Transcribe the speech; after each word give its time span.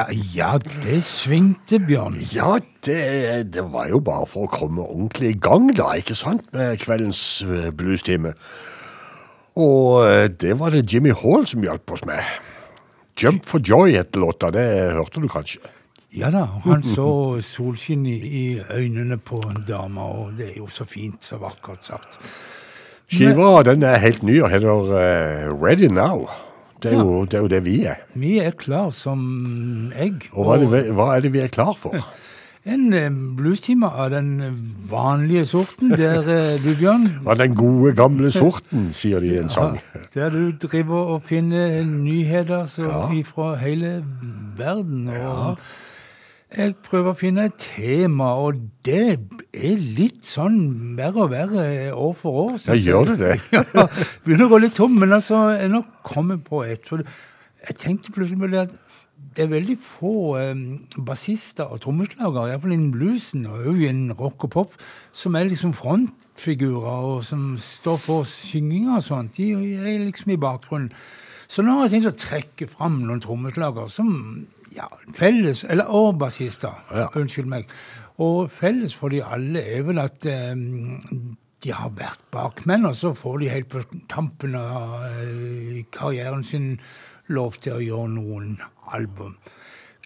Ja, 0.00 0.06
ja, 0.34 0.50
det 0.84 1.02
svingte, 1.04 1.76
Bjørn. 1.84 2.14
Ja, 2.32 2.54
det, 2.86 3.52
det 3.52 3.64
var 3.68 3.90
jo 3.90 3.98
bare 4.00 4.24
for 4.30 4.46
å 4.46 4.52
komme 4.52 4.80
ordentlig 4.86 5.34
i 5.34 5.40
gang, 5.44 5.66
da, 5.76 5.90
ikke 6.00 6.16
sant, 6.16 6.46
med 6.56 6.78
kveldens 6.80 7.20
eh, 7.44 7.66
bluestime. 7.76 8.32
Og 9.60 10.06
eh, 10.06 10.30
det 10.32 10.54
var 10.56 10.72
det 10.72 10.86
Jimmy 10.88 11.12
Hall 11.12 11.44
som 11.50 11.66
hjalp 11.66 11.92
oss 11.92 12.06
med. 12.08 12.24
Jump 13.20 13.44
for 13.44 13.60
joy 13.60 13.92
het 13.98 14.16
låta, 14.16 14.48
det 14.54 14.64
hørte 14.96 15.20
du 15.20 15.28
kanskje? 15.28 15.60
Ja 16.16 16.32
da, 16.32 16.46
han 16.64 16.80
så 16.96 17.10
solskinn 17.44 18.08
i, 18.08 18.16
i 18.24 18.44
øynene 18.72 19.20
på 19.20 19.42
dama, 19.68 20.08
og 20.08 20.38
det 20.40 20.54
er 20.54 20.62
jo 20.62 20.70
så 20.72 20.88
fint, 20.88 21.20
så 21.28 21.36
vakkert 21.42 21.84
sagt. 21.92 22.22
Skiva 23.10 23.58
den 23.68 23.84
er 23.84 24.00
helt 24.00 24.24
ny 24.24 24.40
og 24.40 24.48
heter 24.54 24.70
uh, 24.94 25.50
Ready 25.52 25.92
Now. 25.92 26.30
Det 26.80 26.94
er, 26.94 26.98
jo, 27.02 27.24
det 27.28 27.38
er 27.38 27.44
jo 27.44 27.52
det 27.52 27.60
vi 27.66 27.76
er. 27.90 28.02
Vi 28.14 28.38
er 28.40 28.56
klar 28.56 28.90
som 28.96 29.22
egg. 29.94 30.30
Og 30.32 30.48
hva 30.48 30.56
er 30.56 30.64
det, 30.64 30.82
hva 30.96 31.08
er 31.16 31.24
det 31.26 31.32
vi 31.34 31.44
er 31.44 31.52
klar 31.52 31.76
for? 31.78 31.96
En 32.68 32.92
eh, 32.92 33.06
bluestime 33.08 33.88
av 33.88 34.10
den 34.12 34.34
vanlige 34.90 35.46
sorten, 35.48 35.94
der 35.96 36.26
eh, 36.28 36.58
du, 36.60 36.74
Bjørn 36.76 37.06
Av 37.30 37.38
den 37.40 37.54
gode, 37.56 37.94
gamle 37.96 38.28
sorten, 38.34 38.90
sier 38.92 39.24
de 39.24 39.30
i 39.32 39.38
en 39.40 39.48
sang. 39.48 39.78
Der 40.12 40.28
du 40.28 40.52
driver 40.60 41.14
og 41.14 41.22
finner 41.24 41.80
nyheter 41.88 42.66
så, 42.68 42.90
fra 43.24 43.54
hele 43.62 44.04
verden. 44.58 45.08
Og 45.08 45.56
jeg 46.50 46.74
prøver 46.82 47.12
å 47.12 47.18
finne 47.18 47.44
et 47.46 47.58
tema, 47.62 48.32
og 48.42 48.58
det 48.86 49.20
er 49.54 49.82
litt 49.98 50.24
sånn 50.26 50.96
verre 50.98 51.26
og 51.26 51.30
verre 51.30 51.64
år 51.94 52.14
for 52.18 52.40
år. 52.44 52.56
Ja, 52.66 52.74
gjør 52.74 53.12
du 53.12 53.14
det 53.20 53.36
ja, 53.54 53.62
begynner 54.24 54.48
å 54.48 54.54
gå 54.54 54.62
litt 54.64 54.74
tom, 54.78 54.96
men 54.98 55.14
altså, 55.14 55.44
jeg 55.54 55.68
er 55.68 55.76
jeg 55.76 56.40
på 56.48 56.64
et. 56.66 56.82
For 56.88 57.04
jeg 57.04 57.78
tenkte 57.78 58.14
plutselig 58.16 58.40
på 58.42 58.50
det 58.50 58.64
at 58.64 58.74
det 59.36 59.44
er 59.44 59.52
veldig 59.52 59.76
få 59.84 60.12
eh, 60.40 60.66
bassister 61.06 61.70
og 61.70 61.84
trommeslagere, 61.84 62.50
iallfall 62.50 62.74
innen 62.74 62.92
bluesen 62.94 63.46
og 63.46 63.70
òg 63.70 63.84
innen 63.86 64.16
rock 64.18 64.48
og 64.48 64.54
pop, 64.56 64.78
som 65.12 65.38
er 65.38 65.46
liksom 65.52 65.76
frontfigurer 65.76 67.10
og 67.12 67.24
som 67.28 67.52
står 67.62 68.00
for 68.02 68.26
synginga 68.26 68.98
og 68.98 69.06
sånt. 69.06 69.38
De 69.38 69.52
er 69.78 70.02
liksom 70.02 70.34
i 70.34 70.40
bakgrunnen. 70.40 70.90
Så 71.50 71.62
nå 71.66 71.76
har 71.76 71.86
jeg 71.86 71.98
tenkt 71.98 72.10
å 72.10 72.18
trekke 72.26 72.66
fram 72.70 73.00
noen 73.04 73.22
trommeslagere 73.22 73.90
som 73.90 74.10
ja, 74.76 74.86
felles 75.16 75.64
Eller 75.64 75.90
og 75.90 76.18
bassister. 76.18 76.74
Ja. 76.94 77.08
Unnskyld 77.18 77.50
meg. 77.50 77.70
Og 78.20 78.50
felles 78.52 78.94
for 78.94 79.12
de 79.12 79.22
alle 79.24 79.62
er 79.64 79.84
vel 79.86 80.00
at 80.02 80.26
um, 80.26 81.36
de 81.60 81.72
har 81.72 81.92
vært 81.96 82.20
bakmenn, 82.32 82.86
og 82.88 82.96
så 82.96 83.14
får 83.16 83.38
de 83.40 83.52
helt 83.52 83.70
på 83.72 83.82
tampen 84.12 84.54
av 84.56 85.06
uh, 85.08 85.80
karrieren 85.92 86.44
sin 86.44 86.74
lov 87.28 87.56
til 87.62 87.78
å 87.78 87.84
gjøre 87.84 88.12
noen 88.16 88.54
album. 88.92 89.36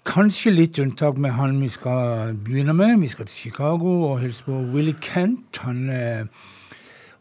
Kanskje 0.05 0.53
litt 0.53 0.77
unntak 0.79 1.17
med 1.17 1.33
han 1.33 1.57
vi 1.57 1.67
skal 1.73 2.35
begynne 2.45 2.75
med. 2.77 2.99
Vi 3.01 3.09
skal 3.09 3.25
til 3.25 3.47
Chicago 3.47 3.95
og 4.11 4.19
hilse 4.21 4.45
på 4.45 4.59
Willie 4.75 4.99
Kent. 5.01 5.57
Han 5.65 5.89
eh, 5.89 6.27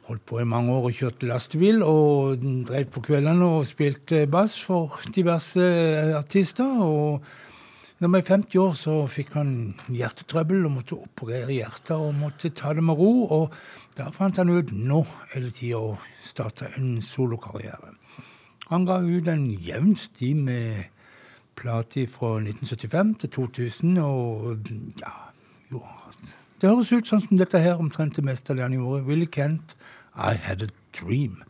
holdt 0.09 0.25
på 0.29 0.41
i 0.41 0.49
mange 0.49 0.73
år 0.75 0.89
og 0.89 0.99
kjørte 0.99 1.29
lastebil 1.31 1.83
og 1.87 2.43
drev 2.69 2.91
på 2.93 3.03
kveldene 3.07 3.47
og 3.59 3.67
spilte 3.69 4.27
bass 4.31 4.59
for 4.61 5.01
diverse 5.15 5.61
eh, 5.65 6.13
artister. 6.19 6.83
og 6.85 7.25
når 7.99 8.09
han 8.09 8.13
var 8.13 8.23
50 8.27 8.57
år, 8.59 8.73
så 8.75 8.95
fikk 9.07 9.37
han 9.39 9.51
hjertetrøbbel 9.89 10.67
og 10.67 10.73
måtte 10.75 10.97
operere 10.99 11.55
hjertet 11.55 11.95
og 11.95 12.17
måtte 12.19 12.51
ta 12.51 12.73
det 12.75 12.83
med 12.83 12.99
ro. 12.99 13.13
og 13.31 13.55
Da 13.97 14.11
fant 14.11 14.37
han 14.37 14.51
ut 14.51 14.73
nå 14.75 15.05
er 15.33 15.47
det 15.47 15.55
tid 15.61 15.77
å 15.79 15.95
starte 16.21 16.73
en 16.77 16.99
solokarriere. 17.01 17.95
Han 18.69 18.85
ga 18.85 18.99
ut 18.99 19.29
en 19.31 19.47
jevn 19.63 19.95
sti 19.97 20.35
med 20.35 20.91
plater 21.55 22.09
fra 22.11 22.35
1975 22.43 23.15
til 23.23 23.31
2000, 23.31 23.99
og 24.03 24.69
ja 25.01 25.15
jo, 25.71 25.81
Det 26.61 26.71
høres 26.71 26.93
ut 26.93 27.07
sånn 27.07 27.23
som 27.23 27.39
dette 27.39 27.61
her, 27.61 27.79
omtrent 27.79 28.17
det 28.17 28.25
meste 28.25 28.53
av 28.53 28.57
det 28.59 28.65
han 28.65 28.77
gjorde. 28.77 29.05
Willy 29.09 29.27
Kent, 29.31 29.75
I 30.17 30.35
Had 30.35 30.63
a 30.63 30.69
Dream. 30.93 31.45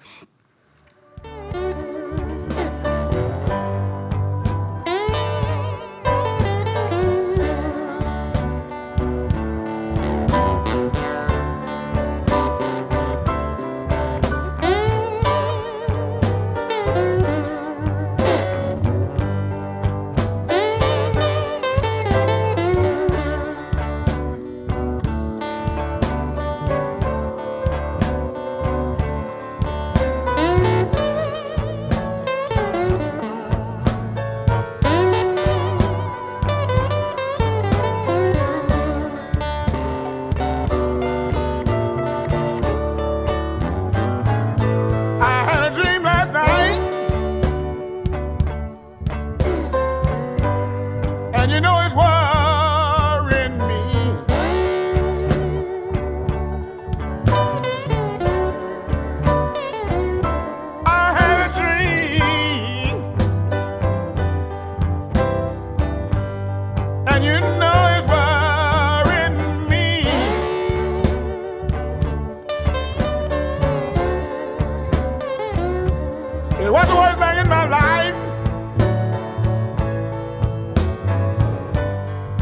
It 76.65 76.73
was 76.73 76.89
the 76.89 76.95
worst 76.97 77.19
thing 77.19 77.37
in 77.37 77.47
my 77.47 77.69
life 77.69 78.15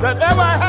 that 0.01 0.17
ever 0.17 0.62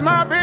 said, 0.00 0.28
now, 0.28 0.39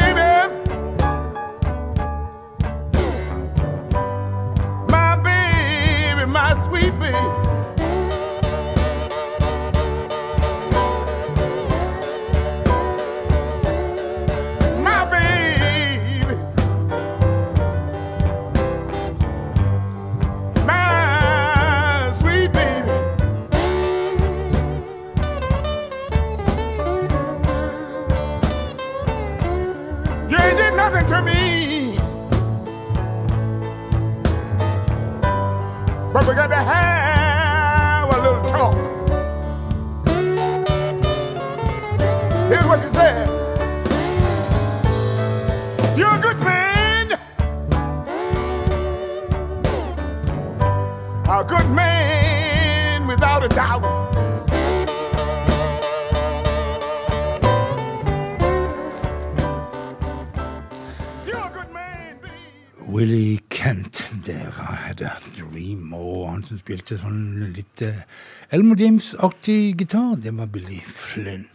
som 66.48 66.60
spilte 66.60 66.98
sånn 67.00 67.52
litt 67.56 67.84
uh, 67.84 68.00
Elmo 68.54 68.76
James-aktig 68.78 69.76
gitar, 69.78 70.16
det 70.22 70.34
var 70.36 70.50
Billy 70.52 70.80
Flynn. 70.88 71.46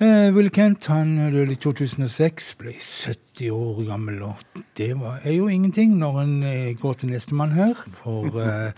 Uh, 0.00 0.28
Will 0.36 0.52
Kent 0.52 0.86
han 0.92 1.14
døde 1.32 1.54
i 1.54 1.60
2006, 1.60 2.50
ble 2.60 2.74
70 2.78 3.52
år 3.56 3.84
gammel, 3.90 4.22
og 4.30 4.64
det 4.78 4.90
var, 5.00 5.20
er 5.24 5.38
jo 5.38 5.50
ingenting 5.52 5.96
når 6.00 6.18
en 6.22 6.34
eh, 6.44 6.74
går 6.80 7.00
til 7.00 7.14
nestemann 7.14 7.56
her, 7.56 7.80
for 8.02 8.36
eh, 8.42 8.74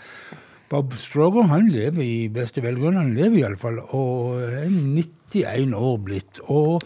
Bob 0.69 0.93
Stroger 0.95 1.43
han 1.49 1.69
lever 1.69 2.03
i 2.05 2.29
beste 2.29 2.63
velgående, 2.63 3.01
han 3.01 3.15
lever 3.17 3.39
iallfall, 3.41 3.79
og 3.97 4.41
er 4.43 4.69
91 4.69 5.75
år 5.75 5.97
blitt. 6.05 6.41
og 6.45 6.83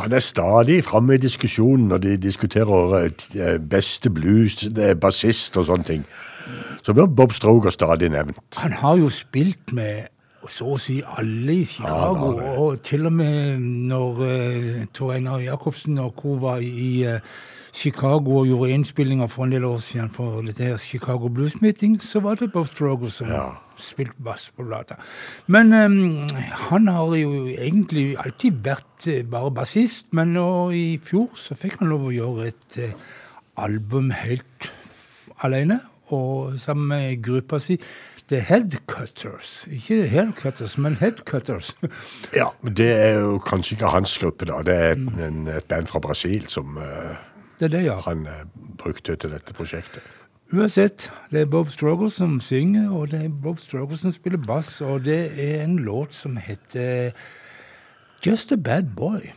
Han 0.00 0.12
er 0.12 0.18
stadig 0.20 0.84
framme 0.84 1.14
i 1.14 1.22
diskusjonen 1.22 1.88
når 1.88 1.98
de 1.98 2.16
diskuterer 2.16 2.96
eh, 2.98 3.10
eh, 3.38 3.58
beste 3.58 4.10
blues, 4.10 4.64
eh, 4.66 4.94
bassist 4.98 5.56
og 5.56 5.68
sånne 5.70 5.84
ting. 5.84 6.04
Så 6.82 6.94
blir 6.94 7.06
Bob 7.06 7.32
Stroger 7.36 7.70
stadig 7.74 8.10
nevnt. 8.14 8.60
Han 8.62 8.72
har 8.82 8.96
jo 9.00 9.08
spilt 9.10 9.72
med 9.76 10.08
så 10.46 10.76
å 10.76 10.78
si 10.78 11.00
alle 11.02 11.56
i 11.56 11.64
Chicago, 11.66 12.28
Ja, 12.38 12.52
og 12.62 12.82
til 12.86 13.08
og 13.08 13.12
med 13.18 13.58
når 13.90 14.20
uh, 14.22 14.84
Tor 14.94 15.16
Einar 15.16 15.40
Jacobsen 15.42 15.98
og 15.98 16.12
co. 16.20 16.36
var 16.38 16.60
i 16.62 17.02
uh, 17.02 17.16
Chicago 17.74 18.38
og 18.38 18.46
gjorde 18.46 18.70
innspillinger 18.76 19.26
for 19.28 19.44
en 19.44 19.50
del 19.56 19.64
år 19.66 19.80
siden 19.82 20.08
for 20.14 20.44
dette 20.46 20.62
her 20.64 20.76
Chicago 20.80 21.28
Blues 21.28 21.58
Meeting, 21.60 21.98
så 22.00 22.22
var 22.22 22.38
det 22.38 22.52
Bob 22.54 22.70
Stroger 22.70 23.10
som 23.10 23.26
Ja. 23.28 23.42
spilte 23.76 24.22
bass 24.22 24.46
på 24.56 24.64
plata. 24.64 24.94
Men 25.48 25.72
um, 25.74 26.28
han 26.70 26.86
har 26.88 27.16
jo 27.18 27.48
egentlig 27.50 28.14
alltid 28.22 28.62
vært 28.64 29.10
uh, 29.10 29.18
bare 29.28 29.50
bassist, 29.50 30.06
men 30.12 30.32
nå 30.38 30.46
i 30.72 30.86
fjor 31.04 31.34
så 31.34 31.58
fikk 31.58 31.80
han 31.82 31.90
lov 31.90 32.06
å 32.06 32.14
gjøre 32.14 32.46
et 32.54 32.78
uh, 32.86 32.94
album 33.66 34.10
helt 34.14 34.70
alene, 35.42 35.80
og 36.14 36.60
sammen 36.60 36.88
med 36.88 37.22
gruppa 37.22 37.58
si 37.62 37.78
The 38.28 38.40
Headcutters. 38.40 39.68
Ikke 39.70 40.08
Haircutters, 40.08 40.78
men 40.78 40.94
Headcutters. 40.94 41.76
Ja, 42.34 42.46
Det 42.76 42.92
er 42.92 43.20
jo 43.20 43.38
kanskje 43.38 43.74
ikke 43.74 43.86
hans 43.86 44.18
gruppe, 44.18 44.44
da. 44.44 44.62
Det 44.66 44.74
er 44.74 44.92
et, 44.96 45.26
en, 45.26 45.48
et 45.48 45.64
band 45.64 45.86
fra 45.86 45.98
Brasil 45.98 46.48
som 46.48 46.76
uh, 46.76 47.14
Det 47.60 47.68
er 47.68 47.78
det, 47.78 47.84
ja. 47.84 48.00
han 48.00 48.26
uh, 48.26 48.42
brukte 48.78 49.16
til 49.16 49.30
dette 49.30 49.54
prosjektet. 49.54 50.02
Uansett, 50.52 51.10
det 51.30 51.40
er 51.40 51.46
Bob 51.50 51.70
Struggle 51.70 52.10
som 52.10 52.40
synger, 52.40 52.90
og 52.90 53.10
det 53.10 53.24
er 53.24 53.28
Bob 53.42 53.58
Struggle 53.58 53.98
som 53.98 54.12
spiller 54.12 54.38
bass, 54.38 54.80
og 54.80 55.04
det 55.04 55.30
er 55.38 55.62
en 55.64 55.78
låt 55.78 56.14
som 56.14 56.36
heter 56.36 57.10
Just 58.26 58.52
a 58.52 58.56
Bad 58.56 58.94
Boy. 58.96 59.30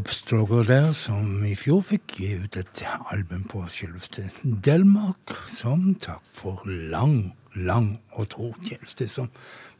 Bob 0.00 0.08
Stroger 0.08 0.62
der, 0.62 0.92
som 0.92 1.42
i 1.44 1.50
fjor 1.52 1.82
fikk 1.84 2.14
gi 2.16 2.28
ut 2.40 2.56
et 2.56 2.80
album 3.12 3.42
på 3.44 3.60
selveste 3.68 4.22
Delmark, 4.64 5.34
som 5.44 5.90
takk 6.00 6.24
for 6.32 6.62
lang, 6.64 7.34
lang 7.52 7.90
og 8.16 8.30
tro 8.32 8.48
tjeneste 8.64 9.10
som 9.12 9.28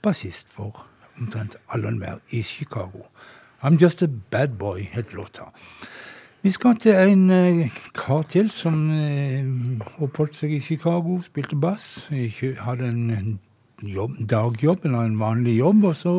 bassist 0.04 0.52
for 0.52 0.82
omtrent 1.16 1.56
alle 1.72 1.88
enhver 1.88 2.20
i 2.36 2.42
Chicago. 2.44 3.06
I'm 3.64 3.80
Just 3.80 4.02
a 4.02 4.10
Bad 4.12 4.58
Boy, 4.60 4.90
het 4.92 5.14
låta. 5.16 5.48
Vi 6.42 6.52
skal 6.52 6.76
til 6.76 7.00
en 7.00 7.30
eh, 7.30 7.72
kar 7.94 8.28
til 8.28 8.50
som 8.52 8.90
eh, 8.92 9.40
oppholdt 10.04 10.36
seg 10.36 10.52
i 10.52 10.60
Chicago, 10.60 11.22
spilte 11.24 11.56
bass. 11.56 12.10
Hadde 12.60 12.92
en 12.92 13.38
jobb, 13.80 14.20
dagjobb 14.20 14.84
eller 14.84 15.00
en 15.00 15.20
vanlig 15.20 15.56
jobb. 15.62 15.84
Og 15.84 15.96
så 15.96 16.14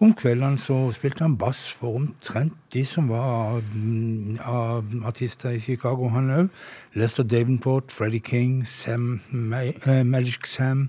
om 0.00 0.14
kveldene 0.16 0.56
så 0.58 0.76
spilte 0.96 1.26
han 1.26 1.36
bass 1.36 1.66
for 1.76 1.98
omtrent 1.98 2.54
de 2.72 2.86
som 2.88 3.10
var 3.12 3.58
mm, 3.74 4.38
av 4.48 4.86
artister 5.04 5.52
i 5.52 5.60
Chicago, 5.60 6.08
han 6.08 6.30
òg. 6.32 6.48
Lester 6.96 7.26
Davenport, 7.26 7.92
Freddie 7.92 8.22
King, 8.24 8.62
Sam, 8.66 9.20
eh, 9.52 10.02
Magic 10.04 10.48
Sam, 10.48 10.88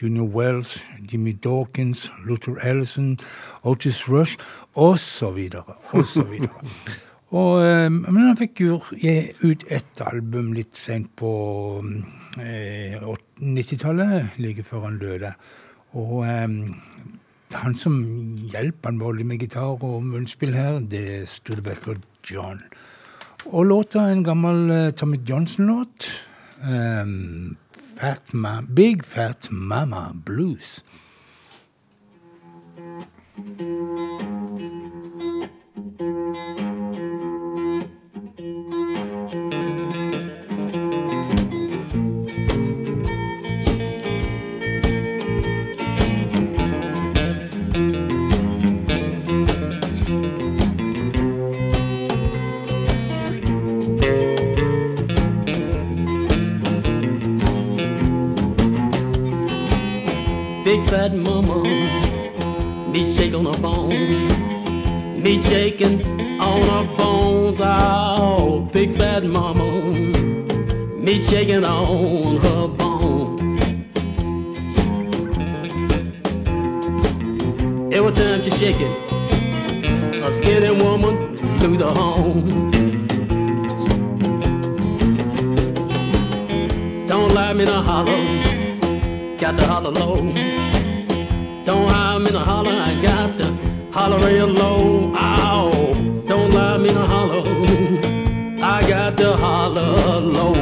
Junior 0.00 0.26
Wells, 0.26 0.80
Jimmy 1.12 1.32
Dawkins, 1.32 2.10
Luther 2.26 2.58
Ellison, 2.62 3.18
Otis 3.62 4.08
Rush 4.08 4.36
osv. 4.74 5.38
osv. 5.92 6.34
Og, 7.38 7.62
eh, 7.62 7.86
men 7.92 8.22
han 8.24 8.36
fikk 8.40 8.64
jo 8.64 8.80
ut 9.44 9.64
ett 9.68 10.02
album 10.02 10.50
litt 10.56 10.74
seint 10.74 11.10
på 11.20 11.30
eh, 12.40 12.98
90-tallet, 13.38 14.34
like 14.42 14.66
før 14.66 14.88
han 14.88 14.98
døde. 14.98 15.34
Og 15.94 16.24
eh, 17.50 17.56
han 17.56 17.74
som 17.74 17.98
hjelper 18.52 18.90
han 18.90 18.98
både 18.98 19.24
med 19.24 19.40
gitar 19.40 19.82
og 19.82 20.02
munnspill 20.04 20.54
her, 20.54 20.80
det 20.80 21.02
er 21.20 21.26
Studebaker 21.26 22.00
John. 22.30 22.62
Og 23.46 23.64
låta 23.66 23.98
er 23.98 24.12
en 24.12 24.24
gammel 24.24 24.70
uh, 24.70 24.90
Tommy 24.90 25.20
Johnson-låt. 25.28 26.10
Um, 26.62 27.56
Fat 27.98 28.34
Ma 28.34 28.60
Big 28.60 29.04
Fat 29.04 29.48
Mama 29.50 30.12
Blues. 30.24 30.84
Big 60.68 60.84
fat 60.90 61.14
mama, 61.14 61.62
me 62.92 63.14
shake 63.14 63.32
on 63.32 63.46
her 63.46 63.58
bones, 63.62 64.38
me 65.18 65.40
shaking 65.40 66.02
on 66.38 66.60
her 66.68 66.94
bones. 66.94 67.58
Oh, 67.62 68.68
big 68.70 68.92
fat 68.92 69.24
mama, 69.24 69.64
me 71.00 71.22
shaking 71.22 71.64
on 71.64 72.36
her 72.36 72.68
bones. 72.68 73.40
Every 77.90 78.12
time 78.12 78.42
she 78.42 78.50
shake 78.50 78.76
it, 78.78 80.22
a 80.22 80.30
skinny 80.30 80.70
woman 80.84 81.34
through 81.56 81.78
the 81.78 81.94
home. 81.94 82.70
Don't 87.06 87.32
lie 87.32 87.54
me 87.54 87.64
no 87.64 87.80
hollow, 87.80 88.22
got 89.38 89.56
to 89.56 89.66
holler 89.66 89.92
low. 89.92 90.57
Lie 92.18 92.24
me 92.24 92.30
no 92.32 92.40
holler, 92.40 92.72
I 92.72 93.00
got 93.00 93.38
to 93.38 93.46
holler 93.92 94.18
real 94.26 94.48
low. 94.48 95.14
Ow, 95.14 95.70
don't 96.26 96.52
lie 96.52 96.76
me 96.76 96.92
no 96.92 97.06
hollow, 97.06 97.44
I 98.60 98.82
got 98.88 99.16
to 99.18 99.36
holler 99.36 100.18
low. 100.18 100.54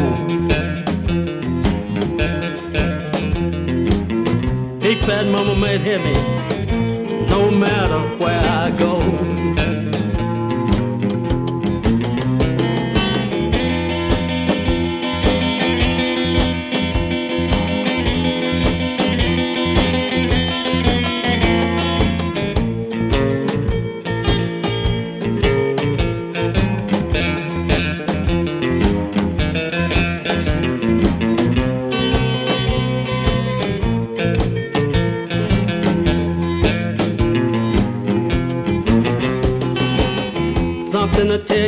Big 4.81 4.99
fat 4.99 5.25
mama 5.25 5.67
hit 5.79 6.03
me, 6.05 6.13
no 7.31 7.51
matter 7.51 8.01
where 8.19 8.39
I 8.39 8.71
go. 8.71 9.36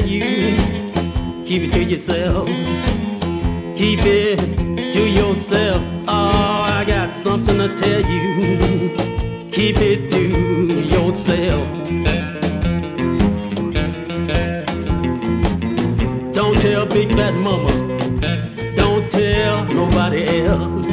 You, 0.07 0.57
keep 1.45 1.63
it 1.63 1.73
to 1.73 1.83
yourself. 1.83 2.47
Keep 3.77 4.01
it 4.03 4.93
to 4.93 5.09
yourself. 5.09 5.83
Oh, 6.07 6.67
I 6.69 6.85
got 6.87 7.17
something 7.17 7.59
to 7.59 7.77
tell 7.77 8.01
you. 8.03 8.97
Keep 9.51 9.79
it 9.79 10.11
to 10.11 10.81
yourself. 10.83 11.67
Don't 16.33 16.57
tell 16.61 16.87
Big 16.87 17.13
Fat 17.13 17.35
Mama. 17.35 17.71
Don't 18.77 19.11
tell 19.11 19.65
nobody 19.67 20.45
else. 20.45 20.87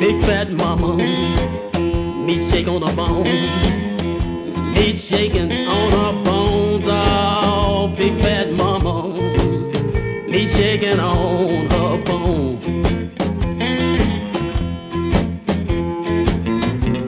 Big 0.00 0.20
Fat 0.24 0.50
Mama, 0.50 0.96
me 2.26 2.50
shake 2.50 2.68
on 2.68 2.80
the 2.80 2.92
bone. 2.96 3.75
Me 10.76 10.88
shaking 10.88 11.00
on 11.00 11.70
her 11.70 12.02
bone. 12.02 12.58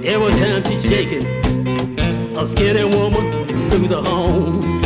Every 0.04 0.32
time 0.32 0.64
she 0.64 0.80
shaking, 0.88 1.26
a 2.36 2.46
skinny 2.46 2.84
woman 2.84 3.70
through 3.70 3.88
the 3.88 4.02
home. 4.02 4.77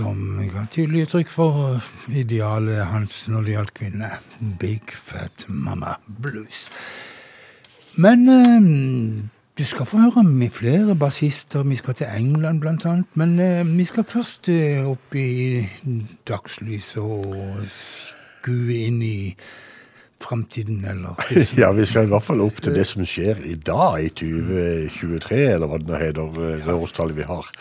Som 0.00 0.40
ga 0.48 0.64
tydelig 0.72 1.04
uttrykk 1.06 1.32
for 1.32 2.14
idealet 2.16 2.86
hans 2.88 3.26
når 3.28 3.44
det 3.44 3.56
gjaldt 3.56 3.74
kvinner. 3.76 4.16
Big 4.60 4.94
Fat 4.96 5.44
Mama 5.48 5.98
Blues. 6.06 6.68
Men 8.00 8.24
eh, 8.32 8.68
du 9.58 9.64
skal 9.68 9.86
få 9.86 10.00
høre 10.06 10.24
med 10.24 10.54
flere 10.56 10.96
bassister. 10.96 11.66
Vi 11.68 11.76
skal 11.76 11.94
til 11.94 12.08
England, 12.16 12.60
blant 12.60 12.86
annet. 12.86 13.10
Men 13.14 13.36
eh, 13.40 13.66
vi 13.76 13.84
skal 13.84 14.06
først 14.08 14.48
eh, 14.48 14.86
opp 14.88 15.14
i 15.14 15.66
dagslyset 16.28 17.02
og 17.02 17.66
skue 17.74 18.78
inn 18.86 19.02
i 19.04 19.34
framtiden, 20.20 20.84
eller 20.84 21.20
Ja, 21.60 21.72
vi 21.76 21.84
skal 21.88 22.08
i 22.08 22.12
hvert 22.12 22.24
fall 22.24 22.40
opp 22.44 22.62
til 22.64 22.76
det 22.76 22.86
som 22.88 23.04
skjer 23.04 23.44
i 23.44 23.56
dag, 23.56 24.00
i 24.00 24.08
2023, 24.08 25.44
eller 25.54 25.68
hva 25.68 25.80
det 25.80 25.92
nå 25.92 26.00
heter, 26.06 26.40
eh, 26.40 26.64
det 26.64 26.80
årstallet 26.80 27.20
vi 27.20 27.28
har. 27.28 27.52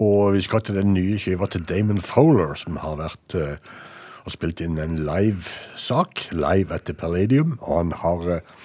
Og 0.00 0.32
vi 0.36 0.42
skal 0.44 0.62
til 0.64 0.78
den 0.80 0.94
nye 0.94 1.18
skiva 1.20 1.48
til 1.50 1.64
Damon 1.68 2.00
Fowler, 2.00 2.54
som 2.56 2.78
har 2.80 2.96
vært 3.00 3.36
eh, 3.36 3.72
og 4.22 4.34
spilt 4.34 4.62
inn 4.62 4.78
en 4.80 5.00
live-sak, 5.06 6.28
live 6.32 6.74
etter 6.74 6.96
Palladium. 6.96 7.56
Og 7.60 7.78
han 7.80 7.94
har 8.02 8.28
eh, 8.36 8.58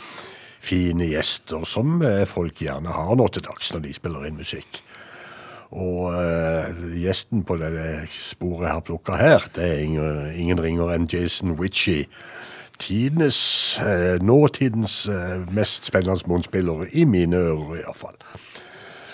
fine 0.63 1.09
gjester, 1.09 1.65
som 1.65 2.01
eh, 2.05 2.25
folk 2.29 2.61
gjerne 2.61 2.93
har 2.93 3.15
nå 3.17 3.27
til 3.33 3.45
dags 3.47 3.71
når 3.73 3.87
de 3.87 3.95
spiller 3.97 4.27
inn 4.27 4.39
musikk. 4.39 4.81
Og 5.75 6.13
eh, 6.15 6.83
gjesten 7.01 7.43
på 7.43 7.57
det 7.59 7.71
sporet 8.13 8.69
jeg 8.69 8.75
har 8.75 8.85
plukka 8.87 9.17
her, 9.19 9.47
det 9.55 9.65
er 9.65 9.81
ingen, 9.83 10.21
ingen 10.35 10.61
ringer 10.63 10.93
enn 10.95 11.09
Jason 11.11 11.57
Witchie. 11.59 12.07
Tidenes, 12.77 13.39
eh, 13.81 14.21
nåtidens 14.21 15.07
eh, 15.09 15.41
mest 15.51 15.89
spennende 15.89 16.29
munnspiller, 16.29 16.85
i 16.93 17.07
mine 17.09 17.41
ører 17.49 17.81
iallfall. 17.81 18.15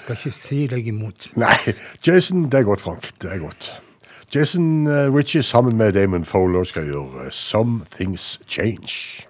Skal 0.03 0.17
ikke 0.19 0.31
si 0.35 0.67
deg 0.67 0.87
imot. 0.91 1.29
Nei, 1.39 1.55
Jason, 2.07 2.49
det 2.51 2.59
er 2.59 2.63
godt, 2.67 2.81
Frank. 2.81 3.07
Det 3.21 3.31
er 3.31 3.39
godt. 3.39 3.71
Jason 4.35 4.87
uh, 4.87 5.15
Ritchie 5.15 5.43
sammen 5.43 5.77
med 5.77 5.93
Damon 5.93 6.25
Fowler 6.25 6.63
skal 6.63 6.85
gjøre 6.85 7.31
Some 7.31 7.81
Things 7.95 8.41
Change. 8.47 9.23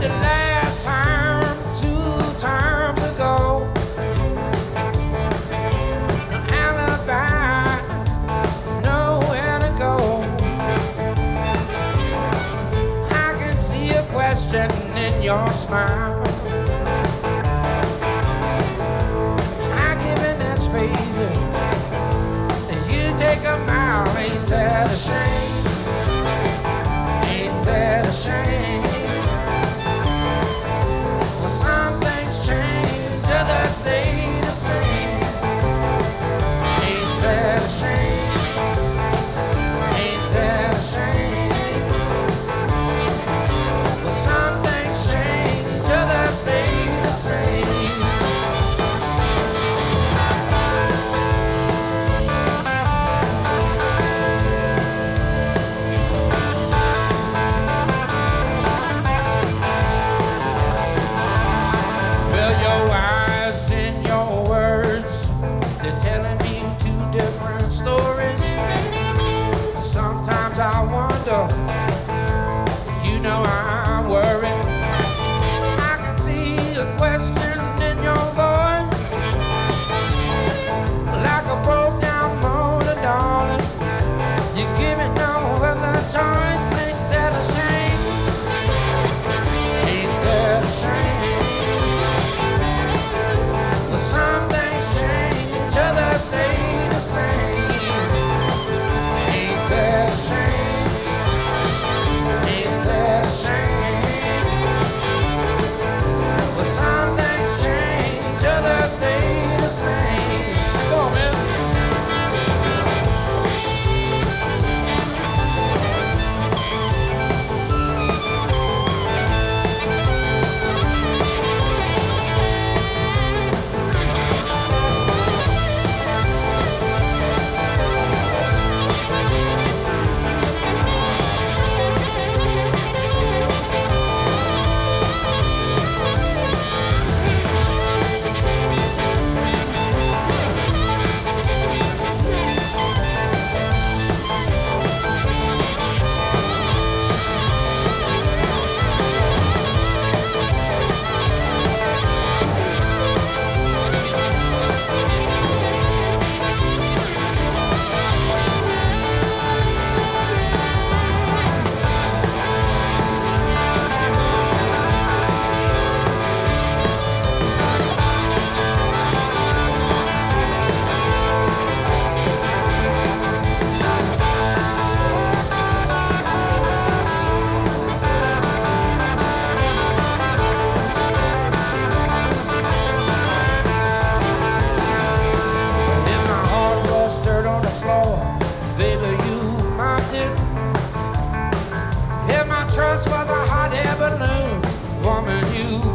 The 0.00 0.08
last 0.08 0.84
time, 0.84 1.42
two 1.80 2.40
times 2.40 3.00
ago. 3.12 3.70
No 6.30 6.38
alibi, 6.64 7.80
nowhere 8.82 9.58
to 9.60 9.70
go. 9.78 9.96
I 13.10 13.34
can 13.38 13.58
see 13.58 13.90
a 13.90 14.02
question 14.12 14.70
in 14.96 15.22
your 15.22 15.50
smile. 15.50 16.11
Stay 33.84 34.21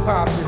times. 0.07 0.46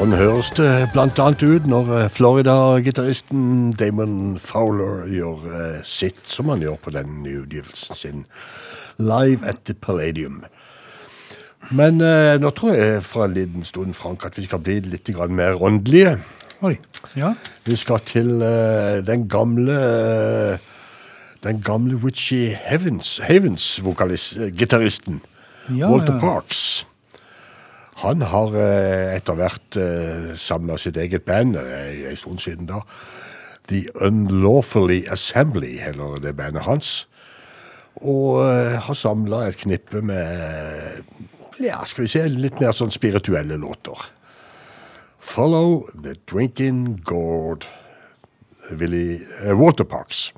Sånn 0.00 0.14
høres 0.16 0.48
det 0.56 0.94
annet 0.96 1.42
ut 1.44 1.66
når 1.68 1.88
eh, 1.92 2.06
Florida-gitaristen 2.08 3.74
Damon 3.76 4.38
Fowler 4.40 5.02
gjør 5.12 5.42
eh, 5.50 5.82
sitt, 5.84 6.22
som 6.24 6.48
han 6.48 6.62
gjør 6.64 6.78
på 6.80 6.94
den 6.94 7.18
nye 7.20 7.42
utgivelsen 7.42 7.98
sin, 7.98 8.22
live 8.96 9.44
at 9.44 9.60
the 9.68 9.76
Palladium. 9.76 10.38
Men 11.68 12.00
eh, 12.00 12.38
nå 12.40 12.48
tror 12.56 12.78
jeg 12.78 13.04
for 13.04 13.26
en 13.26 13.36
liten 13.36 13.66
stund, 13.68 13.92
Frank, 13.98 14.24
at 14.24 14.40
vi 14.40 14.46
skal 14.48 14.64
bli 14.64 14.78
litt 14.88 15.12
mer 15.36 15.60
åndelige. 15.60 16.16
Oi. 16.64 16.78
Ja. 17.20 17.34
Vi 17.68 17.76
skal 17.76 18.00
til 18.08 18.40
eh, 18.40 19.04
den 19.04 19.28
gamle 19.28 19.76
eh, 19.76 20.76
Den 21.44 21.60
gamle 21.64 22.00
Richie 22.00 22.52
Havens, 22.52 23.18
Havens 23.24 23.84
vokalist, 23.84 24.36
eh. 24.36 25.20
Ja, 25.76 25.88
Walter 25.92 26.14
ja. 26.16 26.20
Parks. 26.20 26.86
Han 28.00 28.22
har 28.24 28.54
eh, 28.56 29.16
etter 29.18 29.36
hvert 29.36 29.76
uh, 29.76 30.30
samla 30.40 30.78
sitt 30.80 30.96
eget 30.96 31.26
band, 31.28 31.58
eh, 31.60 32.06
en 32.08 32.16
stund 32.16 32.40
siden 32.40 32.70
da. 32.70 32.80
The 33.68 33.84
Unlawfully 34.00 35.04
Assembly, 35.12 35.76
heller 35.78 36.16
det 36.22 36.32
bandet 36.38 36.64
hans. 36.64 37.06
Og 38.00 38.40
eh, 38.46 38.78
har 38.80 38.96
samla 38.96 39.44
et 39.50 39.60
knippe 39.60 40.00
med 40.00 41.04
ja, 41.60 41.82
skal 41.84 42.06
vi 42.06 42.08
se, 42.08 42.24
litt 42.32 42.56
mer 42.62 42.72
sånn 42.72 42.92
spirituelle 42.92 43.58
låter. 43.60 44.08
Follow 45.20 45.84
the 45.92 46.16
Drinking 46.30 47.02
Gourd, 47.04 47.66
Willy 48.72 49.20
uh, 49.44 49.52
Waterparks. 49.60 50.30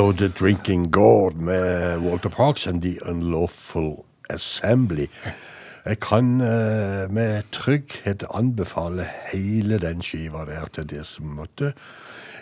'Follow 0.00 0.16
the 0.16 0.28
Drinking 0.28 0.90
God' 0.90 1.36
med 1.36 1.98
Walter 1.98 2.28
Parks 2.28 2.66
and 2.66 2.82
The 2.82 2.98
Unlawful 3.10 4.04
Assembly. 4.30 5.06
Jeg 5.86 6.00
kan 6.00 6.40
eh, 6.40 7.12
med 7.12 7.42
trygghet 7.52 8.24
anbefale 8.34 9.04
hele 9.32 9.78
den 9.78 10.00
skiva 10.02 10.46
der 10.48 10.64
til 10.72 10.88
det 10.90 11.04
som 11.06 11.26
måtte 11.36 11.72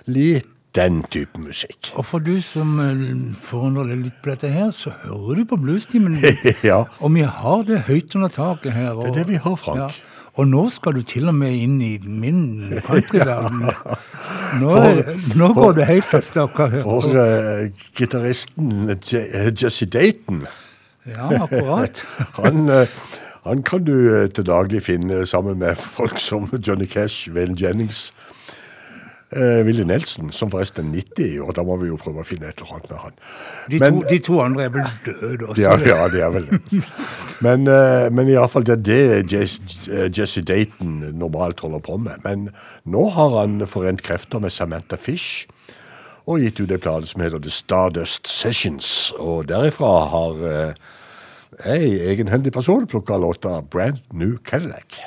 Litt 0.07 0.47
den 0.75 1.03
type 1.11 1.41
musikk. 1.41 1.91
Og 1.95 2.07
for 2.07 2.23
du 2.23 2.39
som 2.43 2.79
eh, 2.79 3.35
forundrer 3.43 3.91
deg 3.91 4.05
litt 4.05 4.23
på 4.23 4.31
dette 4.31 4.53
her, 4.55 4.71
så 4.71 4.95
hører 5.03 5.43
du 5.43 5.49
på 5.51 5.59
bluestimen. 5.59 6.21
ja, 6.71 6.85
Og 7.01 7.15
vi 7.15 7.27
har 7.27 7.67
det 7.67 7.89
høyt 7.91 8.15
under 8.15 8.29
taket 8.29 8.73
her. 8.73 8.93
Og, 8.93 9.03
det 9.03 9.11
er 9.17 9.19
det 9.25 9.29
vi 9.33 9.43
har, 9.43 9.59
Frank. 9.59 9.99
Og 10.39 10.47
nå 10.47 10.69
skal 10.71 10.95
du 10.95 11.03
til 11.03 11.27
og 11.27 11.35
med 11.35 11.59
inn 11.59 11.81
i 11.83 11.97
min 11.99 12.71
countryverden. 12.87 13.67
Nå, 14.61 14.73
nå 15.39 15.53
går 15.57 15.77
det 15.77 15.87
høyt 15.89 16.15
av 16.17 16.25
stakka 16.25 16.69
her. 16.73 16.83
For 16.87 17.09
uh, 17.13 17.69
gitaristen 17.99 18.93
Jesse 18.99 19.87
Dayton 19.87 20.47
Ja, 21.09 21.29
akkurat. 21.45 22.03
Han, 22.41 22.69
eh, 22.69 22.91
han 23.49 23.63
kan 23.65 23.85
du 23.85 23.95
eh, 24.13 24.27
til 24.29 24.45
daglig 24.45 24.83
finne 24.85 25.23
sammen 25.27 25.59
med 25.63 25.79
folk 25.81 26.21
som 26.21 26.51
Johnny 26.67 26.85
Cash, 26.85 27.31
Wayne 27.33 27.57
Jennings, 27.57 28.11
uh, 29.37 29.61
Willy 29.67 29.85
Nelson, 29.85 30.31
som 30.33 30.51
forresten 30.53 30.89
er 30.89 31.03
90 31.03 31.25
i 31.27 31.39
år. 31.43 31.53
Da 31.57 31.65
må 31.67 31.77
vi 31.83 31.91
jo 31.91 31.99
prøve 32.01 32.23
å 32.23 32.27
finne 32.27 32.49
et 32.49 32.61
eller 32.63 32.79
annet 32.79 32.91
med 32.91 33.03
han. 33.03 33.19
De, 33.69 33.81
Men- 33.83 34.01
to, 34.01 34.09
de 34.09 34.19
to 34.29 34.39
andre 34.45 34.65
er 34.69 34.73
vel 34.77 34.89
døde 35.07 35.51
også. 35.51 35.63
Ja, 35.63 35.77
ja, 35.85 36.09
de 36.13 36.23
er 36.25 36.33
vel 36.35 36.49
det. 36.51 36.83
Men, 37.45 37.69
eh, 37.71 38.09
men 38.11 38.31
iallfall 38.33 38.65
det 38.67 38.75
er 38.75 38.83
det 38.83 39.33
Jesse, 39.33 40.41
eh, 40.41 40.45
Dayton 40.49 40.97
normalt 41.15 41.61
holder 41.61 41.83
på 41.85 41.99
med. 42.03 42.25
Men 42.25 42.49
nå 42.85 43.05
har 43.15 43.37
han 43.41 43.61
forent 43.67 44.03
krefter 44.03 44.43
med 44.43 44.51
Samantha 44.51 44.97
Fish 44.99 45.47
og 46.29 46.43
gitt 46.43 46.59
ut 46.61 46.73
en 46.75 46.83
plate 46.83 47.09
som 47.09 47.23
heter 47.25 47.41
The 47.41 47.53
Stardust 47.53 48.29
Sessions. 48.29 49.13
Og 49.19 49.47
derifra 49.49 49.93
har 50.13 50.43
eh, 50.49 50.73
ei 51.65 51.95
egenhendig 52.11 52.53
person 52.53 52.87
plukka 52.87 53.17
låta 53.17 53.61
Brand 53.63 54.03
New 54.13 54.37
Cadillac. 54.45 54.99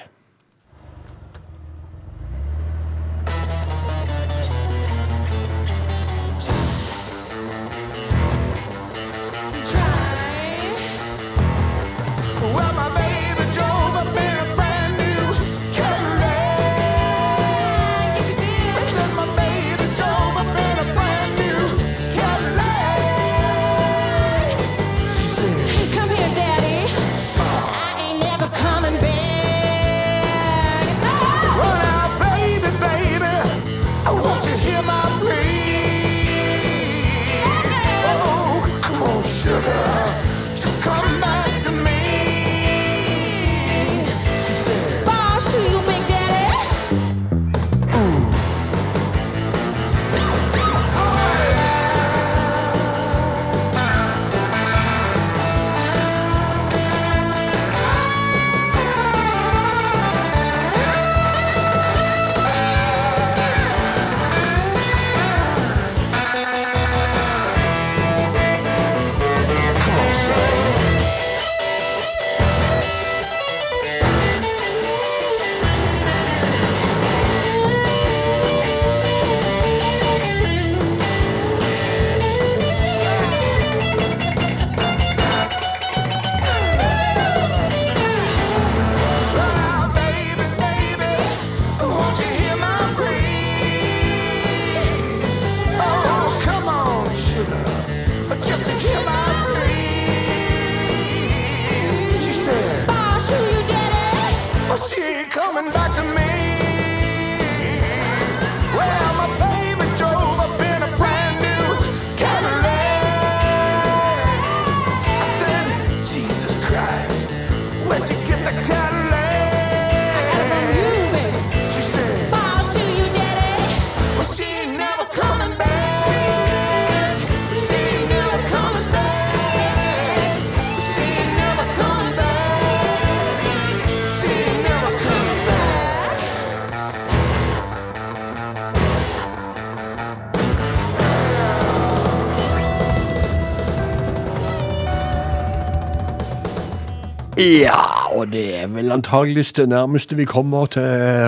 Ja, 147.42 148.12
og 148.13 148.27
det 148.29 148.44
er 148.60 148.67
vel 148.69 148.92
antageligst 148.94 149.58
det 149.58 149.69
nærmeste 149.71 150.13
vi 150.13 150.27
kommer 150.29 150.67
til 150.69 150.83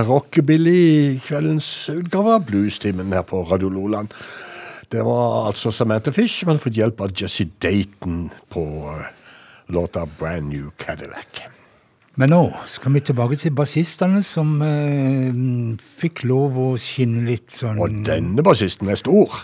rockebilly 0.05 0.74
i 0.78 1.16
kveldens 1.26 1.89
utgave 1.89 2.36
av 2.36 2.43
Bluestimen 2.45 3.16
her 3.16 3.24
på 3.26 3.39
Radio 3.49 3.72
Loland. 3.74 4.14
Det 4.93 5.01
var 5.01 5.47
altså 5.47 5.72
Samantha 5.74 6.14
Fish, 6.14 6.45
men 6.45 6.61
fått 6.61 6.78
hjelp 6.78 7.01
av 7.01 7.16
Jesse 7.18 7.47
Dayton 7.64 8.28
på 8.53 8.61
eh, 8.91 9.07
låta 9.74 10.05
Brand 10.20 10.51
New 10.51 10.70
Cadillac. 10.78 11.41
Men 12.22 12.30
nå 12.30 12.43
skal 12.70 12.93
vi 12.93 13.01
tilbake 13.07 13.39
til 13.41 13.55
bassistene 13.57 14.22
som 14.22 14.53
eh, 14.61 15.34
fikk 15.97 16.28
lov 16.30 16.61
å 16.61 16.68
skinne 16.78 17.26
litt 17.26 17.49
sånn 17.57 17.82
Og 17.82 18.03
denne 18.05 18.45
bassisten 18.45 18.93
er 18.93 19.01
stor. 19.01 19.41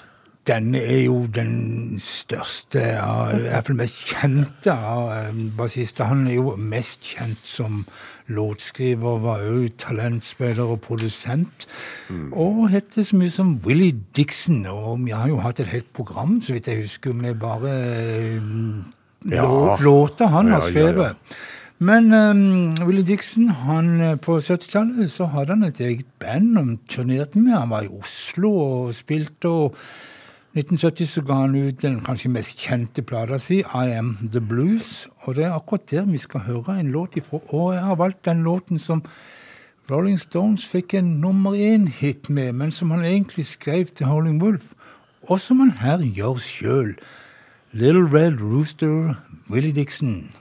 Denne 0.50 0.80
er 0.82 1.04
jo 1.06 1.28
den 1.30 2.00
største, 2.02 2.82
i 2.82 3.42
hvert 3.46 3.68
fall 3.68 3.78
mest 3.78 4.00
kjente 4.10 4.74
av 4.74 5.12
eh, 5.14 5.36
bassister. 5.58 6.08
Han 6.10 6.24
er 6.28 6.40
jo 6.40 6.56
mest 6.58 7.04
kjent 7.12 7.44
som 7.46 7.84
låtskriver, 8.30 9.20
var 9.24 9.44
òg 9.46 9.68
talentspiller 9.82 10.72
og 10.74 10.82
produsent. 10.86 11.68
Og 12.34 12.68
heter 12.74 13.06
så 13.06 13.18
mye 13.20 13.34
som 13.34 13.56
Willie 13.66 13.94
Dixon. 14.18 14.64
Og 14.70 15.00
vi 15.06 15.14
har 15.14 15.30
jo 15.32 15.40
hatt 15.44 15.62
et 15.64 15.70
helt 15.74 15.90
program, 15.98 16.40
så 16.42 16.56
vidt 16.58 16.70
jeg 16.72 16.84
husker, 16.88 17.14
med 17.14 17.38
bare 17.42 17.76
eh, 17.76 19.32
Ja. 19.36 19.78
låter 19.84 20.28
han 20.34 20.48
har 20.54 20.60
Ja, 20.62 20.66
ja, 20.66 20.66
ja. 20.66 20.70
skrevet. 20.72 21.40
Men 21.80 22.10
um, 22.14 22.88
Willie 22.88 23.06
Dixon, 23.08 23.50
han, 23.50 24.02
eh, 24.02 24.16
på 24.20 24.40
70-tallet 24.44 25.12
så 25.14 25.30
hadde 25.32 25.54
han 25.56 25.64
et 25.70 25.80
eget 25.80 26.06
band 26.20 26.58
han 26.58 26.74
turnerte 26.92 27.40
med. 27.40 27.54
Han 27.56 27.70
var 27.70 27.86
i 27.86 27.94
Oslo 28.02 28.52
og 28.58 28.94
spilte. 28.98 29.48
og 29.48 29.76
1970 30.58 31.06
så 31.06 31.22
ga 31.22 31.36
han 31.44 31.56
ut 31.56 31.82
den 31.84 32.00
kanskje 32.02 32.32
mest 32.34 32.58
kjente 32.58 33.04
plata 33.06 33.38
si, 33.38 33.60
I 33.62 33.92
Am 33.94 34.16
The 34.34 34.42
Blues. 34.42 35.08
Og 35.28 35.36
det 35.38 35.44
er 35.46 35.54
akkurat 35.54 35.86
der 35.92 36.08
vi 36.10 36.18
skal 36.18 36.42
høre 36.48 36.80
en 36.80 36.90
låt 36.92 37.18
ifra. 37.22 37.38
Og 37.54 37.74
jeg 37.74 37.84
har 37.84 37.96
valgt 37.96 38.26
den 38.26 38.42
låten 38.44 38.80
som 38.80 39.04
Rolling 39.92 40.20
Stones 40.20 40.66
fikk 40.66 40.94
en 40.94 41.20
nummer 41.22 41.54
én-hit 41.54 42.30
med, 42.30 42.54
men 42.54 42.72
som 42.72 42.92
han 42.92 43.06
egentlig 43.06 43.46
skrev 43.46 43.86
til 43.86 44.06
Howling 44.06 44.42
Wolf, 44.42 44.74
og 45.30 45.40
som 45.40 45.60
han 45.60 45.72
her 45.82 46.02
gjør 46.02 46.38
sjøl. 46.42 46.96
Little 47.72 48.10
Red 48.10 48.42
Rooster, 48.42 49.16
Willie 49.50 49.74
Dixon. 49.74 50.32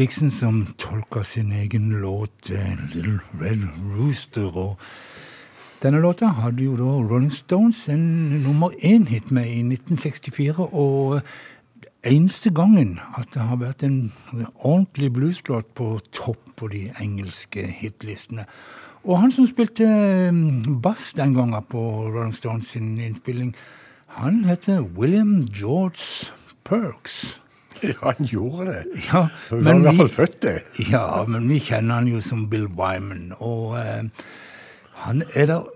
Dixon 0.00 0.30
som 0.32 0.62
tolka 0.78 1.20
sin 1.24 1.50
egen 1.52 1.90
låt 2.00 2.50
eh, 2.50 2.78
Little 2.94 3.18
Red 3.40 3.66
Rooster. 3.92 4.56
Og 4.56 4.78
denne 5.82 6.00
låta 6.00 6.30
hadde 6.38 6.64
jo 6.64 6.76
da 6.78 6.94
Rolling 7.04 7.32
Stones 7.32 7.82
en 7.92 8.06
nummer 8.40 8.72
én-hit 8.80 9.28
med 9.28 9.44
i 9.44 9.58
1964. 9.60 10.70
Og 10.72 11.20
eneste 12.00 12.48
gangen 12.48 12.94
at 13.12 13.28
det 13.34 13.44
har 13.44 13.60
vært 13.60 13.84
en 13.84 13.98
ordentlig 14.54 15.12
blueslåt 15.12 15.68
på 15.76 15.90
topp 16.16 16.48
på 16.56 16.72
de 16.72 16.86
engelske 16.96 17.66
hitlistene. 17.82 18.48
Og 19.04 19.20
han 19.20 19.36
som 19.36 19.50
spilte 19.50 19.84
eh, 19.84 20.40
bass 20.80 21.12
den 21.12 21.36
gangen 21.36 21.68
på 21.68 21.84
Rolling 22.08 22.32
Stones 22.32 22.72
sin 22.72 22.96
innspilling, 22.96 23.52
han 24.16 24.46
heter 24.48 24.80
William 24.80 25.44
George 25.52 26.32
Perks. 26.64 27.36
Ja, 27.90 28.12
han 28.12 28.26
gjorde 28.26 28.66
det. 28.66 28.84
Ja, 29.12 29.26
Han 29.50 29.64
var 29.64 29.74
i 29.74 29.82
hvert 29.86 29.96
fall 29.96 30.08
født 30.08 30.42
det. 30.42 30.54
Ja, 30.90 31.24
men 31.28 31.48
vi 31.48 31.58
kjenner 31.58 32.00
han 32.00 32.08
jo 32.08 32.20
som 32.20 32.48
Bill 32.50 32.66
Wyman, 32.68 33.32
og 33.38 33.78
eh, 33.80 34.08
han 35.04 35.22
er 35.34 35.46
der 35.48 35.68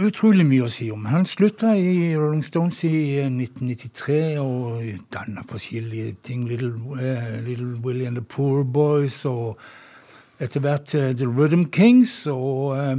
utrolig 0.00 0.44
mye 0.48 0.66
å 0.66 0.70
si 0.72 0.90
om. 0.92 1.04
Han 1.08 1.26
slutta 1.28 1.74
i 1.76 2.12
Rolling 2.16 2.44
Stones 2.44 2.82
i 2.88 2.94
eh, 3.20 3.28
1993 3.28 4.38
og 4.40 4.82
danna 5.12 5.44
forskjellige 5.48 6.16
ting. 6.24 6.46
Little, 6.48 6.72
eh, 7.00 7.38
Little 7.46 7.76
Willie 7.84 8.06
and 8.08 8.16
the 8.20 8.24
Poor 8.24 8.64
Boys 8.64 9.24
og 9.28 9.60
etter 10.42 10.60
hvert 10.64 10.94
eh, 10.98 11.12
The 11.16 11.28
Rhythm 11.28 11.68
Kings. 11.72 12.22
og... 12.26 12.78
eh, 12.78 12.96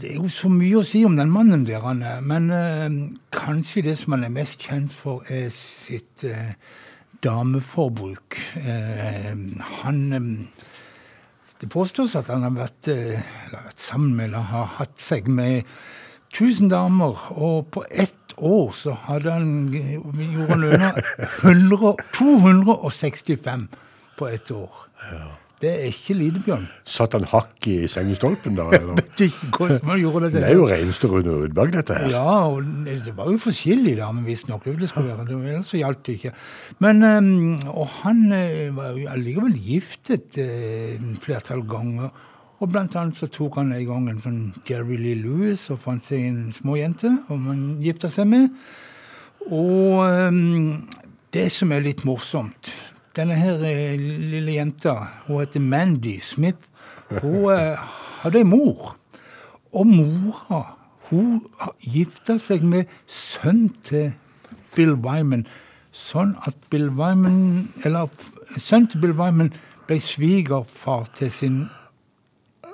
det 0.00 0.10
er 0.10 0.16
jo 0.18 0.28
så 0.28 0.48
mye 0.50 0.80
å 0.80 0.84
si 0.84 1.04
om 1.06 1.14
den 1.16 1.30
mannen 1.30 1.62
der, 1.64 1.80
han 1.84 2.02
er. 2.02 2.18
Men 2.26 2.50
eh, 2.50 2.96
kanskje 3.32 3.84
det 3.86 3.94
som 4.00 4.16
han 4.16 4.26
er 4.26 4.32
mest 4.34 4.58
kjent 4.66 4.92
for, 4.92 5.22
er 5.30 5.46
sitt 5.54 6.24
eh, 6.26 6.56
dameforbruk. 7.24 8.38
Eh, 8.56 9.34
han 9.82 10.12
eh, 10.12 10.64
Det 11.60 11.66
påstås 11.66 12.14
at 12.14 12.28
han 12.30 12.44
har 12.46 12.52
vært, 12.54 12.88
eh, 12.88 13.18
eller 13.46 13.64
vært 13.64 13.80
sammen 13.82 14.14
med 14.14 14.28
eller 14.28 14.44
har 14.52 14.68
hatt 14.78 15.00
seg 15.02 15.26
med 15.26 15.64
1000 16.30 16.68
damer, 16.70 17.18
og 17.34 17.72
på 17.74 17.82
ett 17.90 18.34
år 18.36 18.70
så 18.78 18.94
hadde 19.08 19.32
han 19.32 19.72
gjorde 19.74 20.78
han 20.78 21.02
100 21.42 21.96
265 22.14 23.68
på 24.18 24.28
ett 24.28 24.50
år. 24.50 24.86
Det 25.58 25.70
er 25.74 25.88
ikke 25.90 26.14
Lydbjørn. 26.14 26.66
Satt 26.86 27.16
han 27.16 27.24
hakk 27.26 27.66
i 27.66 27.88
sengestolpen 27.90 28.54
da? 28.54 28.68
Eller? 28.76 29.00
Det 29.18 29.26
er 30.38 30.54
jo 30.54 30.68
reneste 30.70 31.10
Rune 31.10 31.34
Rudberg, 31.34 31.72
dette 31.74 31.96
her. 31.98 32.12
Ja, 32.12 32.46
og 32.46 32.62
det 32.86 33.14
var 33.16 33.30
jo 33.32 33.40
forskjellig 33.42 33.96
da, 33.98 34.12
men 34.14 34.26
visstnok. 34.28 34.68
Det 34.68 34.90
skulle 34.90 35.16
være, 35.16 35.26
det, 35.26 35.38
ellers 35.40 35.72
gjaldt 35.74 36.04
det 36.06 36.14
ikke. 36.20 36.32
Men, 36.84 37.02
eh, 37.02 37.68
og 37.72 37.90
han 38.04 38.22
eh, 38.36 38.68
var 38.76 38.94
jo 38.94 39.10
allikevel 39.10 39.58
giftet 39.58 40.38
eh, 40.38 40.94
en 40.94 41.18
flertall 41.22 41.64
ganger. 41.66 42.12
Og 42.58 42.70
blant 42.70 42.94
annet 42.98 43.18
så 43.18 43.26
tok 43.30 43.58
han 43.58 43.74
en 43.74 43.86
gang 43.86 44.06
en 44.12 44.22
sånn 44.22 44.40
Jerry 44.66 44.98
Lee 44.98 45.18
Lewis 45.18 45.68
og 45.74 45.82
fant 45.82 46.06
seg 46.06 46.22
en 46.26 46.54
småjente 46.54 47.10
som 47.26 47.50
han 47.50 47.66
gifta 47.82 48.10
seg 48.14 48.30
med. 48.30 48.54
Og 49.50 50.06
eh, 50.06 50.38
det 51.34 51.48
som 51.54 51.74
er 51.74 51.82
litt 51.84 52.06
morsomt 52.06 52.70
Denne 53.18 53.34
her 53.34 53.62
eh, 53.66 53.96
lille 53.98 54.52
jenta, 54.52 54.92
hun 55.26 55.40
heter 55.40 55.60
Mandy 55.60 56.20
Smith, 56.22 56.68
hun 57.10 57.48
eh, 57.50 57.78
hadde 58.22 58.44
en 58.44 58.46
mor. 58.46 58.92
Og 59.74 59.86
mora 59.90 60.60
hun 61.08 61.40
gifta 61.82 62.36
seg 62.38 62.62
med 62.62 62.86
sønnen 63.10 63.72
til 63.82 64.12
Bill 64.76 64.94
Wyman, 65.02 65.48
sånn 65.90 66.36
at 66.46 66.54
Bill 66.70 66.92
Wyman 66.94 67.72
Eller 67.82 68.06
sønnen 68.54 68.86
til 68.92 69.02
Bill 69.02 69.16
Wyman 69.18 69.50
ble 69.88 69.98
svigerfar 69.98 71.10
til 71.18 71.34
sin 71.34 71.60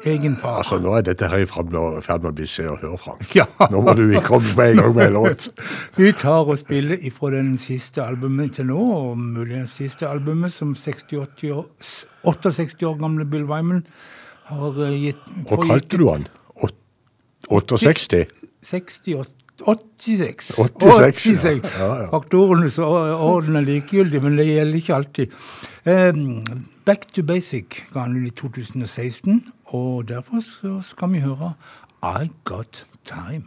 egen 0.07 0.37
far. 0.37 0.59
Altså, 0.63 0.79
nå 0.83 0.93
er 0.99 1.03
dette 1.07 1.29
her 1.29 1.43
i 1.43 1.47
ferd 1.49 1.71
med 1.73 1.81
å- 1.81 2.33
bli 2.35 2.47
Se 2.47 2.67
og 2.69 2.79
Hør, 2.81 2.97
Frank. 2.97 3.35
Ja. 3.37 3.45
Nå 3.71 3.81
må 3.83 3.95
du 3.97 4.21
komme 4.21 4.55
med 4.57 4.71
en 4.71 4.77
gang 4.83 4.95
med 4.95 5.07
en 5.07 5.13
låt. 5.13 5.49
Vi 5.97 6.13
tar 6.13 6.45
og 6.49 6.59
spiller 6.59 6.99
ifra 7.01 7.31
den 7.31 7.57
siste 7.59 8.03
albumet 8.05 8.55
til 8.55 8.67
nå, 8.67 8.79
og 8.79 9.19
muligens 9.19 9.71
siste 9.77 10.09
albumet 10.09 10.53
som 10.53 10.75
68 10.75 11.51
år, 11.55 11.67
68 12.25 12.83
år 12.89 12.99
gamle 13.01 13.25
Bill 13.25 13.45
Wyman 13.45 13.85
har 14.51 14.83
eh, 14.87 14.99
gitt 15.09 15.23
Hva 15.49 15.61
kalte 15.67 15.97
du 15.99 16.09
han? 16.11 16.27
Åt- 16.61 16.75
68? 17.51 18.27
68 18.65 19.31
86. 19.65 20.49
86, 20.59 21.29
ja. 21.39 21.51
Ja, 21.79 21.89
ja. 22.03 22.07
Faktorenes 22.11 22.75
orden 22.83 23.57
er 23.57 23.63
likegyldig, 23.69 24.21
men 24.25 24.35
det 24.37 24.49
gjelder 24.49 24.81
ikke 24.81 24.95
alltid. 24.97 25.37
Um, 25.87 26.43
Back 26.85 27.07
to 27.15 27.23
Basic 27.23 27.85
ga 27.95 28.03
han 28.09 28.17
ut 28.19 28.27
i 28.27 28.35
2016, 28.35 29.39
og 29.65 30.09
derfor 30.09 30.41
så 30.41 30.81
skal 30.83 31.13
vi 31.13 31.21
høre 31.21 31.53
I 32.03 32.31
Got 32.45 32.87
Time. 33.05 33.45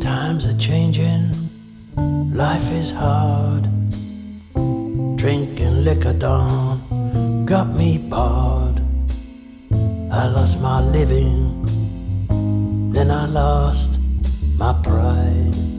Times 0.00 0.46
are 0.46 0.58
changing, 0.60 1.34
life 2.34 2.72
is 2.80 2.90
hard. 2.90 3.68
Drinking 5.18 5.84
liquor 5.84 6.12
down 6.12 6.80
got 7.46 7.68
me 7.76 7.98
barred. 8.10 8.80
I 10.10 10.26
lost 10.28 10.60
my 10.60 10.80
living, 10.80 11.62
then 12.92 13.10
I 13.10 13.26
lost 13.26 14.00
my 14.58 14.72
pride. 14.82 15.75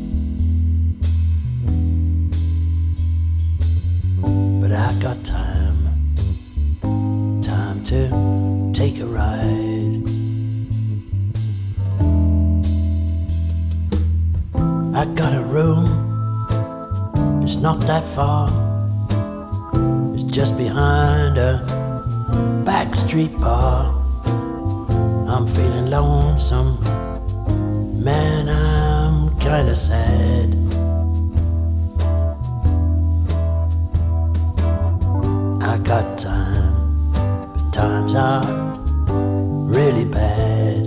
But 4.67 4.79
I 4.79 4.93
got 4.99 5.23
time, 5.23 5.77
time 7.41 7.81
to 7.85 8.71
take 8.73 8.99
a 8.99 9.05
ride. 9.05 10.03
I 14.93 15.05
got 15.15 15.33
a 15.33 15.41
room, 15.47 15.85
it's 17.41 17.55
not 17.55 17.79
that 17.87 18.03
far. 18.03 18.49
It's 20.15 20.25
just 20.25 20.57
behind 20.57 21.37
a 21.37 21.63
back 22.65 22.93
street 22.93 23.31
bar. 23.39 23.95
I'm 25.29 25.47
feeling 25.47 25.89
lonesome, 25.89 26.77
man, 28.03 28.49
I'm 28.49 29.29
kinda 29.39 29.75
sad. 29.75 30.66
I 35.77 35.79
got 35.81 36.17
time, 36.17 37.11
but 37.53 37.71
times 37.71 38.15
are 38.15 38.41
really 39.69 40.05
bad. 40.05 40.83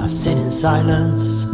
I 0.00 0.06
sit 0.06 0.38
in 0.38 0.50
silence, 0.50 1.44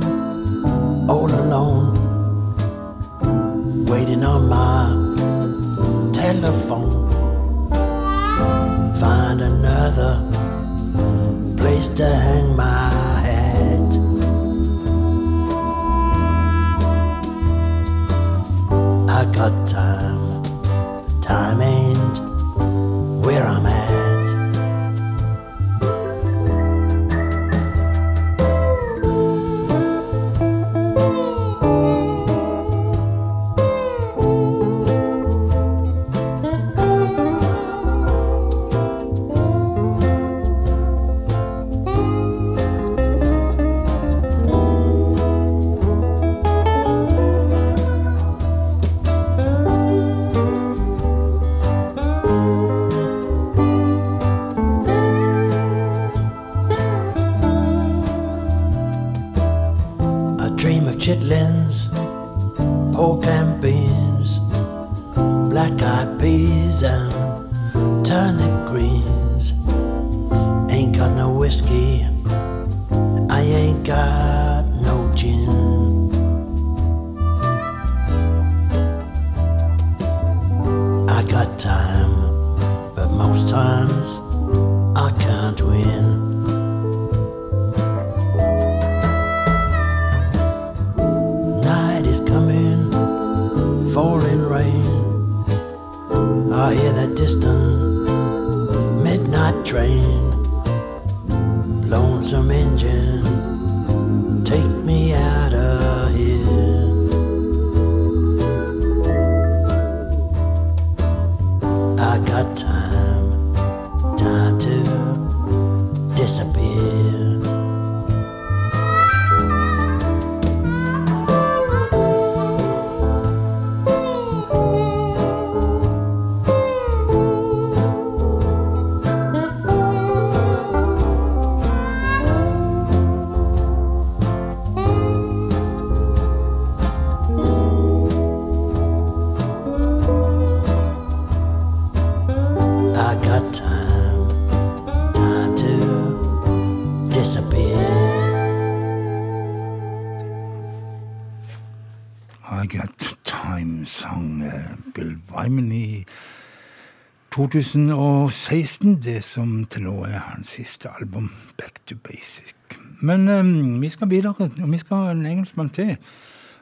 2016, 157.40 159.02
det 159.02 159.22
som 159.24 159.62
til 159.64 159.86
nå 159.86 159.94
er 160.04 160.18
hans 160.20 160.58
siste 160.58 160.90
album, 160.92 161.30
Back 161.56 161.78
to 161.88 161.96
Basic. 161.96 162.52
Men 163.00 163.28
um, 163.28 163.80
vi 163.80 163.88
skal 163.88 164.10
videre, 164.10 164.34
og 164.62 164.72
vi 164.72 164.78
skal 164.78 164.96
ha 164.96 165.14
en 165.14 165.26
engelskmann 165.26 165.70
til. 165.70 165.96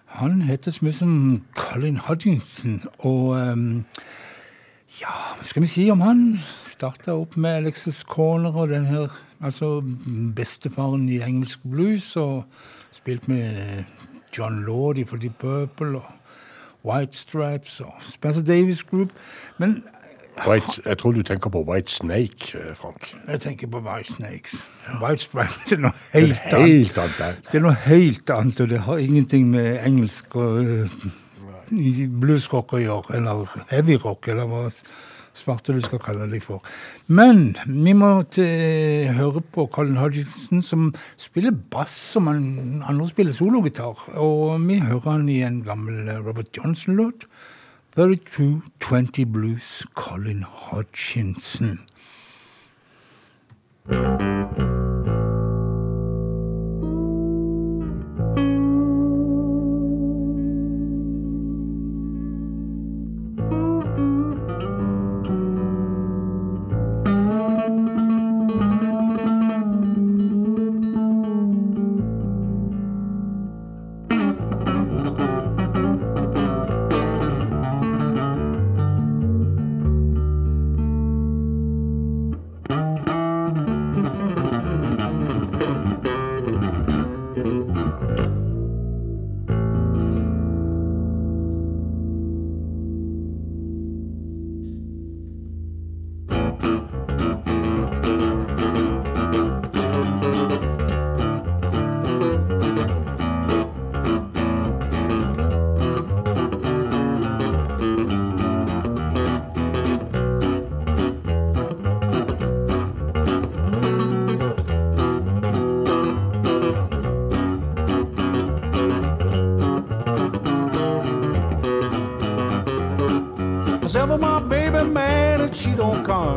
Han 0.06 0.42
heter 0.42 0.70
som 0.70 1.42
Colin 1.56 1.96
Hodgkinson, 1.96 2.84
og 2.98 3.28
um, 3.28 3.84
ja, 5.00 5.16
hva 5.34 5.48
skal 5.50 5.66
vi 5.66 5.72
si 5.72 5.90
om 5.90 6.00
han? 6.00 6.38
Starta 6.70 7.18
opp 7.18 7.36
med 7.36 7.56
Alexis 7.56 8.04
Corner 8.06 8.54
og 8.54 8.68
den 8.68 8.86
her, 8.86 9.10
altså 9.42 9.82
bestefaren 10.36 11.08
i 11.08 11.18
engelsk 11.26 11.58
blues, 11.66 12.16
og 12.16 12.44
spilt 12.92 13.28
med 13.28 13.82
John 14.38 14.62
Lawdy 14.62 15.08
for 15.08 15.16
The 15.16 15.30
Purple 15.30 15.96
og 15.96 16.14
White 16.86 17.16
Stripes 17.16 17.80
og 17.80 17.94
Spencer 18.00 18.42
Davis 18.42 18.84
Group. 18.84 19.08
Men 19.58 19.82
White, 20.46 20.82
jeg 20.84 20.98
tror 20.98 21.12
du 21.12 21.22
tenker 21.22 21.50
på 21.50 21.62
White 21.66 21.90
Snake, 21.90 22.52
eh, 22.58 22.74
Frank. 22.76 23.14
Jeg 23.28 23.40
tenker 23.40 23.66
på 23.72 23.80
White 23.84 24.14
Snakes. 24.14 24.58
White 25.02 25.22
Stripes 25.22 25.58
det 25.68 25.78
er 25.78 25.82
noe 25.86 25.92
Det 26.12 26.22
er 26.22 26.60
helt 26.66 26.98
annet. 26.98 27.20
annet. 27.20 27.42
Det 27.52 27.58
er 27.58 27.64
noe 27.66 27.78
helt 27.86 28.30
annet, 28.30 28.60
og 28.60 28.68
det 28.68 28.80
har 28.86 28.96
ingenting 28.98 29.50
med 29.50 29.78
engelsk 29.86 30.36
og 30.36 30.64
øh, 30.64 30.88
bluesrock 32.20 32.72
å 32.72 32.82
gjøre, 32.82 33.16
eller 33.18 33.54
heavyrock, 33.70 34.28
eller 34.28 34.48
hva 34.48 34.64
svarte 35.38 35.74
du 35.76 35.80
skal 35.84 36.00
kalle 36.02 36.26
det 36.32 36.40
for. 36.42 36.64
Men 37.06 37.56
vi 37.66 37.92
må 37.94 38.22
til, 38.34 39.06
høre 39.14 39.42
på 39.54 39.68
Colin 39.74 40.00
Hodgson, 40.00 40.62
som 40.62 40.88
spiller 41.20 41.54
bass 41.70 41.94
som 42.14 42.26
han 42.26 42.82
andre 42.88 43.06
spiller 43.10 43.36
sologitar. 43.36 44.08
Og 44.18 44.58
vi 44.66 44.80
hører 44.82 45.10
han 45.12 45.28
i 45.30 45.42
en 45.46 45.62
gammel 45.66 46.08
eh, 46.08 46.18
Robert 46.24 46.50
Johnson-låt. 46.56 47.28
3220 47.98 49.24
Blues, 49.24 49.84
Colin 49.92 50.42
Hodgkinson. 50.42 51.80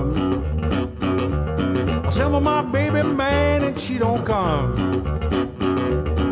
Come. 0.02 0.14
I 2.06 2.10
send 2.10 2.34
for 2.34 2.42
my 2.42 2.62
baby 2.64 3.08
man 3.08 3.64
and 3.64 3.80
she 3.80 3.98
don't 3.98 4.26
come. 4.26 4.74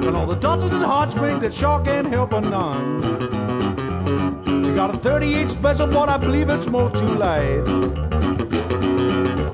And 0.05 0.15
all 0.15 0.25
the 0.25 0.37
daughters 0.39 0.73
and 0.73 0.83
heartstrings 0.83 1.39
that 1.41 1.53
sure 1.53 1.83
can't 1.83 2.07
help 2.07 2.33
her 2.33 2.41
none. 2.41 3.01
She 4.63 4.73
got 4.73 4.93
a 4.93 4.97
38 4.97 5.49
special, 5.49 5.87
but 5.87 6.09
I 6.09 6.17
believe 6.17 6.49
it's 6.49 6.67
more 6.67 6.89
too 6.89 7.05
late. 7.05 7.63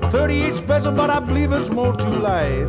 A 0.02 0.08
38 0.10 0.54
special, 0.54 0.92
but 0.92 1.10
I 1.10 1.20
believe 1.20 1.52
it's 1.52 1.70
more 1.70 1.94
too 1.94 2.08
late. 2.08 2.68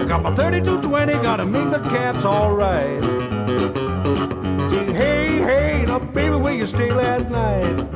I 0.00 0.04
got 0.06 0.22
my 0.22 0.32
3220, 0.34 1.12
gotta 1.22 1.44
make 1.44 1.70
the 1.70 1.80
caps 1.90 2.24
alright. 2.24 3.02
Say, 4.70 4.92
hey, 4.92 5.38
hey, 5.38 5.84
now 5.86 5.98
baby, 5.98 6.36
where 6.36 6.54
you 6.54 6.66
stay 6.66 6.92
last 6.92 7.28
night? 7.28 7.93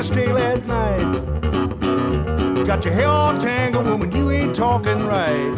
You 0.00 0.04
stay 0.04 0.32
last 0.32 0.66
night? 0.66 1.04
Got 2.64 2.86
your 2.86 2.94
hair 2.94 3.08
all 3.08 3.36
tangled, 3.36 3.86
woman, 3.86 4.10
you 4.12 4.30
ain't 4.30 4.56
talking 4.56 4.98
right. 5.04 5.52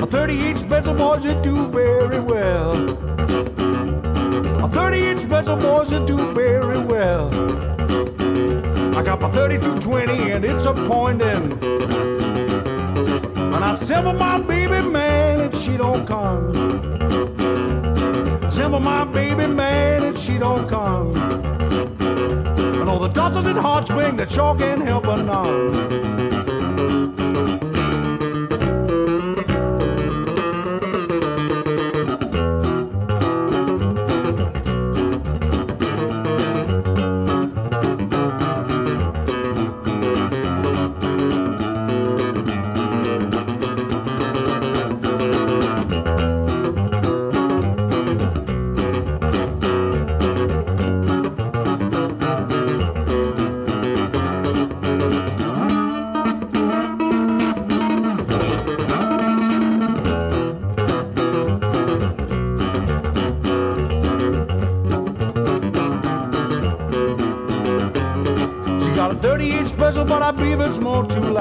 A 0.00 0.06
38 0.06 0.56
special 0.56 0.94
boys 0.94 1.24
that 1.24 1.42
do 1.42 1.66
very 1.66 2.20
well. 2.20 2.74
A 4.64 4.68
38 4.68 5.18
special 5.18 5.56
boys 5.56 5.90
that 5.90 6.06
do 6.06 6.16
very 6.32 6.78
well. 6.78 7.26
I 8.96 9.02
got 9.02 9.20
my 9.20 9.30
3220 9.32 10.30
and 10.30 10.44
it's 10.44 10.66
appointing. 10.66 11.58
And 13.52 13.64
I 13.64 13.74
send 13.74 14.06
for 14.06 14.12
my 14.12 14.40
baby 14.40 14.88
man 14.90 15.40
and 15.40 15.56
she 15.56 15.76
don't 15.76 16.06
come. 16.06 16.54
Send 18.48 18.72
for 18.72 18.80
my 18.80 19.04
baby 19.06 19.48
man 19.48 20.04
and 20.04 20.16
she 20.16 20.38
don't 20.38 20.68
come. 20.68 21.23
And 23.24 23.34
all 23.34 23.42
the 23.42 23.54
daughters 23.54 23.56
and 23.56 23.66
heartstrings 23.66 24.16
that 24.18 24.30
sure 24.30 24.54
can't 24.54 24.82
help 24.82 25.06
her 25.06 25.16
none. 25.22 25.72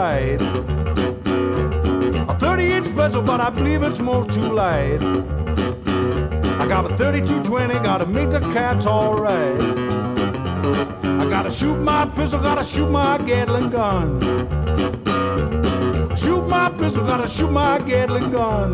Late. 0.04 0.42
A 2.32 2.34
38 2.34 2.84
special, 2.84 3.22
but 3.22 3.40
I 3.40 3.50
believe 3.50 3.84
it's 3.84 4.02
more 4.02 4.26
too 4.26 4.50
late. 4.64 5.02
I 6.62 6.66
got 6.68 6.84
a 6.86 6.92
3220, 6.98 7.76
gotta 7.76 8.06
make 8.06 8.30
the 8.30 8.42
cats 8.52 8.86
alright. 8.86 9.62
I 11.22 11.24
gotta 11.30 11.52
shoot 11.52 11.78
my 11.92 12.06
pistol, 12.18 12.42
gotta 12.42 12.66
shoot 12.66 12.90
my 12.90 13.18
Gatling 13.20 13.70
gun. 13.70 14.20
Shoot 16.22 16.44
my 16.50 16.68
pistol, 16.78 17.06
gotta 17.06 17.28
shoot 17.28 17.52
my 17.52 17.80
Gatling 17.88 18.30
gun. 18.32 18.72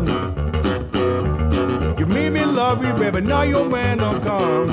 You 1.98 2.06
made 2.06 2.32
me 2.32 2.44
love 2.44 2.84
you, 2.84 2.92
baby, 2.94 3.20
now 3.20 3.42
your 3.42 3.66
man 3.68 3.98
don't 3.98 4.20
come. 4.20 4.68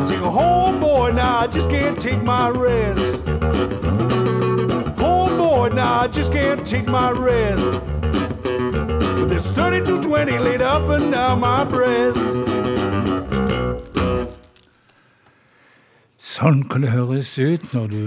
I 0.00 0.04
sing, 0.04 0.20
oh 0.22 0.76
boy, 0.80 1.12
now 1.14 1.38
I 1.38 1.46
just 1.46 1.70
can't 1.70 2.00
take 2.00 2.20
my 2.24 2.50
rest. 2.50 3.18
I 5.98 6.06
just 6.06 6.32
can't 6.32 6.64
take 6.64 6.86
my 6.86 7.10
rest. 7.10 7.72
With 9.18 9.30
this 9.30 9.50
3220 9.50 10.38
laid 10.38 10.62
up 10.62 10.88
and 10.90 11.12
down 11.12 11.40
my 11.40 11.64
breast. 11.64 12.22
Sånn 16.22 16.62
kan 16.70 16.86
det 16.86 16.92
høres 16.92 17.32
ut 17.42 17.66
når 17.74 17.90
du 17.90 18.02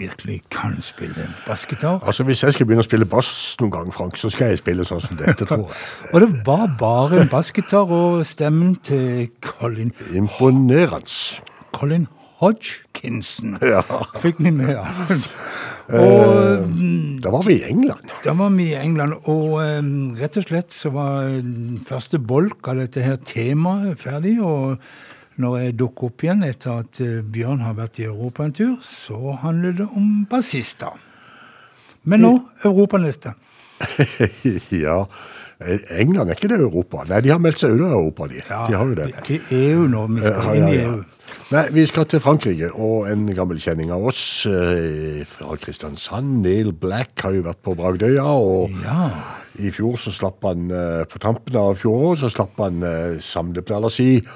virkelig 0.00 0.40
kan 0.50 0.74
spille 0.82 1.28
bassgitar. 1.46 2.02
Altså, 2.02 2.26
Hvis 2.26 2.42
jeg 2.42 2.56
skal 2.56 2.66
begynne 2.66 2.82
å 2.82 2.88
spille 2.88 3.06
bass 3.06 3.30
noen 3.60 3.70
gang, 3.76 3.94
Frank, 3.94 4.18
så 4.18 4.32
skal 4.34 4.56
jeg 4.56 4.64
spille 4.64 4.82
sånn 4.88 5.04
som 5.06 5.22
dette, 5.22 5.46
tror 5.46 5.62
jeg. 5.62 5.78
Og 6.12 6.26
det 6.26 6.30
var 6.48 6.74
bare 6.80 7.22
en 7.22 7.30
bassgitar 7.30 7.86
og 7.86 8.26
stemmen 8.26 8.74
til 8.82 9.28
Colin, 9.46 9.94
Imponerende. 10.10 11.38
Colin 11.70 12.10
Hodgkinson. 12.42 13.60
Ja. 13.62 13.86
Fikk 14.18 14.42
vi 14.42 14.50
med. 14.50 14.74
Og, 15.86 16.22
eh, 16.26 16.62
da 17.22 17.30
var 17.30 17.44
vi 17.46 17.60
i 17.60 17.66
England. 17.68 18.10
Da 18.24 18.34
var 18.34 18.50
vi 18.54 18.70
i 18.72 18.78
England. 18.78 19.18
Og 19.30 19.58
eh, 19.62 19.82
rett 20.20 20.38
og 20.40 20.48
slett 20.48 20.74
så 20.74 20.90
var 20.94 21.36
første 21.86 22.18
bolk 22.18 22.66
av 22.72 22.80
dette 22.82 23.04
her 23.04 23.20
temaet 23.24 24.00
ferdig. 24.02 24.38
og 24.42 24.80
når 25.36 25.56
jeg 25.60 25.72
dukker 25.76 26.08
opp 26.08 26.22
igjen 26.24 26.44
etter 26.46 26.78
at 26.80 27.00
eh, 27.04 27.18
Bjørn 27.20 27.60
har 27.60 27.74
vært 27.76 28.00
i 28.00 28.06
Europa 28.08 28.46
en 28.46 28.54
tur, 28.56 28.78
så 28.80 29.34
handler 29.42 29.74
det 29.82 29.88
om 29.92 30.24
bassister. 30.30 30.96
Men 32.08 32.24
nå 32.24 32.32
europaneste. 32.64 33.34
ja. 34.86 35.02
England 35.92 36.30
er 36.30 36.38
ikke 36.38 36.48
det 36.48 36.60
Europa? 36.62 37.04
Nei, 37.10 37.20
de 37.24 37.34
har 37.34 37.42
meldt 37.42 37.60
seg 37.60 37.74
ut 37.74 37.84
av 37.84 37.98
Europa, 37.98 38.30
de. 38.32 38.40
Ja, 38.40 38.62
de 38.64 38.78
har 38.78 38.88
jo 38.88 38.96
det. 38.96 39.10
De 39.28 39.38
er 39.58 39.68
jo 39.74 39.84
nå, 39.92 40.06
vi 40.14 40.24
skal 40.24 40.56
inn 40.56 40.70
i 40.70 40.80
EU. 40.86 40.96
Nei, 41.50 41.68
Vi 41.70 41.84
skal 41.86 42.06
til 42.10 42.20
Frankrike, 42.20 42.72
og 42.74 43.06
en 43.10 43.28
gammel 43.34 43.60
kjenning 43.62 43.92
av 43.94 44.02
oss 44.10 44.20
eh, 44.50 45.22
fra 45.30 45.54
Kristiansand, 45.62 46.40
Neil 46.42 46.72
Black, 46.72 47.12
har 47.22 47.36
jo 47.36 47.44
vært 47.46 47.62
på 47.62 47.76
Bragdøya. 47.78 48.24
og 48.26 48.74
ja. 48.82 49.10
I 49.62 49.70
fjor 49.72 49.96
så 50.00 50.12
slapp 50.12 50.44
han 50.44 50.70
eh, 50.74 51.04
på 51.08 51.20
tampen 51.22 51.56
av 51.56 51.78
fjoråret 51.80 52.20
så 52.24 52.30
slapp 52.32 52.58
han 52.60 52.82
eh, 52.82 53.20
som 53.24 53.54
si, 53.90 54.26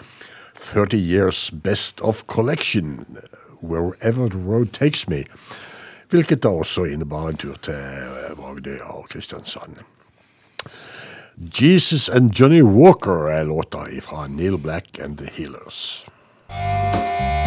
30 0.70 0.96
Years 0.96 1.50
Best 1.50 2.00
of 2.00 2.24
Collection, 2.26 3.04
Wherever 3.60 4.28
the 4.28 4.38
Road 4.38 4.72
Takes 4.72 5.08
Me. 5.08 5.24
Hvilket 6.10 6.42
da 6.42 6.48
også 6.48 6.84
innebar 6.84 7.28
en 7.28 7.36
tur 7.36 7.58
til 7.62 7.74
eh, 7.74 8.36
Bragdøya 8.36 8.86
og 8.94 9.08
Kristiansand. 9.10 9.82
Jesus 11.40 12.08
and 12.08 12.32
Johnny 12.32 12.62
Walker 12.62 13.28
er 13.28 13.44
låta 13.44 13.84
fra 14.02 14.26
Neil 14.28 14.58
Black 14.58 14.98
and 14.98 15.18
The 15.18 15.28
Healers. 15.32 16.06
Música 16.50 17.39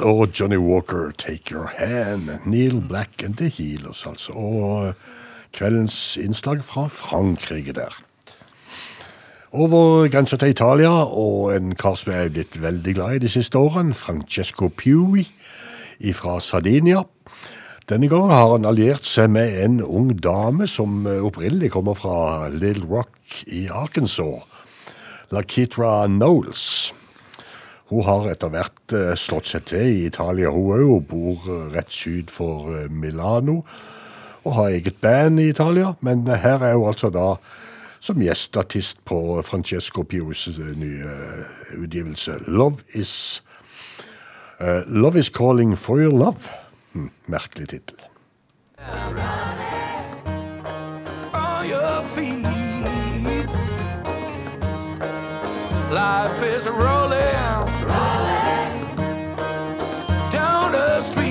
Og 0.00 0.28
Johnny 0.40 0.56
Walker 0.56 1.12
take 1.18 1.54
your 1.54 1.70
hand. 1.76 2.30
Neil 2.46 2.80
Black 2.88 3.22
and 3.24 3.34
The 3.34 3.48
Healers, 3.48 4.06
altså. 4.06 4.32
Og 4.32 4.88
eh, 4.88 4.94
kveldens 5.52 6.16
innslag 6.16 6.64
fra 6.64 6.88
Frankrike 6.88 7.72
der. 7.72 7.94
Over 9.52 10.08
grensa 10.08 10.36
til 10.36 10.48
Italia, 10.48 10.90
og 11.04 11.56
en 11.56 11.74
kar 11.74 11.94
som 11.96 12.12
jeg 12.12 12.24
er 12.24 12.34
blitt 12.34 12.62
veldig 12.62 12.94
glad 12.94 13.14
i 13.16 13.22
de 13.24 13.30
siste 13.32 13.58
årene, 13.58 13.94
Francesco 13.94 14.68
Piui 14.68 15.24
fra 16.14 16.40
Sardinia. 16.40 17.02
Denne 17.88 18.08
gangen 18.08 18.30
har 18.30 18.52
han 18.52 18.68
alliert 18.68 19.08
seg 19.08 19.30
med 19.32 19.54
en 19.64 19.80
ung 19.82 20.12
dame 20.20 20.68
som 20.68 21.06
eh, 21.08 21.24
opprinnelig 21.24 21.72
kommer 21.72 21.96
fra 21.96 22.50
Little 22.52 22.84
Rock 22.86 23.42
i 23.46 23.66
Arkansas. 23.72 24.44
Lakitra 25.32 26.06
Knowles. 26.06 26.77
Hun 27.88 28.04
har 28.04 28.26
etter 28.28 28.52
hvert 28.52 28.92
eh, 28.92 29.14
slått 29.16 29.48
seg 29.48 29.64
til 29.70 29.86
i 29.88 30.04
Italia, 30.08 30.50
hun 30.52 30.74
òg, 30.76 30.90
og 30.92 31.06
bor 31.08 31.46
eh, 31.48 31.70
rett 31.72 31.92
syd 31.92 32.32
for 32.32 32.68
eh, 32.74 32.90
Milano. 32.92 33.62
Og 34.44 34.54
har 34.58 34.74
eget 34.74 35.00
band 35.00 35.40
i 35.40 35.48
Italia, 35.54 35.94
men 36.04 36.26
her 36.28 36.62
er 36.64 36.76
hun 36.76 36.90
altså 36.90 37.10
da 37.12 37.32
som 38.00 38.20
gjestartist 38.22 39.00
på 39.08 39.40
Francesco 39.44 40.04
Pios 40.06 40.46
nye 40.78 41.10
utgivelse. 41.76 42.38
Love 42.46 42.84
is 42.94 43.42
uh, 44.60 44.86
Love 44.86 45.18
is 45.18 45.28
calling 45.28 45.76
for 45.76 45.98
your 45.98 46.14
love. 46.14 46.48
Hm, 46.92 47.10
merkelig 47.26 47.68
tittel. 47.68 47.98
Life 55.90 56.42
is 56.42 56.68
rolling, 56.68 57.64
rolling 57.80 58.94
down 60.30 60.70
the 60.72 61.00
street. 61.00 61.27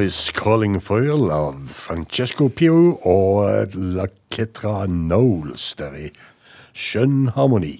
Love 0.00 0.06
Is 0.06 0.30
Calling 0.30 0.80
for 0.80 1.04
You 1.04 1.28
av 1.30 1.58
Francesco 1.68 2.48
Pio 2.48 2.94
og 3.04 3.74
La 3.76 4.06
Ketra 4.32 4.86
Knowles 4.88 5.74
der 5.76 5.92
er 5.92 6.06
i 6.06 6.12
skjønn 6.72 7.28
harmoni. 7.36 7.74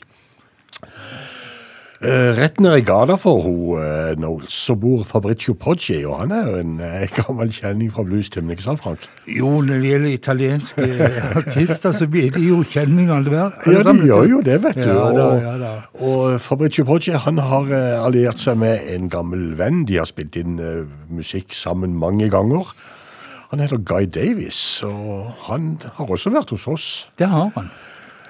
Eh, 2.01 2.31
rett 2.33 2.57
ned 2.65 2.79
i 2.79 2.81
gata 2.81 3.13
for 3.21 3.43
hun 3.45 3.75
uh, 3.77 4.15
Knowles 4.17 4.55
så 4.57 4.73
bor 4.81 5.03
Fabricio 5.05 5.53
Poggi, 5.53 5.99
og 6.09 6.23
han 6.23 6.31
er 6.33 6.47
jo 6.49 6.61
en 6.63 6.79
eh, 6.81 7.03
gammel 7.19 7.51
kjenning 7.53 7.91
fra 7.93 8.07
bluestimen, 8.09 8.55
ikke 8.55 8.65
sant, 8.65 8.81
Frank? 8.81 9.05
Jo, 9.29 9.51
når 9.61 9.83
det 9.83 9.91
gjelder 9.91 10.15
italienske 10.15 10.87
artister, 11.43 11.93
så 11.93 12.09
blir 12.09 12.33
de 12.33 12.47
jo 12.47 12.63
kjenninger 12.65 13.13
alle 13.19 13.35
hver. 13.35 13.59
Ja, 13.69 13.83
de 13.85 14.09
gjør 14.09 14.25
jo 14.31 14.41
det, 14.47 14.57
vet 14.65 14.81
du. 14.81 14.89
Ja, 14.89 15.11
da, 15.13 15.27
og, 15.27 15.45
ja, 15.45 15.53
da. 15.61 15.75
og 16.01 16.41
Fabrizio 16.41 16.87
Poggi 16.89 17.13
han 17.21 17.43
har 17.51 17.69
eh, 17.69 18.01
alliert 18.01 18.41
seg 18.41 18.57
med 18.65 18.89
en 18.95 19.13
gammel 19.13 19.51
venn. 19.61 19.85
De 19.85 20.01
har 20.01 20.09
spilt 20.09 20.41
inn 20.41 20.57
uh, 20.57 20.89
musikk 21.13 21.53
sammen 21.53 22.01
mange 22.01 22.33
ganger. 22.33 22.73
Han 23.53 23.61
heter 23.61 23.77
Guy 23.77 24.09
Davis, 24.09 24.81
og 24.89 25.35
han 25.51 25.75
har 25.99 26.17
også 26.17 26.33
vært 26.33 26.57
hos 26.57 26.65
oss. 26.71 26.91
Det 27.21 27.29
har 27.29 27.53
han. 27.59 27.69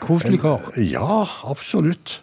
Koselig 0.00 0.40
kar. 0.40 0.70
Ja, 0.76 1.26
absolutt. 1.44 2.22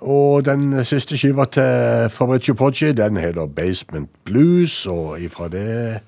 Og 0.00 0.44
den 0.44 0.84
siste 0.84 1.18
skiva 1.18 1.44
til 1.44 2.10
Fabrizio 2.10 2.54
Poggi, 2.54 2.92
den 2.92 3.16
heter 3.16 3.46
Basement 3.46 4.10
Blues, 4.24 4.86
og 4.86 5.20
ifra 5.20 5.48
det 5.48 6.00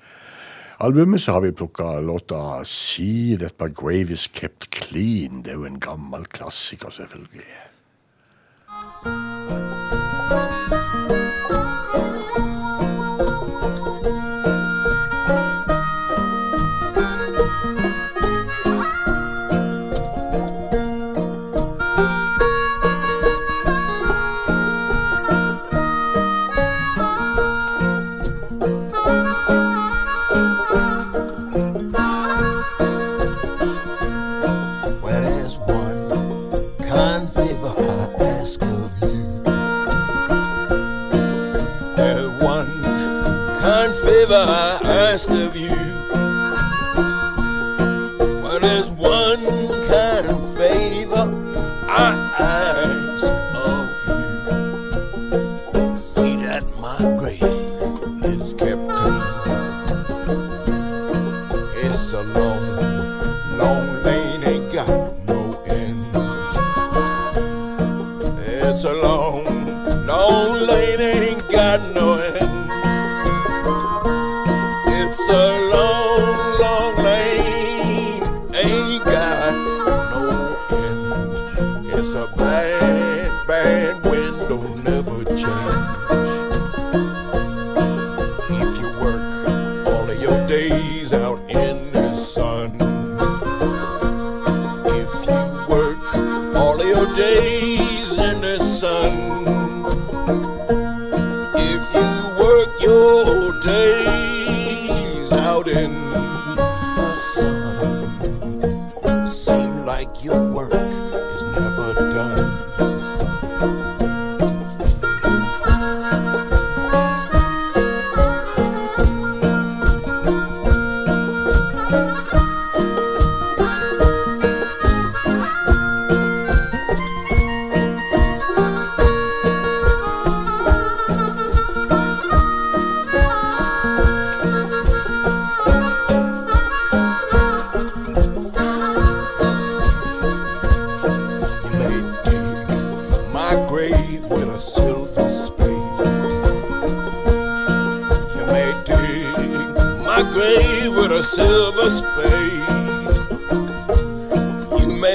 albumet 0.79 1.21
så 1.21 1.31
har 1.35 1.41
vi 1.47 1.51
plukka 1.51 1.99
låta 1.99 2.63
See 2.65 3.37
That 3.37 3.55
My 3.59 3.71
Grave 3.73 4.11
Is 4.11 4.27
Kept 4.27 4.69
Clean. 4.75 5.41
Det 5.43 5.51
er 5.51 5.59
jo 5.59 5.65
en 5.65 5.79
gammel 5.79 6.25
klassiker, 6.25 6.89
selvfølgelig. 6.89 7.47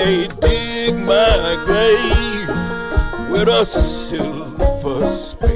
May 0.05 0.28
dig 0.40 0.94
my 1.07 1.57
grave 1.64 2.48
with 3.30 3.48
a 3.48 3.64
silver 3.64 5.09
spade. 5.09 5.53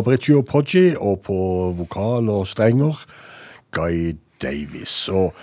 Fabricio 0.00 0.40
Poggi, 0.42 0.94
og 0.96 1.20
på 1.26 1.36
vokal 1.76 2.28
og 2.32 2.46
strenger 2.48 2.96
Guy 3.76 4.14
Davies. 4.42 5.08
Og 5.12 5.34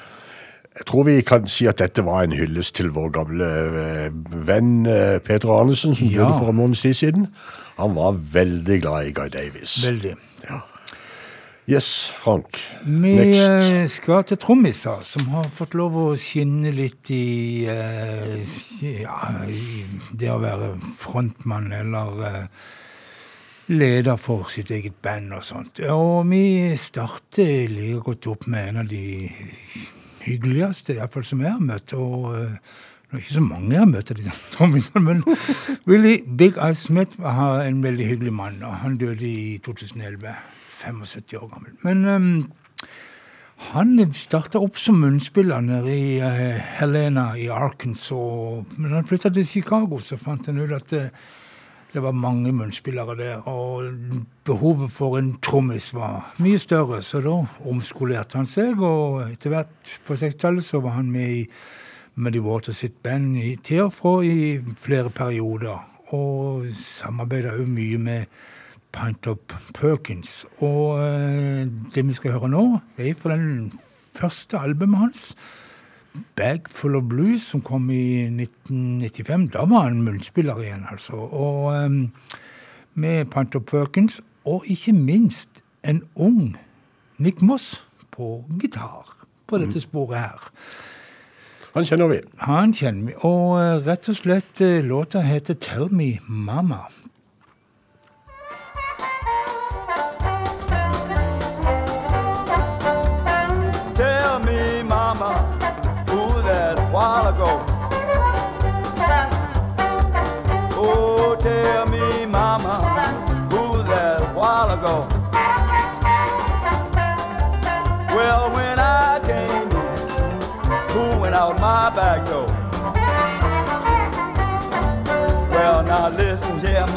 jeg 0.78 0.86
tror 0.90 1.04
vi 1.08 1.22
kan 1.26 1.46
si 1.50 1.66
at 1.70 1.78
dette 1.82 2.04
var 2.06 2.24
en 2.26 2.34
hyllest 2.38 2.76
til 2.78 2.90
vår 2.94 3.10
gamle 3.14 3.46
eh, 3.82 4.10
venn 4.48 4.86
eh, 4.90 5.20
Peter 5.26 5.50
Arnesen, 5.60 5.96
som 5.96 6.08
Ja. 6.10 6.24
døde 6.24 6.40
for 6.40 6.50
en 6.50 6.56
måneds 6.60 6.82
tid 6.82 6.94
siden. 6.94 7.28
Han 7.78 7.96
var 7.96 8.18
veldig 8.34 8.82
glad 8.82 9.08
i 9.08 9.14
Guy 9.14 9.30
Davies. 9.34 9.78
Veldig. 9.86 10.16
Yes, 11.70 12.12
Frank. 12.16 12.58
Vi 12.86 13.16
Next. 13.16 13.72
eh, 13.74 13.88
skal 13.92 14.24
til 14.24 14.38
trommiser, 14.38 15.02
som 15.04 15.28
har 15.34 15.44
fått 15.54 15.74
lov 15.76 15.98
å 16.00 16.16
skinne 16.18 16.72
litt 16.72 17.10
i, 17.12 17.66
ja, 17.68 19.18
i 19.50 19.84
det 20.16 20.30
å 20.32 20.40
være 20.40 20.70
frontmann 20.98 21.74
eller 21.76 22.48
leder 23.68 24.16
for 24.16 24.48
sitt 24.52 24.72
eget 24.72 24.96
band 25.04 25.34
og 25.36 25.44
sånt. 25.44 25.80
Og 25.92 26.28
vi 26.30 26.76
starter 26.80 27.68
like 27.72 28.04
godt 28.06 28.28
opp 28.32 28.48
med 28.48 28.70
en 28.70 28.84
av 28.84 28.92
de 28.92 29.30
hyggeligste, 30.28 30.98
iallfall 30.98 31.26
som 31.28 31.42
jeg 31.44 31.52
har 31.52 31.64
møtt. 31.64 31.94
og 31.94 32.36
eh, 32.36 32.60
det 33.08 33.16
er 33.16 33.24
ikke 33.24 33.38
så 33.38 33.42
mange 33.42 33.72
jeg 33.72 33.80
har 33.80 33.88
møtt 33.88 34.12
av 34.12 34.18
disse 34.76 35.00
men 35.08 35.24
Willy 35.88 36.18
Big 36.28 36.58
Eye 36.60 36.76
Smith 36.76 37.20
var 37.20 37.62
en 37.64 37.84
veldig 37.84 38.08
hyggelig 38.08 38.34
mann, 38.34 38.64
og 38.64 38.82
han 38.84 38.98
døde 39.00 39.28
i 39.28 39.58
2011. 39.64 40.36
75 40.78 41.34
år 41.34 41.48
gammel. 41.50 41.72
Men 41.82 42.06
um, 42.06 42.52
han 43.72 44.14
starta 44.14 44.60
opp 44.62 44.78
som 44.78 45.00
munnspiller 45.02 45.64
nede 45.66 45.94
i 45.96 46.20
uh, 46.22 46.60
Helena 46.78 47.32
i 47.40 47.48
Arkansas. 47.50 48.68
Men 48.78 48.94
han 48.94 49.08
flytta 49.08 49.32
til 49.34 49.48
Chicago, 49.48 50.00
så 50.00 50.20
fant 50.22 50.46
han 50.46 50.60
ut 50.62 50.76
at 50.78 50.92
det, 50.94 51.08
det 51.94 52.04
var 52.04 52.12
mange 52.12 52.52
munnspillere 52.52 53.16
der. 53.18 53.48
Og 53.48 53.92
behovet 54.46 54.92
for 54.92 55.18
en 55.18 55.38
trommis 55.44 55.94
var 55.96 56.34
mye 56.44 56.60
større, 56.60 57.02
så 57.02 57.22
da 57.24 57.40
omskolerte 57.70 58.38
han 58.38 58.50
seg. 58.50 58.82
Og 58.84 59.24
etter 59.32 59.54
hvert 59.54 59.94
på 60.08 60.18
60-tallet 60.20 60.66
så 60.66 60.82
var 60.84 60.98
han 61.00 61.12
med 61.12 61.36
i 61.42 61.46
Muddy 62.18 62.42
Water 62.42 62.74
sitt 62.74 62.98
band 63.04 63.38
i, 63.38 63.56
til 63.64 63.92
i 64.26 64.60
flere 64.82 65.10
perioder. 65.10 65.80
Og 66.16 66.68
samarbeida 66.74 67.56
òg 67.56 67.68
mye 67.68 67.98
med 67.98 68.26
Pint 68.92 69.28
Up 69.28 69.54
Perkins. 69.74 70.46
Og 70.60 71.00
eh, 71.04 71.68
det 71.96 72.08
vi 72.08 72.16
skal 72.16 72.38
høre 72.38 72.50
nå, 72.50 72.80
er 72.98 73.14
fra 73.20 73.36
den 73.36 73.72
første 74.18 74.60
albumet 74.60 75.00
hans. 75.00 75.36
Bag 76.36 76.70
Full 76.70 76.96
of 76.96 77.04
Blues, 77.10 77.42
som 77.42 77.62
kom 77.62 77.90
i 77.90 78.28
1995. 78.28 79.50
Da 79.54 79.66
var 79.66 79.88
han 79.88 80.02
munnspiller 80.06 80.62
igjen, 80.64 80.86
altså. 80.92 81.14
Og 81.14 81.74
um, 81.74 82.12
med 82.94 83.26
Pint 83.34 83.58
Perkins, 83.66 84.22
og 84.46 84.64
ikke 84.68 84.94
minst 84.94 85.64
en 85.84 86.04
ung 86.16 86.58
Nick 87.18 87.42
Moss 87.42 87.84
på 88.12 88.46
gitar 88.62 89.18
på 89.48 89.58
dette 89.58 89.82
sporet 89.82 90.20
her. 90.20 90.52
Han 91.78 91.86
kjenner 91.86 92.10
vi. 92.10 92.22
Han 92.42 92.74
kjenner 92.74 93.10
vi. 93.12 93.16
Og 93.28 93.58
eh, 93.62 93.76
rett 93.86 94.10
og 94.10 94.18
slett 94.18 94.62
eh, 94.66 94.80
låta 94.86 95.22
heter 95.22 95.60
Tell 95.62 95.92
Me 95.94 96.16
Mama. 96.26 96.88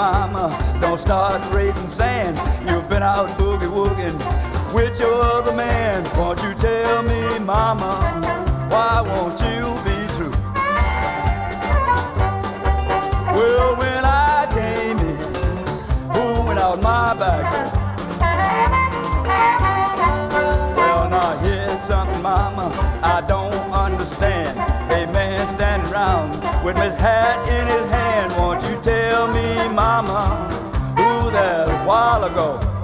Mama, 0.00 0.48
don't 0.80 0.98
start 0.98 1.42
raising 1.52 1.88
sand. 1.88 2.34
You've 2.66 2.88
been 2.88 3.02
out 3.02 3.28
boogie 3.38 3.70
wooging 3.76 4.16
with 4.74 4.98
your 4.98 5.12
other 5.36 5.54
man. 5.54 6.02
Won't 6.16 6.42
you 6.42 6.54
tell 6.54 7.02
me, 7.02 7.22
mama, 7.44 7.92
why 8.72 9.02
won't 9.10 9.38
you 9.48 9.62
be 9.88 9.98
true? 10.16 10.36
Well, 13.36 13.76
when 13.82 14.02
I 14.06 14.48
came 14.58 14.98
in, 15.12 15.22
who 16.14 16.46
went 16.46 16.60
out 16.60 16.80
my 16.80 17.12
back? 17.22 17.46
Well, 20.78 21.10
now 21.10 21.36
here's 21.44 21.80
something, 21.80 22.22
mama, 22.22 22.66
I 23.02 23.22
don't 23.28 23.62
understand. 23.70 24.56
A 24.98 25.12
man 25.12 25.46
standing 25.54 25.92
around 25.92 26.30
with 26.64 26.78
his 26.78 26.94
hat 26.94 27.36
in 27.56 27.66
his 27.74 27.86
hand. 27.90 28.32
Won't 28.38 28.62
you 28.62 28.80
tell 28.82 28.99
mama, 29.74 30.20
who 30.96 31.30
that 31.30 31.68
a 31.68 31.86
while 31.86 32.24
ago? 32.24 32.79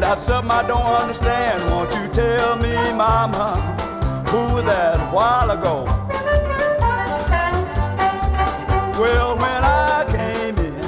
And 0.00 0.08
that's 0.08 0.22
something 0.22 0.50
I 0.50 0.66
don't 0.66 0.94
understand. 1.02 1.62
Won't 1.70 1.92
you 1.92 2.08
tell 2.14 2.56
me, 2.56 2.72
mama, 2.96 3.60
who 4.28 4.54
was 4.54 4.64
that 4.64 4.96
a 4.96 5.12
while 5.14 5.50
ago? 5.50 5.84
Well, 8.98 9.36
when 9.36 9.62
I 9.62 10.06
came 10.08 10.56
in, 10.56 10.80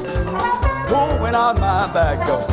who 0.88 1.22
went 1.22 1.36
out 1.36 1.60
my 1.60 1.92
back 1.92 2.26
door? 2.26 2.46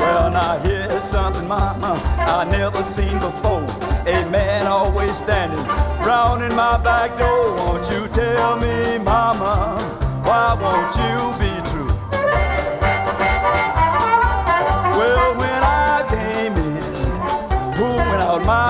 Well, 0.00 0.30
now 0.32 0.58
here's 0.64 1.04
something, 1.04 1.46
mama, 1.46 1.94
I 2.18 2.48
never 2.50 2.82
seen 2.82 3.20
before. 3.20 3.66
A 4.06 4.30
man 4.30 4.66
always 4.66 5.16
standing 5.16 5.64
round 6.02 6.42
in 6.42 6.52
my 6.56 6.82
back 6.82 7.16
door. 7.16 7.54
Won't 7.54 7.88
you 7.88 8.08
tell 8.08 8.58
me, 8.58 8.98
mama, 8.98 9.78
why 10.24 10.58
won't 10.60 10.96
you 10.96 11.38
be 11.38 11.63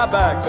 back 0.07 0.44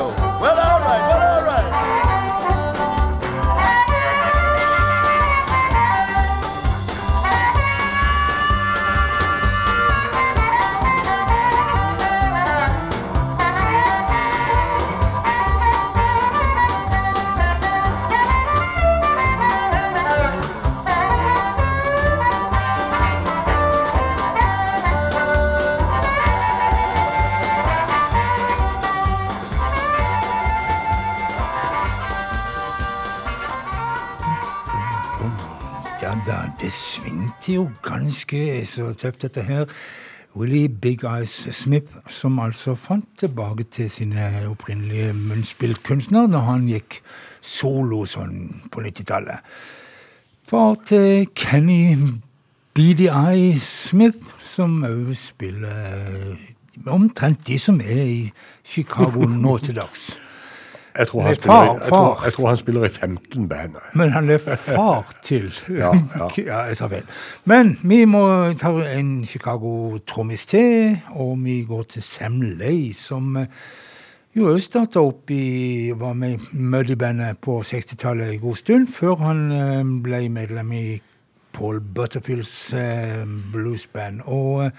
svingte 37.45 37.53
jo 37.53 37.69
ganske 37.83 38.65
tøft, 38.97 39.21
dette 39.21 39.41
her. 39.41 39.65
Willie 40.35 40.67
Big 40.69 41.03
Eyes 41.03 41.47
Smith, 41.51 41.95
som 42.09 42.39
altså 42.39 42.75
fant 42.75 43.05
tilbake 43.17 43.63
til 43.63 43.89
sine 43.89 44.49
opprinnelige 44.49 45.13
munnspillkunstnere 45.13 46.27
når 46.27 46.39
han 46.39 46.67
gikk 46.67 47.01
solo 47.41 48.05
sånn 48.05 48.63
på 48.71 48.81
90-tallet. 48.81 49.39
Far 50.49 50.75
til 50.87 51.29
Kenny 51.35 51.95
Eye 52.75 53.59
Smith, 53.61 54.25
som 54.41 54.83
òg 54.83 55.13
spiller 55.15 56.35
omtrent 56.87 57.45
de 57.47 57.59
som 57.59 57.79
er 57.79 58.03
i 58.03 58.31
Chicago 58.63 59.29
nå 59.29 59.57
til 59.57 59.77
dags. 59.77 60.09
Jeg 60.97 61.07
tror, 61.07 61.21
han 61.21 61.35
spiller, 61.35 61.63
i- 61.63 61.67
far, 61.67 61.73
jeg, 61.73 61.89
tror, 61.89 62.21
jeg 62.25 62.33
tror 62.33 62.47
han 62.47 62.57
spiller 62.57 62.85
i 62.85 62.89
15 62.89 63.49
band. 63.49 63.75
Men 63.93 64.11
han 64.11 64.29
er 64.29 64.37
far 64.37 65.13
til 65.23 65.49
Ja, 65.69 65.91
ja. 65.93 66.27
ja, 66.49 66.59
jeg 66.69 66.77
tar 66.77 66.87
feil. 66.89 67.03
Men 67.45 67.79
vi 67.83 68.05
må 68.05 68.53
ta 68.53 68.71
en 68.97 69.25
Chicago-trommis 69.25 70.45
til, 70.45 70.97
og 71.15 71.37
vi 71.43 71.63
går 71.67 71.83
til 71.83 72.01
Sam 72.03 72.41
Lay, 72.41 72.93
som 72.93 73.35
eh, 73.37 73.45
jo 74.35 74.49
òg 74.51 74.59
starta 74.63 74.99
opp 74.99 75.31
i 75.31 75.91
Var 75.95 76.13
med 76.13 76.33
i 76.35 76.59
Muddy-bandet 76.59 77.37
på 77.41 77.61
60-tallet 77.63 78.33
en 78.33 78.39
god 78.43 78.55
stund, 78.55 78.87
før 78.91 79.15
han 79.23 79.45
eh, 79.51 79.83
ble 80.03 80.25
medlem 80.29 80.71
i 80.75 80.85
Paul 81.55 81.79
Butterfields 81.79 82.73
eh, 82.75 83.21
bluesband. 83.53 84.21
Og 84.27 84.71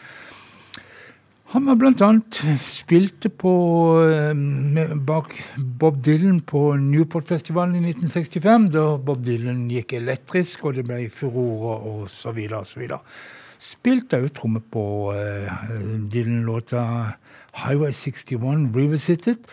han 1.52 1.66
var 1.68 1.76
blant 1.78 2.02
annet 2.02 2.40
spilte 2.58 3.30
på, 3.30 3.52
eh, 4.02 4.94
bak 5.06 5.36
Bob 5.56 6.00
Dylan 6.02 6.40
på 6.40 6.74
Newport-festivalen 6.74 7.76
i 7.78 7.92
1965, 7.92 8.70
da 8.74 8.86
Bob 8.98 9.22
Dylan 9.24 9.68
gikk 9.70 9.94
elektrisk, 9.94 10.64
og 10.66 10.74
det 10.74 10.86
ble 10.88 11.04
furore 11.08 11.76
og 11.86 12.10
så 12.10 12.34
videre 12.34 12.64
og 12.64 12.66
så 12.66 12.82
videre. 12.82 12.98
Spilte 13.62 14.18
òg 14.20 14.34
tromme 14.34 14.60
på 14.60 15.14
eh, 15.14 15.46
Dylan-låta 16.10 16.82
Highway 17.62 17.94
61 17.94 18.74
Revisited, 18.74 19.46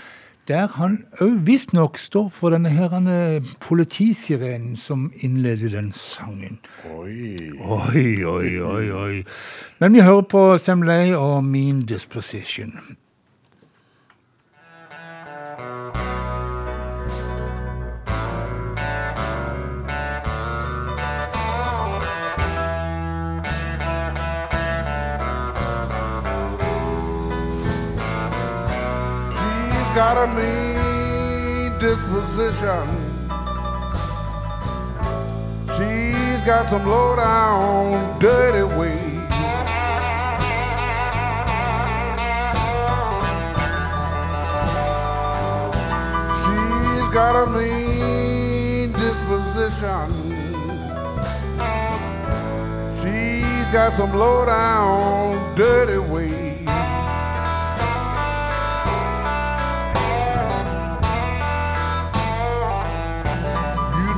der 0.48 0.68
han 0.76 0.98
òg 1.24 1.38
visstnok 1.48 1.98
står 1.98 2.28
for 2.36 2.52
denne 2.52 2.72
her 2.74 2.95
eh, 3.07 3.45
politisirenen 3.64 4.76
som 4.76 5.11
innleder 5.15 5.70
den 5.78 5.91
sangen. 5.95 6.60
Oi. 6.91 7.52
Oi, 7.64 8.26
oi, 8.26 8.60
oi, 8.60 8.91
oi. 8.91 9.24
Men 9.80 9.94
vi 9.94 10.03
hører 10.03 10.28
på 10.28 10.57
Sam 10.57 10.84
Lay 10.84 11.14
og 11.15 11.44
Mean 11.44 11.86
Disposition. 11.86 12.76
Got 29.95 30.18
a 30.18 30.28
mean 30.34 31.78
disposition. 31.78 32.88
She's 35.78 36.41
got 36.41 36.68
some 36.68 36.84
low 36.88 37.15
down, 37.15 38.20
dirty 38.20 38.64
ways. 38.76 38.99
She's 46.41 47.07
got 47.14 47.36
a 47.36 47.45
mean 47.52 48.91
disposition. 48.94 50.10
She's 53.02 53.68
got 53.72 53.94
some 53.94 54.14
low 54.14 54.45
down, 54.48 55.56
dirty 55.56 55.99
ways. 56.11 56.43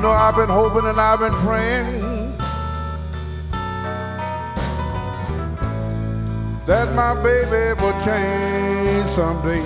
Know 0.06 0.12
I've 0.12 0.36
been 0.36 0.50
hoping 0.50 0.86
and 0.88 1.00
I've 1.00 1.20
been 1.20 1.34
praying 1.48 2.00
that 6.68 6.94
my 6.94 7.16
baby 7.24 7.74
will 7.82 7.98
change 8.06 9.10
someday. 9.16 9.66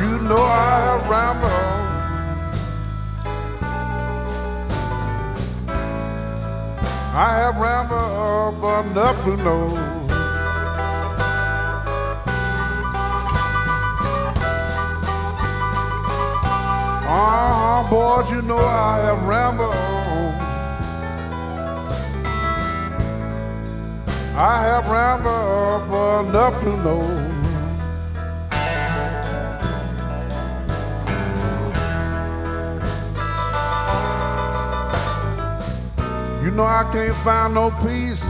You 0.00 0.12
know 0.26 0.42
I 0.42 0.80
have 0.86 1.02
rambled. 1.12 1.82
I 7.14 7.28
have 7.42 7.56
rambled, 7.60 8.90
enough 8.90 9.24
to 9.24 9.36
know. 9.44 9.91
Ah, 17.14 17.86
boys, 17.90 18.30
you 18.32 18.40
know 18.40 18.56
I 18.56 18.98
have 19.04 19.22
rambled. 19.28 19.74
I 24.34 24.62
have 24.62 24.88
rambled 24.88 25.88
for 25.90 26.20
enough 26.26 26.58
to 26.62 26.70
know. 26.82 27.02
You 36.42 36.50
know 36.52 36.64
I 36.64 36.88
can't 36.94 37.14
find 37.16 37.52
no 37.52 37.70
peace. 37.82 38.24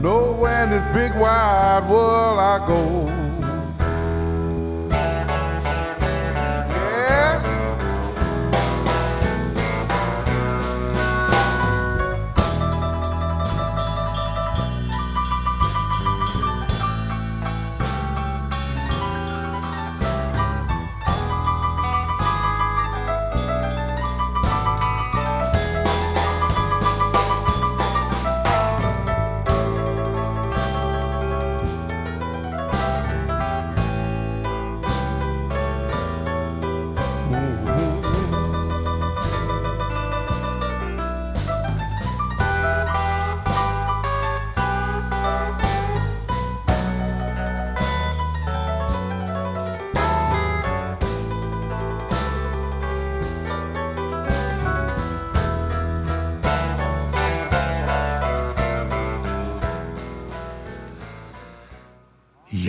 Nowhere 0.00 0.64
in 0.64 0.70
this 0.70 0.94
big 0.94 1.12
wide 1.20 1.86
world 1.90 2.38
I 2.38 2.64
go. 2.66 3.07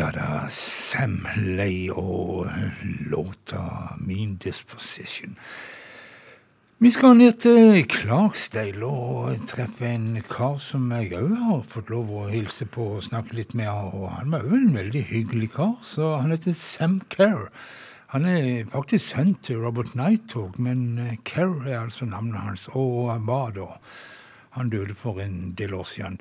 Ja 0.10 0.14
da, 0.15 0.48
Sam 0.49 1.19
Lay 1.38 1.91
og 1.94 2.48
låta 3.11 3.94
Mean 4.02 4.40
Disposition. 4.41 5.36
Vi 6.81 6.90
skal 6.91 7.14
ned 7.19 7.38
til 7.44 7.84
Clarksdale 7.86 8.90
og 8.90 9.45
treffe 9.52 9.86
en 9.86 10.18
kar 10.26 10.57
som 10.65 10.90
jeg 10.95 11.14
òg 11.14 11.36
har 11.44 11.61
fått 11.69 11.94
lov 11.94 12.10
å 12.10 12.26
hilse 12.31 12.65
på 12.65 12.88
og 12.95 13.06
snakke 13.06 13.38
litt 13.38 13.53
med. 13.53 13.69
Og 13.69 14.10
han 14.15 14.34
var 14.34 14.49
òg 14.49 14.57
en 14.57 14.80
veldig 14.80 15.06
hyggelig 15.11 15.52
kar, 15.60 15.77
så 15.86 16.15
han 16.23 16.34
heter 16.34 16.57
Sam 16.57 17.03
Kerr. 17.14 17.52
Han 18.15 18.26
er 18.26 18.65
faktisk 18.73 19.11
sønn 19.11 19.36
til 19.45 19.61
Robert 19.61 19.94
Nighthawk, 19.94 20.57
men 20.57 21.19
Kerr 21.22 21.68
er 21.68 21.84
altså 21.84 22.10
navnet 22.10 22.48
hans, 22.48 22.65
og 22.73 23.11
han 23.14 23.30
var 23.30 23.53
da. 23.60 23.76
Han 24.57 24.73
døde 24.73 24.98
for 24.98 25.22
en 25.22 25.52
del 25.53 25.77
år 25.77 25.86
siden. 25.86 26.18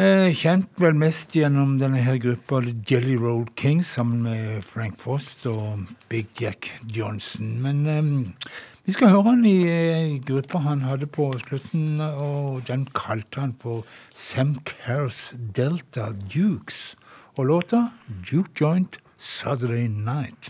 Eh, 0.00 0.30
kjent 0.32 0.78
vel 0.80 0.94
mest 0.96 1.34
gjennom 1.36 1.74
denne 1.76 2.00
her 2.00 2.14
gruppa 2.22 2.62
Jelly 2.88 3.18
Roll 3.20 3.42
Kings 3.60 3.90
sammen 3.98 4.22
med 4.24 4.62
Frank 4.64 4.94
Frost 4.96 5.42
og 5.50 5.82
Big 6.08 6.30
Jack 6.40 6.70
Johnson. 6.88 7.50
Men 7.60 7.82
eh, 7.84 8.46
vi 8.86 8.94
skal 8.96 9.12
høre 9.12 9.26
han 9.26 9.42
i 9.44 9.58
eh, 9.68 10.14
gruppa 10.24 10.62
han 10.64 10.86
hadde 10.88 11.04
på 11.04 11.26
slutten, 11.42 12.00
og 12.00 12.62
den 12.70 12.86
kalte 12.96 13.42
han 13.42 13.52
på 13.60 13.82
Sam 14.16 14.54
Cares 14.64 15.34
Delta 15.36 16.14
Dukes. 16.32 16.94
Og 17.36 17.50
låta 17.52 17.90
Duke 18.08 18.56
Joint 18.56 19.02
Saturday 19.18 19.84
Night. 19.84 20.48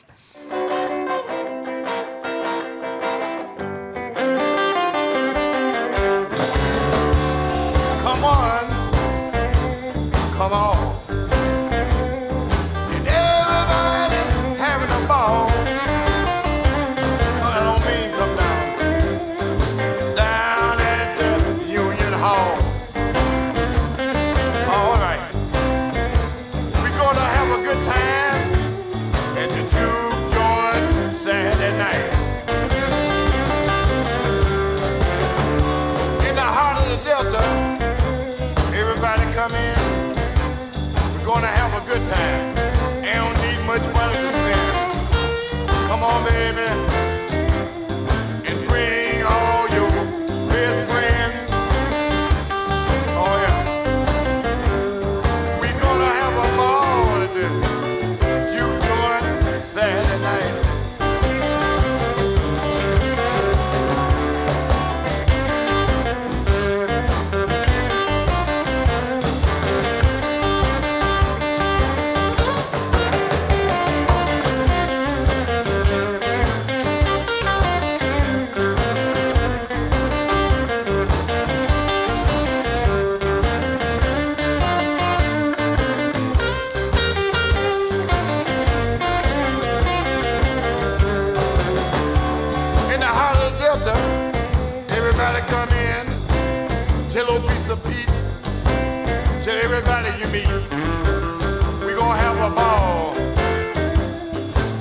We 101.86 101.94
gonna 101.94 102.20
have 102.20 102.38
a 102.50 102.54
ball. 102.54 103.14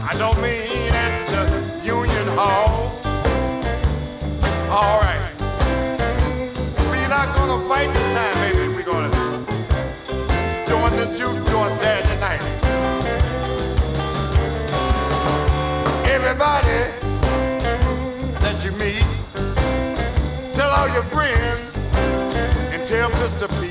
I 0.09 0.13
don't 0.17 0.39
mean 0.41 0.93
at 0.93 1.25
the 1.33 1.43
Union 1.85 2.27
Hall. 2.37 2.91
All 4.69 4.99
right. 5.01 5.31
We 6.91 6.99
not 7.07 7.35
gonna 7.35 7.67
fight 7.69 7.93
this 7.93 8.15
time, 8.15 8.35
baby. 8.43 8.75
We 8.75 8.83
gonna 8.83 9.11
join 10.67 10.91
the 11.01 11.15
juke 11.17 11.49
Saturday 11.77 12.19
night. 12.19 12.43
Everybody 16.09 16.79
that 18.41 18.65
you 18.65 18.71
meet, 18.73 19.05
tell 20.53 20.69
all 20.71 20.89
your 20.89 21.03
friends 21.03 21.77
and 22.73 22.87
tell 22.87 23.09
Mr. 23.11 23.47
P. 23.61 23.68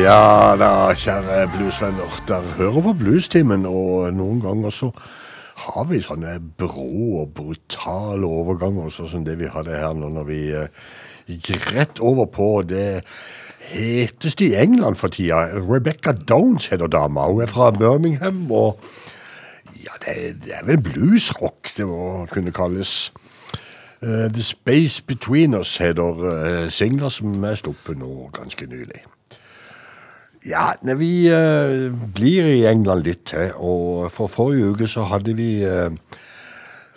Ja 0.00 0.56
da, 0.56 0.94
kjære 0.96 1.42
bluesvenner. 1.52 2.12
Der 2.28 2.44
hører 2.56 2.80
på 2.80 2.92
Bluestimen, 2.96 3.66
og 3.68 4.14
noen 4.16 4.38
ganger 4.40 4.72
så 4.72 4.88
har 5.60 5.84
vi 5.90 5.98
sånne 6.00 6.38
brå 6.56 6.86
og 7.20 7.34
brutale 7.36 8.24
overganger, 8.24 8.88
sånn 8.94 9.10
som 9.12 9.26
det 9.26 9.34
vi 9.42 9.50
hadde 9.52 9.76
her 9.76 9.92
nå 9.98 10.08
når 10.14 10.26
vi 10.30 10.38
eh, 10.56 10.72
gikk 11.28 11.68
rett 11.74 12.00
over 12.00 12.30
på 12.32 12.48
det 12.70 13.02
heteste 13.74 14.48
i 14.48 14.56
England 14.62 14.96
for 14.96 15.12
tida. 15.12 15.42
Rebecca 15.58 16.16
Downs 16.16 16.70
heter 16.72 16.88
dama. 16.88 17.28
Hun 17.28 17.44
er 17.44 17.52
fra 17.52 17.68
Birmingham, 17.76 18.46
og 18.48 18.80
ja, 19.84 20.00
det, 20.06 20.16
det 20.46 20.56
er 20.62 20.66
vel 20.70 20.80
bluesrock 20.80 21.74
det 21.76 21.90
må 21.92 22.24
kunne 22.32 22.56
kalles. 22.56 23.12
Uh, 24.00 24.32
The 24.32 24.48
Space 24.48 25.04
Between 25.04 25.60
Us 25.60 25.76
heter 25.76 26.24
uh, 26.24 26.68
singler 26.72 27.12
som 27.12 27.36
er 27.44 27.60
sluppet 27.60 28.00
nå 28.00 28.30
ganske 28.32 28.64
nylig. 28.70 29.04
Ja, 30.48 30.72
vi 30.82 31.28
eh, 31.28 31.90
blir 32.16 32.46
i 32.48 32.64
England 32.70 33.04
litt 33.04 33.26
til, 33.32 33.52
og 33.56 34.08
for 34.14 34.32
forrige 34.32 34.72
uke 34.72 34.88
så 34.88 35.04
hadde 35.10 35.34
vi 35.36 35.50
eh, 35.68 35.92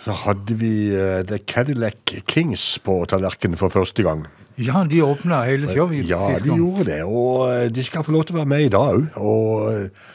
så 0.04 0.12
hadde 0.26 0.56
vi 0.60 0.92
uh, 0.92 1.22
The 1.24 1.40
Cadillac 1.48 2.12
Kings 2.28 2.80
på 2.84 2.98
tallerkenen 3.08 3.60
for 3.60 3.72
første 3.72 4.04
gang. 4.04 4.26
Ja, 4.60 4.84
de 4.84 5.00
åpna 5.02 5.44
hele 5.48 5.70
tida. 5.70 5.86
Ja, 6.10 6.26
de 6.44 6.58
gjorde 6.58 6.90
det, 6.90 7.00
og 7.08 7.48
eh, 7.54 7.70
de 7.72 7.86
skal 7.88 8.04
få 8.04 8.14
lov 8.14 8.28
til 8.28 8.36
å 8.36 8.42
være 8.42 8.52
med 8.52 8.66
i 8.66 8.74
dag 8.74 9.00
òg. 9.00 9.16
Og 9.24 9.72
eh, 9.72 10.12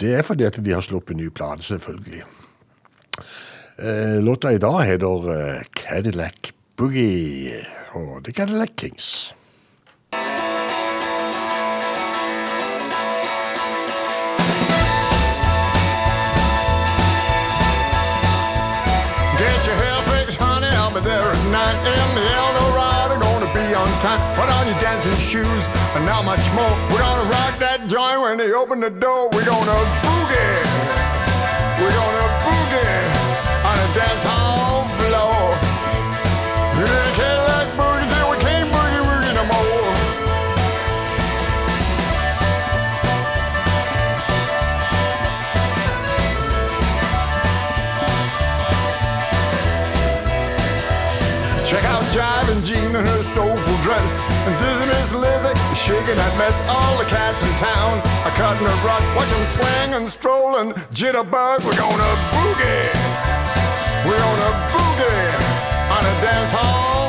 det 0.00 0.14
er 0.20 0.26
fordi 0.26 0.46
at 0.46 0.60
de 0.62 0.76
har 0.76 0.86
sluppet 0.86 1.18
ny 1.18 1.28
plate, 1.34 1.66
selvfølgelig. 1.66 2.24
Låta 4.22 4.52
i 4.54 4.60
dag 4.62 4.78
heter 4.86 5.64
Cadillac 5.74 6.52
Boogie 6.78 7.56
og 7.98 8.22
The 8.24 8.34
Cadillac 8.36 8.76
Kings. 8.78 9.32
Be 20.92 21.00
there 21.00 21.24
at 21.24 21.42
nine 21.48 21.78
in 21.88 22.08
the 22.12 22.26
Eldorado. 22.36 23.16
Gonna 23.16 23.48
be 23.56 23.72
on 23.72 23.88
time. 24.04 24.20
Put 24.36 24.44
on 24.44 24.68
your 24.68 24.76
dancing 24.76 25.16
shoes 25.16 25.64
and 25.96 26.04
not 26.04 26.22
much 26.28 26.44
more. 26.52 26.68
We're 26.92 27.00
gonna 27.00 27.32
rock 27.32 27.56
that 27.64 27.88
joint 27.88 28.20
when 28.20 28.36
they 28.36 28.52
open 28.52 28.80
the 28.80 28.92
door. 28.92 29.32
We're 29.32 29.48
gonna 29.48 29.78
boogie. 30.04 30.60
We're 31.80 31.96
gonna 31.96 32.28
boogie 32.44 33.08
on 33.64 33.76
a 33.80 33.88
dance 33.96 34.24
hall 34.28 34.84
floor. 35.00 35.56
You 36.76 36.84
Check 51.72 51.84
out 51.86 52.04
Jive 52.12 52.52
and 52.52 52.62
Jean 52.62 52.94
in 52.94 53.06
her 53.06 53.22
soulful 53.22 53.76
dress. 53.82 54.20
And 54.44 54.52
Dizzy 54.60 54.84
Miss 54.84 55.14
Lizzie 55.14 55.56
shaking 55.72 56.16
that 56.20 56.34
mess. 56.36 56.60
All 56.68 56.98
the 56.98 57.08
cats 57.08 57.40
in 57.40 57.48
town 57.56 57.96
are 58.28 58.36
cutting 58.36 58.66
a 58.66 58.76
rug. 58.84 59.00
Watch 59.16 59.32
them 59.32 59.44
swing 59.56 59.94
and 59.96 60.06
stroll 60.06 60.56
and 60.60 60.74
jitterbug. 60.92 61.64
We're 61.64 61.80
gonna 61.80 62.12
boogie. 62.28 62.92
We're 64.04 64.20
gonna 64.20 64.52
boogie 64.68 65.32
on 65.96 66.04
a 66.04 66.14
dance 66.20 66.52
hall 66.52 67.01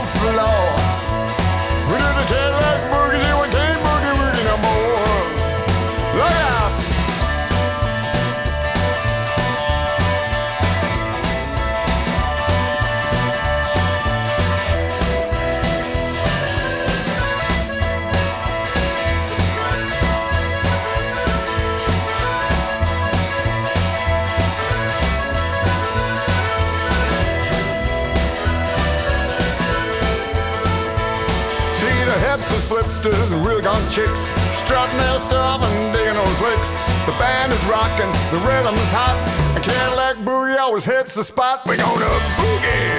flipsters, 32.73 33.31
and 33.31 33.45
real 33.45 33.61
gone 33.61 33.85
chicks 33.87 34.33
strutting 34.57 34.97
their 34.97 35.19
stuff 35.19 35.61
and 35.61 35.93
digging 35.93 36.15
those 36.15 36.41
licks. 36.41 36.73
The 37.05 37.13
band 37.21 37.51
is 37.53 37.63
rocking, 37.69 38.09
the 38.33 38.41
rhythm 38.41 38.73
is 38.73 38.89
hot. 38.89 39.13
A 39.55 39.61
Cadillac 39.61 40.17
boogie 40.25 40.57
always 40.57 40.83
hits 40.83 41.13
the 41.13 41.23
spot. 41.23 41.61
We're 41.67 41.77
gonna 41.77 42.13
boogie. 42.41 42.97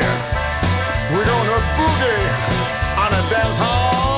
We're 1.11 1.27
gonna 1.27 1.59
boogie 1.75 2.25
on 3.03 3.11
a 3.11 3.23
dance 3.31 3.59
hall 3.59 4.14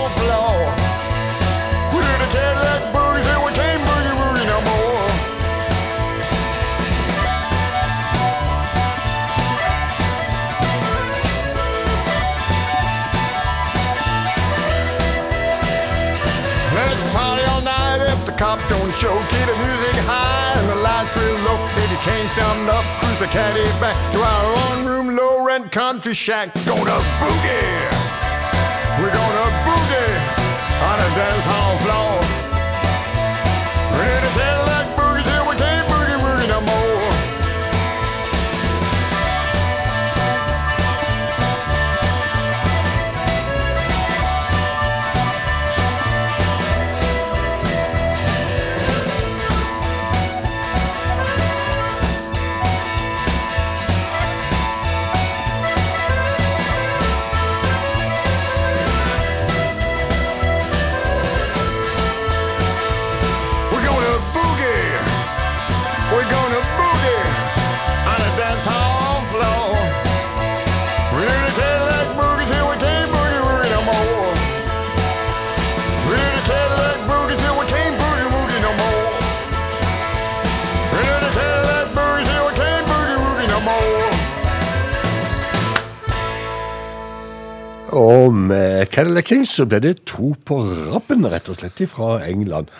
show. 19.07 19.16
Keep 19.31 19.47
the 19.47 19.57
music 19.62 19.97
high 20.11 20.59
and 20.59 20.69
the 20.69 20.78
lights 20.83 21.15
real 21.16 21.39
low. 21.47 21.59
You 21.93 21.99
can't 22.03 22.28
stand 22.28 22.69
up, 22.69 22.85
cruise 23.01 23.20
the 23.20 23.27
caddy 23.27 23.65
back 23.81 23.97
to 24.12 24.19
our 24.19 24.45
one 24.69 24.87
room, 24.87 25.16
low 25.16 25.45
rent 25.47 25.70
country 25.70 26.15
shack. 26.15 26.53
Gonna 26.66 26.99
boogie. 27.20 27.78
We're 28.99 29.15
gonna 29.20 29.47
boogie 29.66 30.15
on 30.91 30.97
a 31.07 31.11
dance 31.19 31.47
hall 31.53 31.74
floor. 31.85 32.15
Ready 33.99 34.20
to 34.27 34.33
Cadillac 34.37 34.65
med 88.97 89.05
Cadillac 89.05 89.28
Kings 89.28 89.51
så 89.52 89.66
ble 89.68 89.81
det 89.85 90.06
to 90.09 90.31
på 90.48 90.56
rappen, 90.89 91.27
rett 91.28 91.51
og 91.52 91.59
slett, 91.59 91.82
fra 91.90 92.16
England. 92.24 92.70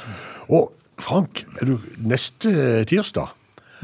Og 0.49 0.73
Frank, 0.99 1.45
er 1.61 1.67
du 1.69 1.77
neste 1.99 2.85
tirsdag? 2.89 3.35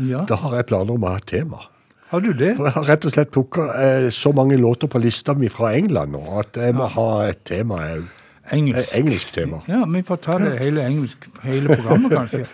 Ja. 0.01 0.25
Da 0.25 0.39
har 0.41 0.57
jeg 0.57 0.67
planer 0.71 0.95
om 0.95 1.05
å 1.05 1.13
ha 1.13 1.21
et 1.21 1.29
tema. 1.29 1.61
Har 2.09 2.25
du 2.25 2.33
det? 2.33 2.55
For 2.57 2.71
jeg 2.71 2.77
har 2.79 2.89
rett 2.89 3.05
og 3.05 3.13
slett 3.13 3.33
plukka 3.33 3.67
eh, 3.77 4.09
så 4.11 4.33
mange 4.33 4.57
låter 4.57 4.89
på 4.89 5.01
lista 5.03 5.35
mi 5.35 5.51
fra 5.53 5.75
England 5.77 6.13
nå 6.13 6.23
at 6.41 6.57
jeg 6.57 6.73
må 6.77 6.89
ha 6.95 7.09
et 7.29 7.45
tema 7.45 7.85
òg. 7.99 8.09
Engelsk. 8.53 8.97
Engelsk 8.97 9.33
tema. 9.33 9.61
Ja, 9.69 9.85
vi 9.89 10.03
får 10.05 10.19
ta 10.25 10.37
det 10.41 10.57
hele 10.59 10.83
engelsk, 10.85 11.29
hele 11.45 11.77
programmet, 11.77 12.13
kanskje. 12.13 12.47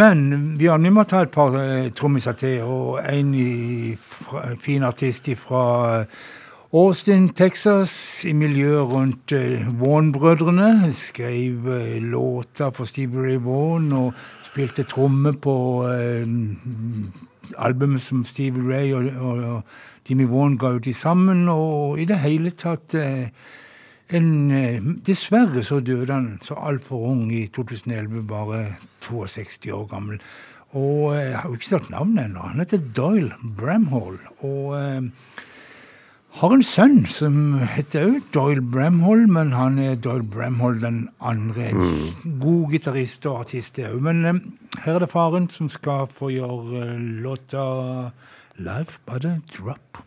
Men 0.00 0.56
Bjørn, 0.58 0.86
vi 0.86 0.94
må 0.94 1.04
ta 1.06 1.24
et 1.26 1.34
par 1.34 1.54
eh, 1.58 1.90
trommiser 1.94 2.38
til, 2.38 2.62
og 2.62 3.00
en 3.02 3.34
i, 3.34 3.96
fra, 3.98 4.52
fin 4.62 4.86
artist 4.86 5.26
fra 5.38 6.04
Austin, 6.70 7.32
Texas, 7.34 8.24
i 8.24 8.30
miljøet 8.30 8.92
rundt 8.92 9.32
eh, 9.34 9.64
Vaughan-brødrene. 9.80 10.92
Skrev 10.94 11.66
eh, 11.66 11.96
låter 11.98 12.70
for 12.70 12.86
Stevie 12.86 13.24
Ray 13.24 13.38
Vaughan 13.42 13.88
og 13.92 14.12
spilte 14.46 14.84
tromme 14.86 15.32
på 15.34 15.54
eh, 15.90 16.22
albumet 17.58 18.04
som 18.04 18.20
Stevie 18.24 18.62
Ray 18.62 18.92
og, 18.94 19.08
og, 19.18 19.40
og 19.56 20.06
Jimmy 20.06 20.28
Vaughan 20.30 20.54
ga 20.62 20.70
ut 20.76 20.86
sammen, 20.94 21.48
og 21.50 21.98
i 21.98 22.06
det 22.06 22.20
hele 22.22 22.54
tatt 22.54 22.94
En, 24.10 24.28
dessverre 25.06 25.62
så 25.62 25.80
døde 25.80 26.10
han 26.12 26.38
så 26.42 26.54
altfor 26.58 27.12
ung 27.12 27.28
i 27.30 27.44
2011, 27.46 28.24
bare 28.26 28.64
62 29.06 29.70
år 29.70 29.84
gammel. 29.86 30.18
Og 30.74 31.14
jeg 31.14 31.36
har 31.36 31.46
jo 31.46 31.54
ikke 31.54 31.68
sagt 31.68 31.90
navnet 31.90 32.24
ennå. 32.24 32.42
Han 32.42 32.58
heter 32.58 32.82
Doyle 32.96 33.30
Bramhall. 33.58 34.18
Og 34.42 34.74
har 36.38 36.52
en 36.54 36.62
sønn 36.62 37.00
som 37.10 37.38
heter 37.74 38.06
òg 38.06 38.28
Doyle 38.34 38.62
Bramhall, 38.62 39.26
men 39.28 39.50
han 39.56 39.78
er 39.82 39.98
Doyle 39.98 40.26
Bramhall 40.26 40.78
den 40.82 41.00
andre. 41.18 41.72
Mm. 41.74 42.36
God 42.42 42.70
gitarist 42.74 43.26
og 43.26 43.42
artist 43.44 43.80
òg. 43.82 43.98
Men 44.06 44.22
eh, 44.24 44.38
her 44.84 44.98
er 44.98 45.04
det 45.04 45.10
faren 45.12 45.50
som 45.50 45.68
skal 45.72 46.06
få 46.14 46.30
gjøre 46.36 46.84
eh, 46.86 47.02
låta 47.24 47.64
'Life 48.60 49.00
by 49.06 49.18
the 49.18 49.40
Drop'. 49.50 50.04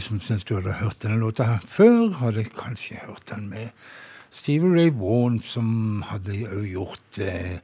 Som 0.00 0.20
syns 0.20 0.46
du 0.48 0.56
hadde 0.56 0.78
hørt 0.80 1.02
denne 1.04 1.20
låta 1.20 1.46
her 1.48 1.64
før, 1.68 2.10
hadde 2.20 2.46
kanskje 2.56 3.00
hørt 3.06 3.28
den 3.30 3.48
med 3.52 3.70
Stevie 4.30 4.70
Ray 4.70 4.90
Vaughan, 4.94 5.40
som 5.40 6.02
hadde 6.08 6.36
jo 6.42 6.62
gjort 6.64 7.20
eh, 7.22 7.58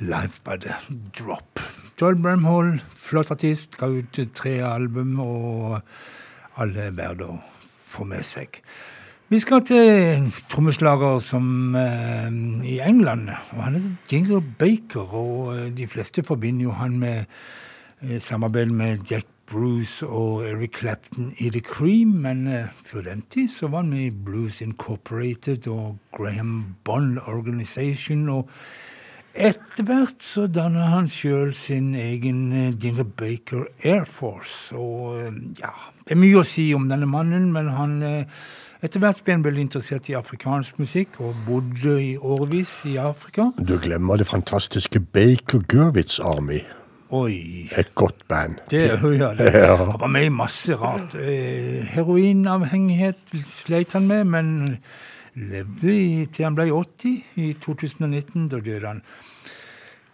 Life 0.00 0.40
by 0.44 0.56
the 0.60 0.74
Drop. 1.18 1.60
Joel 2.00 2.16
Bramhall, 2.16 2.78
flott 2.96 3.30
artist, 3.30 3.76
ga 3.76 3.90
ut 3.92 4.20
tre 4.34 4.58
album, 4.64 5.18
og 5.20 5.80
alle 6.56 6.88
er 6.88 6.96
verdt 6.96 7.26
å 7.26 7.34
få 7.90 8.06
med 8.08 8.24
seg. 8.26 8.60
Vi 9.30 9.38
skal 9.38 9.60
til 9.62 10.30
trommeslager 10.50 11.20
som 11.22 11.76
eh, 11.78 12.30
i 12.66 12.80
England, 12.82 13.28
og 13.54 13.60
han 13.62 13.76
heter 13.78 13.92
Jingle 14.10 14.40
Baker, 14.58 15.12
og 15.14 15.52
eh, 15.54 15.68
de 15.76 15.86
fleste 15.86 16.24
forbinder 16.26 16.66
jo 16.66 16.78
han 16.80 16.96
med 16.98 17.28
eh, 18.02 18.18
samarbeid 18.18 18.72
med 18.74 19.04
Jack 19.10 19.28
Bruce 19.50 20.06
og 20.06 20.44
Eric 20.46 20.78
Clapton 20.78 21.32
i 21.38 21.50
The 21.50 21.60
Cream, 21.60 22.08
men 22.22 22.46
eh, 22.46 22.70
før 22.86 23.02
den 23.08 23.24
tid 23.30 23.48
så 23.50 23.68
var 23.68 23.82
han 23.82 23.90
med 23.90 24.04
i 24.04 24.14
Blues 24.24 24.60
Incorporated 24.62 25.66
og 25.68 25.98
Graham 26.16 26.76
Bond 26.84 27.18
Organization, 27.26 28.28
og 28.28 28.48
etter 29.34 29.86
hvert 29.86 30.22
så 30.22 30.46
dannet 30.46 30.90
han 30.92 31.10
sjøl 31.10 31.54
sin 31.54 31.92
egen 31.98 32.48
Dinner 32.78 33.04
Baker 33.04 33.66
Air 33.82 34.06
Force, 34.06 34.76
og 34.76 35.18
eh, 35.18 35.42
ja, 35.58 35.74
det 36.04 36.14
er 36.14 36.22
mye 36.22 36.42
å 36.42 36.46
si 36.46 36.70
om 36.74 36.86
denne 36.90 37.10
mannen, 37.10 37.50
men 37.54 37.74
han 37.74 38.02
eh, 38.06 38.42
etter 38.80 39.02
hvert 39.02 39.20
ble 39.26 39.34
han 39.34 39.42
veldig 39.44 39.66
interessert 39.66 40.06
i 40.08 40.16
afrikansk 40.16 40.78
musikk 40.80 41.18
og 41.20 41.36
bodde 41.44 41.98
i 42.00 42.14
årevis 42.16 42.78
i 42.88 42.96
Afrika. 43.02 43.50
Du 43.58 43.74
glemmer 43.82 44.16
det 44.16 44.30
fantastiske 44.30 45.02
Baker 45.12 45.66
Gurwitz 45.68 46.20
Army. 46.22 46.62
Oi, 47.10 47.68
Et 47.78 47.94
godt 47.94 48.28
band. 48.28 48.54
det 48.70 48.84
ja, 49.02 49.34
det. 49.34 49.50
Ja. 49.54 49.76
Han 49.76 50.00
var 50.00 50.06
med 50.06 50.24
i 50.24 50.28
masse 50.28 50.76
rart. 50.76 51.14
Eh, 51.14 51.82
heroinavhengighet 51.90 53.34
sleit 53.46 53.92
han 53.92 54.06
med, 54.06 54.24
men 54.24 54.78
levde 55.34 55.90
i, 55.90 56.26
til 56.26 56.44
han 56.44 56.54
ble 56.54 56.68
80 56.70 57.24
i 57.34 57.52
2019. 57.62 58.48
Da 58.48 58.60
døde 58.60 58.86
han. 58.86 59.02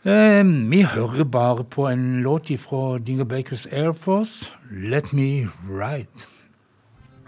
Eh, 0.06 0.70
vi 0.70 0.82
hører 0.82 1.24
bare 1.24 1.64
på 1.64 1.89
en 1.89 2.23
låt 2.23 2.48
fra 2.60 2.98
Dinger 2.98 3.24
Bakers 3.24 3.66
Air 3.66 3.93
Force, 3.93 4.56
'Let 4.70 5.12
Me 5.12 5.48
Ride'. 5.68 5.68
Let 5.68 6.32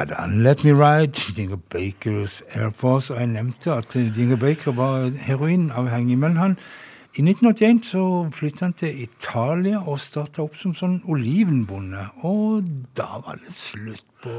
Ja 0.00 0.04
da. 0.04 0.26
Let 0.26 0.64
Me 0.64 0.72
Ride, 0.72 1.34
Dinger 1.36 1.56
Bakers 1.56 2.42
Air 2.54 2.70
Force. 2.70 3.14
Og 3.14 3.20
jeg 3.20 3.26
nevnte 3.26 3.72
at 3.72 3.92
Dinger 4.16 4.36
Baker 4.36 4.72
var 4.72 5.10
heroinavhengig. 5.18 6.18
Men 6.18 6.36
han, 6.36 6.58
i 7.14 7.20
1981 7.20 7.86
så 7.86 8.28
flyttet 8.32 8.60
han 8.60 8.72
til 8.72 9.02
Italia 9.02 9.82
og 9.84 10.00
starta 10.00 10.40
opp 10.46 10.56
som 10.56 10.72
sånn 10.72 11.02
olivenbonde. 11.04 12.06
Og 12.24 12.64
da 12.96 13.20
var 13.26 13.42
det 13.44 13.52
slutt 13.52 14.06
på 14.22 14.32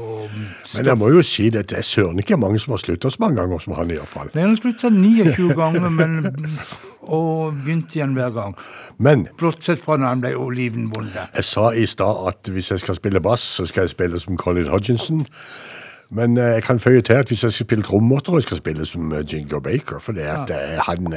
Men 0.74 0.86
jeg 0.86 0.98
må 0.98 1.08
jo 1.12 1.22
si 1.26 1.48
det, 1.50 1.66
det 1.70 1.78
er 1.78 1.86
søren 1.86 2.18
ikke 2.22 2.38
mange 2.40 2.60
som 2.62 2.74
har 2.76 2.82
slutta 2.82 3.10
så 3.10 3.22
mange 3.22 3.40
ganger 3.40 3.58
som 3.64 3.74
han 3.78 3.90
i 3.90 3.98
hvert 3.98 4.08
fall. 4.08 4.30
Nei, 4.34 4.46
Han 4.46 4.56
slutta 4.56 4.90
29 4.90 5.54
ganger, 5.58 5.88
men, 5.88 6.32
og 7.02 7.54
begynte 7.60 7.98
igjen 7.98 8.16
hver 8.18 8.30
gang. 8.36 8.56
Men 8.98 9.28
Bortsett 9.40 9.82
fra 9.82 9.98
når 9.98 10.06
han 10.14 10.24
ble 10.24 10.34
olivenbonde. 10.38 11.28
jeg 11.34 11.44
sa 11.44 11.70
i 11.70 11.86
stad 11.86 12.26
at 12.28 12.52
hvis 12.52 12.70
jeg 12.70 12.80
skal 12.80 12.98
spille 12.98 13.20
bass, 13.20 13.46
så 13.58 13.66
skal 13.66 13.88
jeg 13.88 13.96
spille 13.96 14.20
som 14.20 14.36
Colin 14.36 14.70
Hodginson. 14.70 15.26
Men 16.12 16.36
eh, 16.36 16.44
jeg 16.58 16.62
kan 16.62 16.80
føye 16.80 17.00
til 17.00 17.12
at 17.16 17.28
hvis 17.28 17.42
jeg 17.44 17.52
skal 17.52 17.66
spille 17.66 17.84
trommer, 17.84 18.20
så 18.24 18.36
jeg 18.36 18.42
skal 18.42 18.56
spille 18.60 18.86
som 18.86 19.12
eh, 19.12 19.24
Jingo 19.32 19.60
Baker, 19.60 19.98
for 19.98 20.12
det 20.12 20.28
at 20.28 20.50
eh, 20.52 20.78
han 20.84 21.14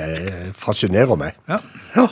fascinerer 0.55 1.15
meg. 1.19 1.35
Ja. 1.49 1.57
Ja. 1.95 2.07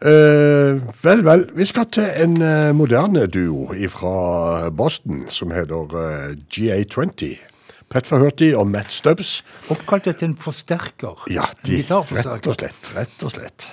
Eh, 0.00 0.80
vel, 1.04 1.24
vel. 1.24 1.44
Vi 1.56 1.66
skal 1.68 1.88
til 1.92 2.08
en 2.22 2.38
uh, 2.40 2.70
moderne 2.76 3.26
duo 3.28 3.74
fra 3.92 4.70
Boston 4.70 5.26
som 5.28 5.52
heter 5.52 5.92
uh, 5.92 6.32
GA20. 6.48 7.36
Pat 7.90 8.06
Forhurty 8.06 8.52
og 8.54 8.68
Matt 8.70 8.92
Stubbs. 8.94 9.40
Oppkalt 9.68 10.06
etter 10.06 10.30
en 10.30 10.36
forsterker. 10.38 11.26
Ja, 11.30 11.50
en 11.50 11.66
de, 11.66 11.82
rett 11.82 12.46
og 12.46 12.56
slett. 12.56 12.92
Rett 12.94 13.26
og 13.26 13.34
slett. 13.34 13.68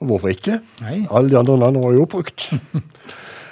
Og 0.00 0.10
hvorfor 0.10 0.32
ikke? 0.32 0.58
Nei. 0.80 1.04
Alle 1.10 1.30
de 1.30 1.38
andre 1.38 1.58
landene 1.60 1.84
var 1.84 1.96
jo 1.96 2.06
oppbrukt. 2.08 2.50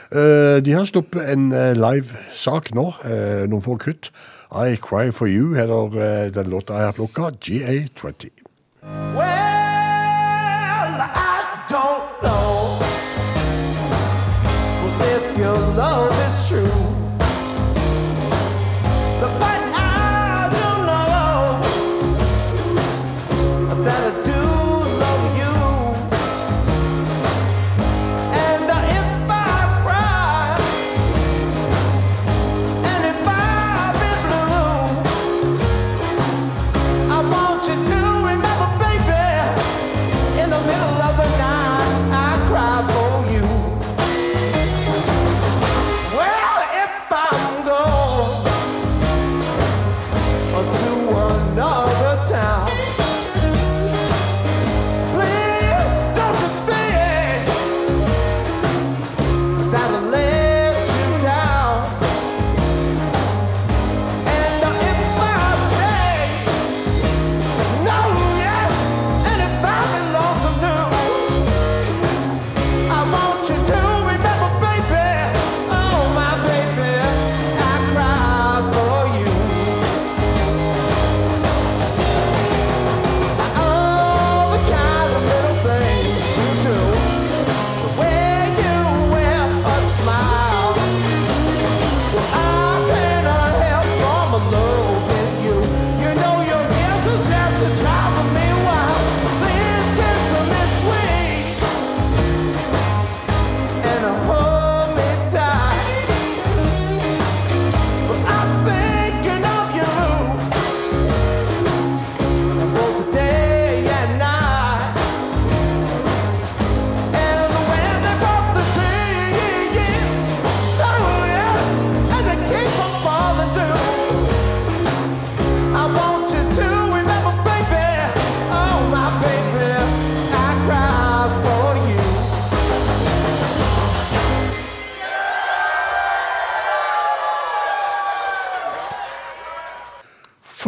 Eh, 0.08 0.64
de 0.64 0.72
har 0.72 0.86
sluppet 0.88 1.20
en 1.28 1.50
uh, 1.52 1.74
live-sak 1.76 2.70
nå, 2.72 2.86
eh, 3.04 3.42
noen 3.44 3.60
få 3.60 3.76
kutt. 3.76 4.08
I 4.48 4.78
Cry 4.80 5.10
For 5.12 5.28
You 5.28 5.52
heter 5.52 6.00
eh, 6.00 6.30
den 6.32 6.48
låta 6.48 6.80
jeg 6.80 6.88
har 6.88 6.96
plukka. 6.96 7.28
GA20. 7.44 8.30
Well, 9.12 9.37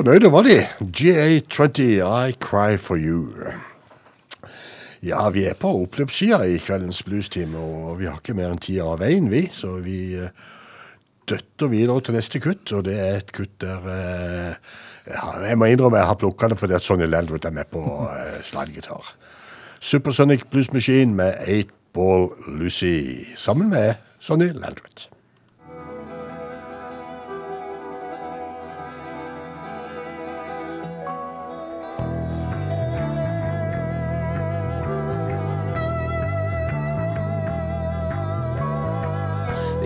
Fornøyde 0.01 0.31
var 0.32 0.47
de. 0.47 0.55
GA20, 0.81 1.81
I 2.01 2.32
Cry 2.40 2.78
For 2.81 2.97
You. 2.97 3.35
Ja, 5.05 5.27
vi 5.28 5.43
er 5.44 5.59
på 5.60 5.74
oppløpssida 5.82 6.39
i 6.48 6.56
kveldens 6.56 7.02
bluestime, 7.05 7.60
og 7.60 7.98
vi 7.98 8.09
har 8.09 8.16
ikke 8.16 8.32
mer 8.39 8.55
enn 8.55 8.62
tida 8.64 8.86
av 8.89 9.02
veien, 9.02 9.28
vi. 9.28 9.43
Så 9.52 9.74
vi 9.85 9.98
eh, 10.16 10.32
døtter 11.28 11.68
videre 11.74 11.98
til 12.01 12.16
neste 12.16 12.40
kutt, 12.40 12.72
og 12.72 12.89
det 12.89 12.97
er 12.97 13.18
et 13.18 13.36
kutt 13.36 13.52
der 13.60 13.93
eh, 13.93 14.74
Jeg 15.51 15.60
må 15.60 15.68
innrømme 15.68 16.01
jeg 16.01 16.12
har 16.14 16.20
plukka 16.24 16.48
det 16.48 16.60
fordi 16.62 16.81
at 16.81 16.89
Sonny 16.89 17.05
Landwood 17.05 17.44
er 17.44 17.59
med 17.60 17.68
på 17.68 17.85
eh, 18.09 18.40
slidegitar. 18.40 19.14
Supersonic 19.85 20.48
Blues 20.48 20.72
Machine 20.72 21.12
med 21.12 21.44
8 21.44 21.77
Ball 21.93 22.31
Lucy, 22.48 23.36
sammen 23.36 23.68
med 23.68 24.01
Sonny 24.16 24.48
Landwood. 24.48 25.10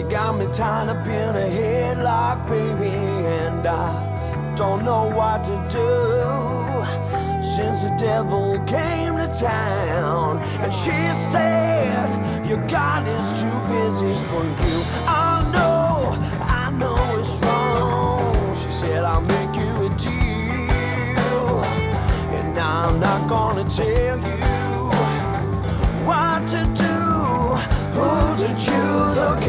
They 0.04 0.10
got 0.10 0.36
me 0.38 0.46
tied 0.52 0.90
up 0.90 1.06
in 1.06 1.34
a 1.34 1.48
headlock, 1.48 2.46
baby, 2.46 2.90
and 2.90 3.66
I 3.66 4.54
don't 4.54 4.84
know 4.84 5.08
what 5.08 5.42
to 5.44 5.56
do. 5.70 7.42
Since 7.42 7.84
the 7.84 7.94
devil 7.98 8.62
came 8.66 9.16
to 9.16 9.28
town, 9.28 10.40
and 10.60 10.72
she 10.72 10.92
said, 11.14 12.46
Your 12.46 12.64
God 12.68 13.08
is 13.08 13.40
too 13.40 13.58
busy 13.72 14.14
for 14.28 14.44
you. 14.66 14.82
I 15.08 15.42
know, 15.54 16.18
I 16.42 16.70
know 16.70 16.96
it's 17.18 17.38
wrong. 17.46 18.54
She 18.54 18.70
said, 18.70 19.04
I'll 19.04 19.22
make 19.22 19.56
you 19.56 19.86
a 19.86 19.88
deal, 19.96 21.64
and 22.38 22.58
I'm 22.58 23.00
not 23.00 23.26
gonna 23.26 23.64
tell 23.70 24.18
you 24.18 24.90
what 26.04 26.46
to 26.48 26.62
do, 26.76 26.94
who 27.96 28.36
to 28.42 28.48
choose 28.54 29.18
or 29.18 29.40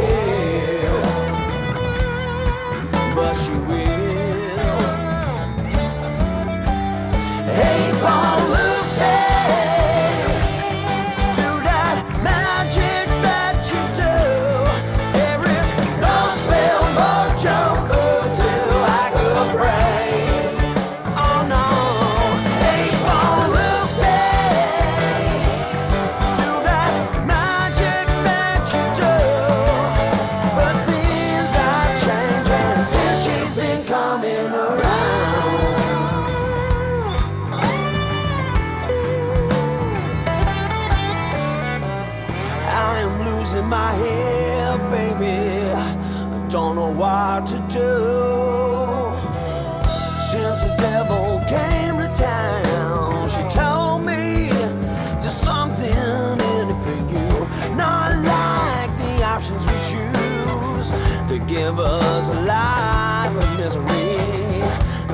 to 61.65 61.71
give 61.71 61.79
us 61.79 62.29
a 62.29 62.41
life 62.41 63.35
of 63.35 63.57
misery, 63.57 64.61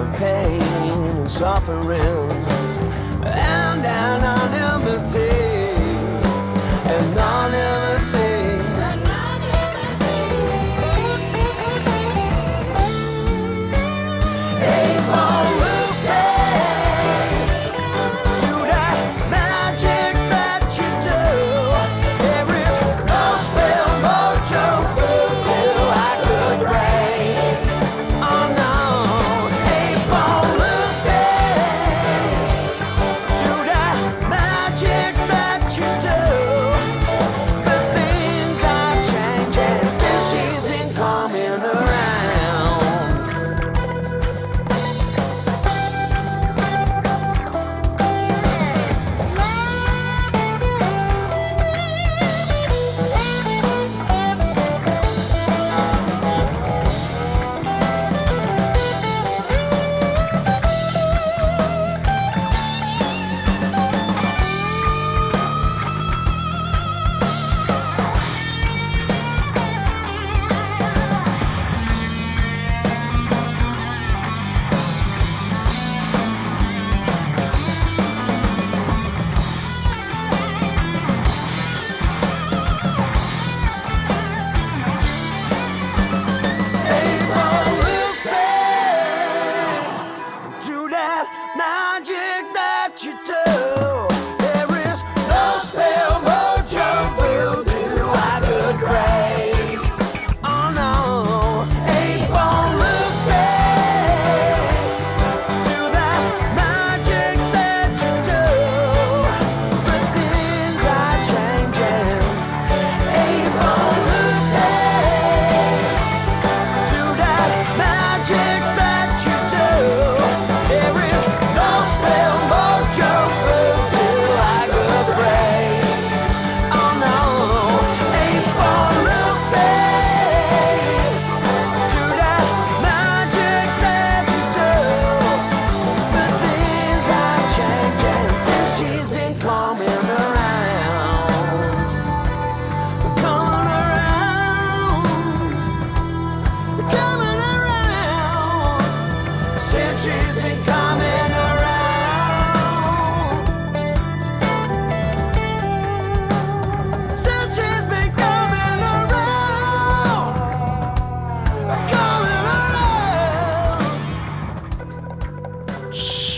of 0.02 0.14
pain 0.18 0.61
and 1.18 1.32
suffering, 1.32 2.02
and 3.26 3.86
anonymity. 3.86 5.30
Anonymity. 5.30 5.60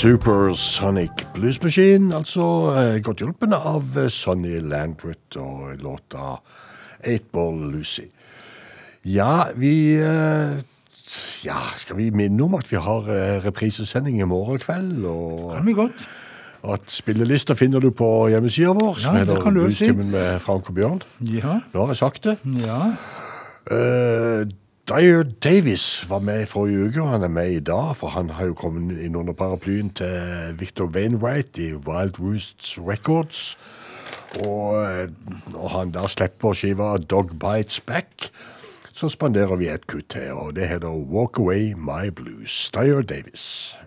Supersonic 0.03 1.11
Blues 1.33 1.61
Machine, 1.63 2.15
altså 2.15 2.43
eh, 2.75 2.97
godt 2.99 3.21
hjulpen 3.23 3.53
av 3.55 3.93
eh, 3.95 4.09
Sonny 4.11 4.57
Landrut 4.59 5.37
og 5.39 5.77
låta 5.79 6.33
Eightball 7.07 7.61
Lucy. 7.71 8.09
Ja, 9.07 9.45
vi 9.55 9.95
eh, 10.03 10.57
Ja, 11.45 11.61
skal 11.79 12.01
vi 12.01 12.09
minne 12.11 12.43
om 12.43 12.57
at 12.59 12.67
vi 12.67 12.81
har 12.83 13.07
reprisesending 13.45 14.19
i 14.19 14.27
morgen 14.27 14.59
kveld? 14.59 15.05
Og 15.07 15.53
Kan 15.55 15.69
vi 15.71 15.77
godt. 15.77 16.03
at 16.73 16.91
spillelista 16.91 17.55
finner 17.55 17.79
du 17.79 17.93
på 17.95 18.27
hjemmesida 18.33 18.73
vår, 18.75 18.99
Ja, 18.99 19.05
som 19.05 19.15
heter. 19.21 19.39
Bluestimen 19.55 20.11
med 20.11 20.41
Frank 20.43 20.67
og 20.67 20.75
Bjørn. 20.75 20.99
Ja. 21.21 21.61
Nå 21.71 21.85
har 21.85 21.95
jeg 21.95 22.01
sagt 22.03 22.27
det. 22.27 22.37
ja. 22.65 22.81
Uh, 23.71 24.43
Dyer 24.89 25.23
Davis 25.23 26.09
var 26.09 26.19
med 26.19 26.41
i 26.41 26.45
forrige 26.45 26.85
uke, 26.85 27.01
og 27.01 27.09
han 27.09 27.23
er 27.23 27.27
med 27.27 27.51
i 27.51 27.59
dag, 27.59 27.95
for 27.95 28.07
han 28.07 28.29
har 28.29 28.45
jo 28.45 28.53
kommet 28.53 28.97
inn 28.99 29.15
under 29.15 29.33
paraplyen 29.33 29.93
til 29.95 30.57
Victor 30.59 30.91
Wainwright 30.91 31.57
i 31.57 31.69
Wild 31.73 32.19
Roosts 32.19 32.75
Records. 32.77 33.57
Og 34.43 34.83
eh, 34.83 35.07
når 35.53 35.67
han 35.77 35.95
da 35.95 36.03
slipper 36.11 36.51
skiva 36.53 36.97
Dog 36.97 37.31
Bites 37.39 37.79
Back, 37.79 38.27
så 38.93 39.07
spanderer 39.09 39.55
vi 39.55 39.71
et 39.71 39.87
kutt 39.87 40.19
her, 40.19 40.33
og 40.33 40.57
det 40.59 40.67
heter 40.67 40.91
Walk 40.91 41.39
Away 41.39 41.71
My 41.79 42.11
Blues. 42.11 42.69
Dyer 42.75 43.01
Davis. 43.01 43.77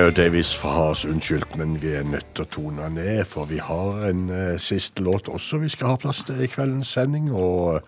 Dyer 0.00 0.10
Davis 0.16 0.54
får 0.56 0.70
ha 0.72 0.84
oss 0.94 1.02
unnskyldt, 1.04 1.58
men 1.60 1.74
vi 1.76 1.90
er 1.92 2.06
nødt 2.08 2.30
til 2.32 2.46
å 2.46 2.48
tone 2.48 2.86
ned, 2.94 3.18
for 3.28 3.44
vi 3.50 3.58
har 3.60 3.98
en 4.08 4.22
uh, 4.32 4.54
siste 4.56 5.02
låt 5.04 5.26
også 5.28 5.58
vi 5.60 5.68
skal 5.68 5.90
ha 5.90 5.98
plass 6.00 6.22
til 6.24 6.38
i 6.40 6.48
kveldens 6.48 6.88
sending, 6.96 7.26
og 7.36 7.84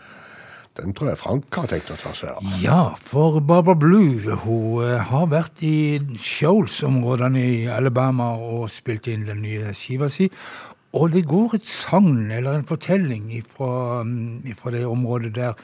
den 0.77 0.93
tror 0.93 1.09
jeg 1.09 1.21
Frank 1.23 1.57
har 1.57 1.71
tenkt 1.71 1.95
å 1.95 1.97
ta 1.97 2.13
seg 2.19 2.35
av. 2.35 2.51
Ja, 2.61 2.83
for 3.01 3.39
Barbara 3.41 3.79
Blue 3.81 4.37
hun 4.43 4.83
uh, 4.85 4.99
har 5.09 5.31
vært 5.33 5.65
i 5.65 6.03
Shoals-områdene 6.21 7.47
i 7.47 7.57
Alabama 7.73 8.35
og 8.37 8.69
spilt 8.75 9.09
inn 9.09 9.25
den 9.31 9.41
nye 9.47 9.73
skiva 9.73 10.13
si. 10.13 10.29
Og 10.93 11.15
det 11.17 11.25
går 11.33 11.57
et 11.63 11.73
sagn, 11.79 12.27
eller 12.29 12.61
en 12.61 12.69
fortelling, 12.69 13.33
ifra, 13.41 14.03
mm, 14.05 14.53
det 14.77 14.85
området 14.85 15.33
der. 15.41 15.57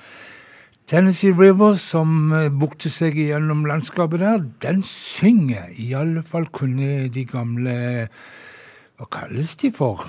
Tennessee 0.89 1.35
River, 1.37 1.75
som 1.77 2.33
eh, 2.33 2.49
bukter 2.49 2.89
seg 2.89 3.19
gjennom 3.21 3.67
landskapet 3.69 4.23
der, 4.23 4.45
den 4.65 4.81
synger. 4.87 5.67
I 5.77 5.93
alle 5.99 6.23
fall 6.25 6.49
kunne 6.49 7.09
de 7.13 7.25
gamle 7.29 7.75
Hva 8.99 9.07
kalles 9.15 9.53
de 9.61 9.69
for? 9.71 10.01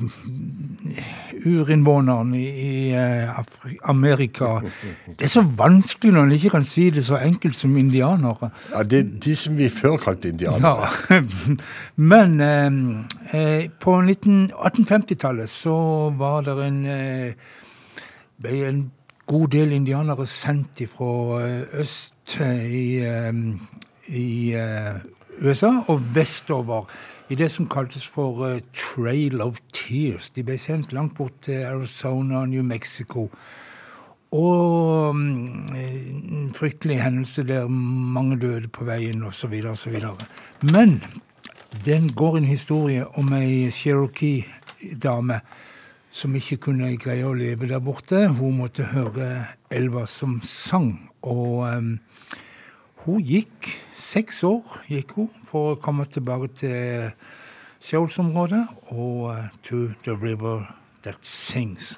Urinnvånerne 1.43 2.39
i, 2.39 2.93
eh, 2.95 3.27
Afri 3.27 3.76
Amerika. 3.91 4.64
Det 5.06 5.27
er 5.27 5.34
så 5.35 5.43
vanskelig 5.43 6.15
når 6.15 6.26
en 6.26 6.35
ikke 6.38 6.53
kan 6.56 6.65
si 6.65 6.88
det 6.95 7.03
så 7.06 7.19
enkelt 7.22 7.60
som 7.60 7.76
indianere. 7.77 8.49
Ja, 8.72 8.81
det 8.81 8.99
er 9.03 9.11
de 9.27 9.35
som 9.38 9.60
vi 9.60 9.68
før 9.69 9.99
kalte 10.01 10.31
indianere. 10.31 10.89
Ja. 11.11 11.19
Men 12.14 12.39
eh, 12.41 12.80
eh, 13.35 13.68
på 13.84 13.99
1850-tallet 13.99 15.51
så 15.51 15.76
var 16.18 16.47
det 16.47 16.57
en 16.65 16.85
eh, 16.89 17.51
ble 18.41 18.64
en 18.72 18.81
god 19.30 19.47
del 19.53 19.72
indianere 19.72 20.26
sendt 20.26 20.81
fra 20.89 21.41
øst 21.77 22.39
eh, 22.41 22.65
i, 22.65 22.97
eh, 23.06 23.34
i 24.07 24.53
eh, 24.57 24.95
USA 25.41 25.69
og 25.88 26.01
vestover 26.15 26.89
i 27.30 27.35
det 27.35 27.51
som 27.51 27.68
kaltes 27.69 28.07
for 28.07 28.60
Trail 28.73 29.41
of 29.41 29.60
Tears. 29.73 30.31
De 30.34 30.43
ble 30.43 30.57
sendt 30.57 30.93
langt 30.93 31.14
bort 31.18 31.35
til 31.45 31.61
Arizona 31.61 32.41
og 32.41 32.49
New 32.49 32.64
Mexico. 32.64 33.30
Og 34.31 35.15
mm, 35.15 35.76
en 35.76 36.53
fryktelig 36.57 37.01
hendelse 37.03 37.43
der 37.43 37.68
mange 37.68 38.39
døde 38.39 38.68
på 38.68 38.84
veien 38.85 39.23
osv. 39.23 39.61
osv. 39.72 40.01
Men 40.61 41.03
Den 41.85 42.10
går 42.14 42.38
en 42.38 42.43
historie 42.49 43.06
om 43.18 43.34
ei 43.34 43.69
Cherokee-dame 43.72 45.39
som 46.19 46.35
ikke 46.35 46.57
kunne 46.67 46.91
greie 46.99 47.23
å 47.23 47.35
leve 47.37 47.69
der 47.69 47.79
borte. 47.83 48.25
Hun 48.35 48.59
måtte 48.59 48.89
høre 48.91 49.45
elva 49.71 50.05
som 50.09 50.39
sang. 50.43 50.91
Og 51.23 51.63
um, 51.63 51.93
hun 53.05 53.23
gikk 53.23 53.69
seks 53.95 54.43
år 54.47 54.81
gikk 54.91 55.15
hun 55.15 55.29
for 55.47 55.73
å 55.73 55.79
komme 55.79 56.07
tilbake 56.11 56.51
til 56.59 57.09
Shoals-området 57.79 58.65
og 58.91 59.29
uh, 59.31 59.47
to 59.63 59.87
the 60.03 60.15
river 60.15 60.67
that 61.07 61.23
sings. 61.23 61.95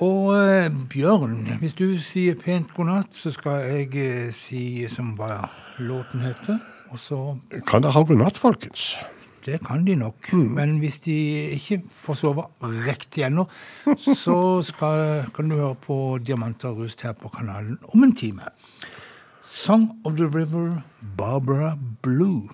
Og 0.00 0.32
uh, 0.32 0.72
Bjørn, 0.90 1.58
hvis 1.60 1.76
du 1.76 1.90
sier 2.00 2.38
pent 2.40 2.72
god 2.74 2.88
natt, 2.88 3.12
så 3.12 3.34
skal 3.34 3.66
jeg 3.68 3.90
uh, 4.00 4.30
si 4.34 4.86
som 4.90 5.12
hva 5.18 5.44
låten 5.84 6.24
heter. 6.24 6.62
Og 6.94 7.00
så 7.02 7.20
Kan 7.68 7.84
det 7.84 7.92
ha 7.92 8.02
god 8.06 8.22
natt, 8.22 8.40
folkens? 8.40 8.94
Det 9.44 9.58
kan 9.66 9.84
de 9.84 9.94
nok. 10.00 10.32
Men 10.32 10.78
hvis 10.80 10.98
de 11.04 11.14
ikke 11.56 11.82
får 11.92 12.16
sove 12.16 12.46
riktig 12.62 13.26
ennå, 13.26 13.44
så 14.00 14.38
skal, 14.64 15.26
kan 15.36 15.50
du 15.50 15.58
høre 15.58 15.74
på 15.74 16.18
Diamanter 16.24 16.72
og 16.72 16.84
rust 16.84 17.04
her 17.04 17.12
på 17.12 17.28
kanalen 17.28 17.78
om 17.92 18.06
en 18.06 18.14
time. 18.16 18.48
Song 19.44 19.90
of 20.04 20.16
the 20.16 20.26
River, 20.26 20.80
Barbara 21.18 21.74
Blue. 22.02 22.48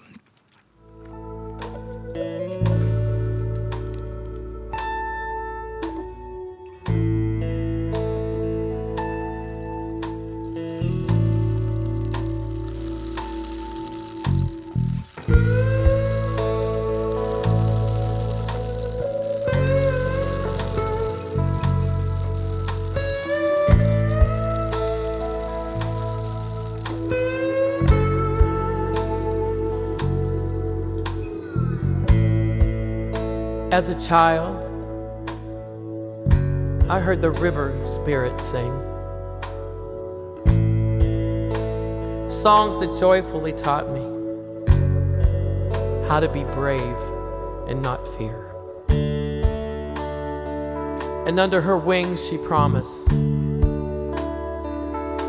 As 33.80 33.88
a 33.88 33.98
child, 33.98 34.62
I 36.90 37.00
heard 37.00 37.22
the 37.22 37.30
river 37.30 37.74
spirit 37.82 38.38
sing. 38.38 38.70
Songs 42.28 42.78
that 42.80 42.94
joyfully 43.00 43.54
taught 43.54 43.88
me 43.88 44.02
how 46.08 46.20
to 46.20 46.28
be 46.28 46.44
brave 46.52 46.98
and 47.68 47.80
not 47.80 48.06
fear. 48.06 48.54
And 51.26 51.40
under 51.40 51.62
her 51.62 51.78
wings, 51.78 52.28
she 52.28 52.36
promised 52.36 53.08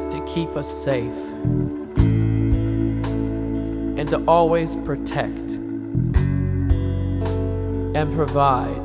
to 0.09 0.25
keep 0.27 0.57
us 0.57 0.67
safe 0.67 1.31
and 3.95 4.09
to 4.09 4.21
always 4.27 4.75
protect 4.75 5.50
and 8.01 8.13
provide. 8.15 8.81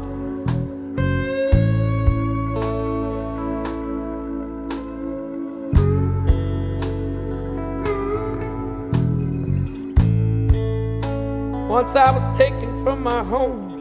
Once 11.67 11.97
I 11.97 12.11
was 12.11 12.37
taken 12.37 12.85
from 12.85 13.03
my 13.03 13.25
home 13.25 13.73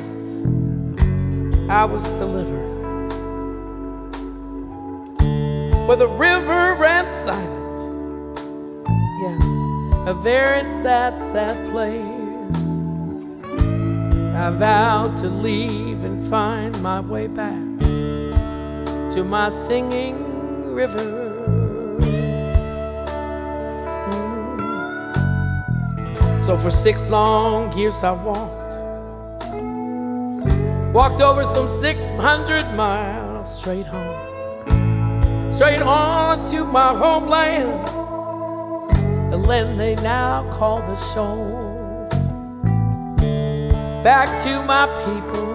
I 1.71 1.85
was 1.85 2.03
delivered 2.19 2.73
where 5.87 5.97
the 5.97 6.09
river 6.09 6.75
ran 6.75 7.07
silent. 7.07 7.52
A 10.07 10.13
very 10.13 10.65
sad, 10.65 11.19
sad 11.19 11.57
place. 11.71 12.03
I 14.35 14.51
vowed 14.51 15.15
to 15.17 15.29
leave 15.29 16.05
and 16.05 16.23
find 16.23 16.81
my 16.83 17.01
way 17.01 17.29
back 17.29 17.79
to 19.15 19.25
my 19.25 19.49
singing 19.49 20.75
river. 20.75 20.99
Mm. 24.11 24.63
So 26.45 26.57
for 26.57 26.71
six 26.71 27.09
long 27.09 27.73
years 27.79 28.03
I 28.03 28.13
walked, 28.13 28.75
walked 30.93 31.21
over 31.21 31.45
some 31.45 31.69
600 31.69 32.75
miles 32.75 33.59
straight 33.59 33.87
home 33.87 34.33
straight 35.53 35.83
on 35.83 36.43
to 36.51 36.65
my 36.65 36.89
homeland, 36.89 37.87
the 39.33 39.39
land 39.39 39.81
they 39.81 39.95
now 39.95 40.47
call 40.51 40.81
the 40.81 40.95
soul. 40.95 42.07
Back 44.05 44.29
to 44.45 44.63
my 44.65 44.85
people 45.07 45.53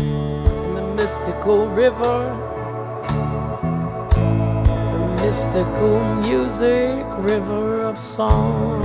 in 0.00 0.74
the 0.76 0.94
mystical 0.94 1.66
river, 1.70 2.20
the 4.92 5.22
mystical 5.24 5.98
music 6.22 7.04
river 7.18 7.82
of 7.82 7.98
song. 7.98 8.84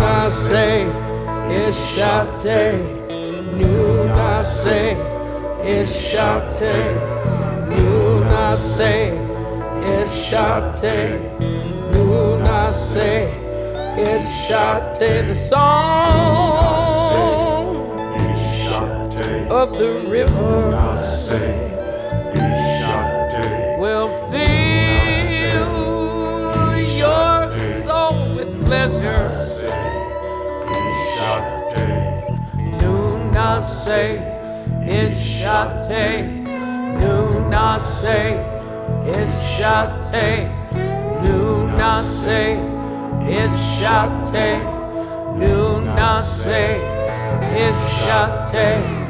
I 0.00 0.28
say 0.30 0.86
it's 1.60 2.00
Ishate 2.00 3.02
Nuna 3.58 3.91
say 4.32 4.96
Ishate 5.60 6.72
Nuna 7.68 8.54
say 8.54 9.10
Ishate 9.84 11.18
Nuna 11.92 12.66
say 12.66 13.28
Ishate 13.96 15.26
the 15.28 15.34
song 15.34 16.72
of 19.50 19.70
the 19.78 20.08
river 20.08 20.72
will 23.78 24.08
fill 24.30 25.72
your 26.96 27.50
soul 27.82 28.36
with 28.36 28.50
pleasure. 28.66 29.61
Nunase 33.52 34.18
Ishate. 34.80 36.24
Nunase 37.00 38.22
Ishate. 39.04 40.48
Nunase 41.22 42.56
Ishate. 43.28 44.48
Nunase 45.36 46.80
Ishate. 47.52 47.92
shall 48.06 48.50
take. 48.50 49.01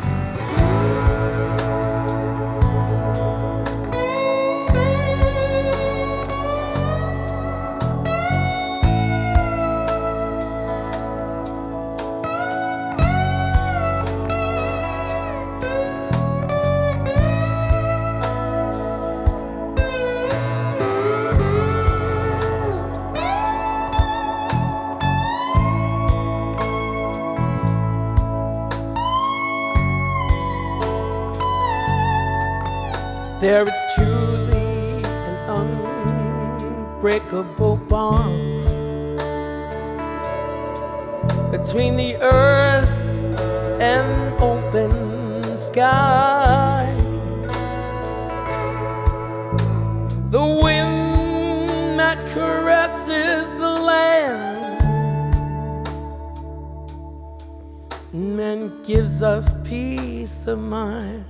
Of 60.53 60.62
mind. 60.62 61.24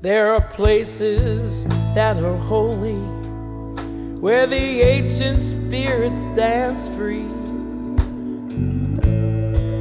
There 0.00 0.32
are 0.32 0.40
places 0.40 1.64
that 1.94 2.22
are 2.22 2.36
holy 2.36 3.02
where 4.20 4.46
the 4.46 4.80
ancient 4.80 5.38
spirits 5.38 6.24
dance 6.36 6.94
free. 6.94 7.28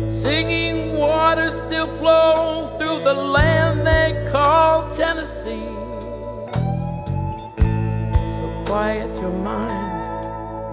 Singing 0.10 0.97
waters 0.97 1.60
still 1.60 1.85
flow 1.85 2.65
through 2.80 3.03
the 3.03 3.14
land 3.14 3.85
they 3.85 4.26
call 4.31 4.89
Tennessee. 4.89 5.69
So 8.35 8.64
quiet 8.65 9.19
your 9.22 9.38
mind 9.43 10.68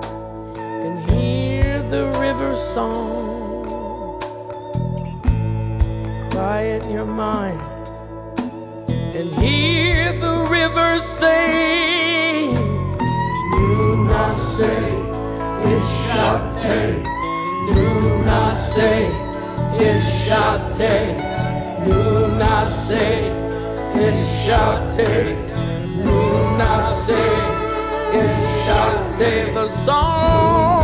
and 0.57 1.11
hear 1.11 1.83
the 1.91 2.07
river 2.19 2.57
song 2.57 3.41
quiet 6.43 6.85
your 6.90 7.06
mind 7.06 7.60
and 9.14 9.28
hear 9.40 10.12
the 10.19 10.44
river 10.51 10.98
say, 10.98 12.52
Do 13.56 14.06
not 14.10 14.35
say, 14.35 14.82
it's 15.70 15.93
hard. 16.10 16.62
Do 17.73 18.24
not 18.27 18.48
say, 18.51 19.06
it's 19.86 20.28
hard. 20.28 20.62
Do 21.86 22.01
not 22.43 22.64
say, 22.66 23.31
it's 23.94 24.51
hard. 24.51 24.97
Do 24.98 26.19
not 26.59 26.81
say, 26.81 27.31
it's 28.19 28.39
Ishate, 28.66 29.55
the 29.55 29.69
song. 29.69 30.82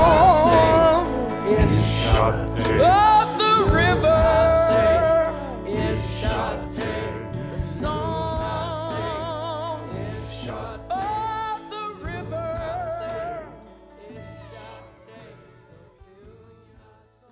Ishate. 1.51 2.79
Oh! 2.81 3.18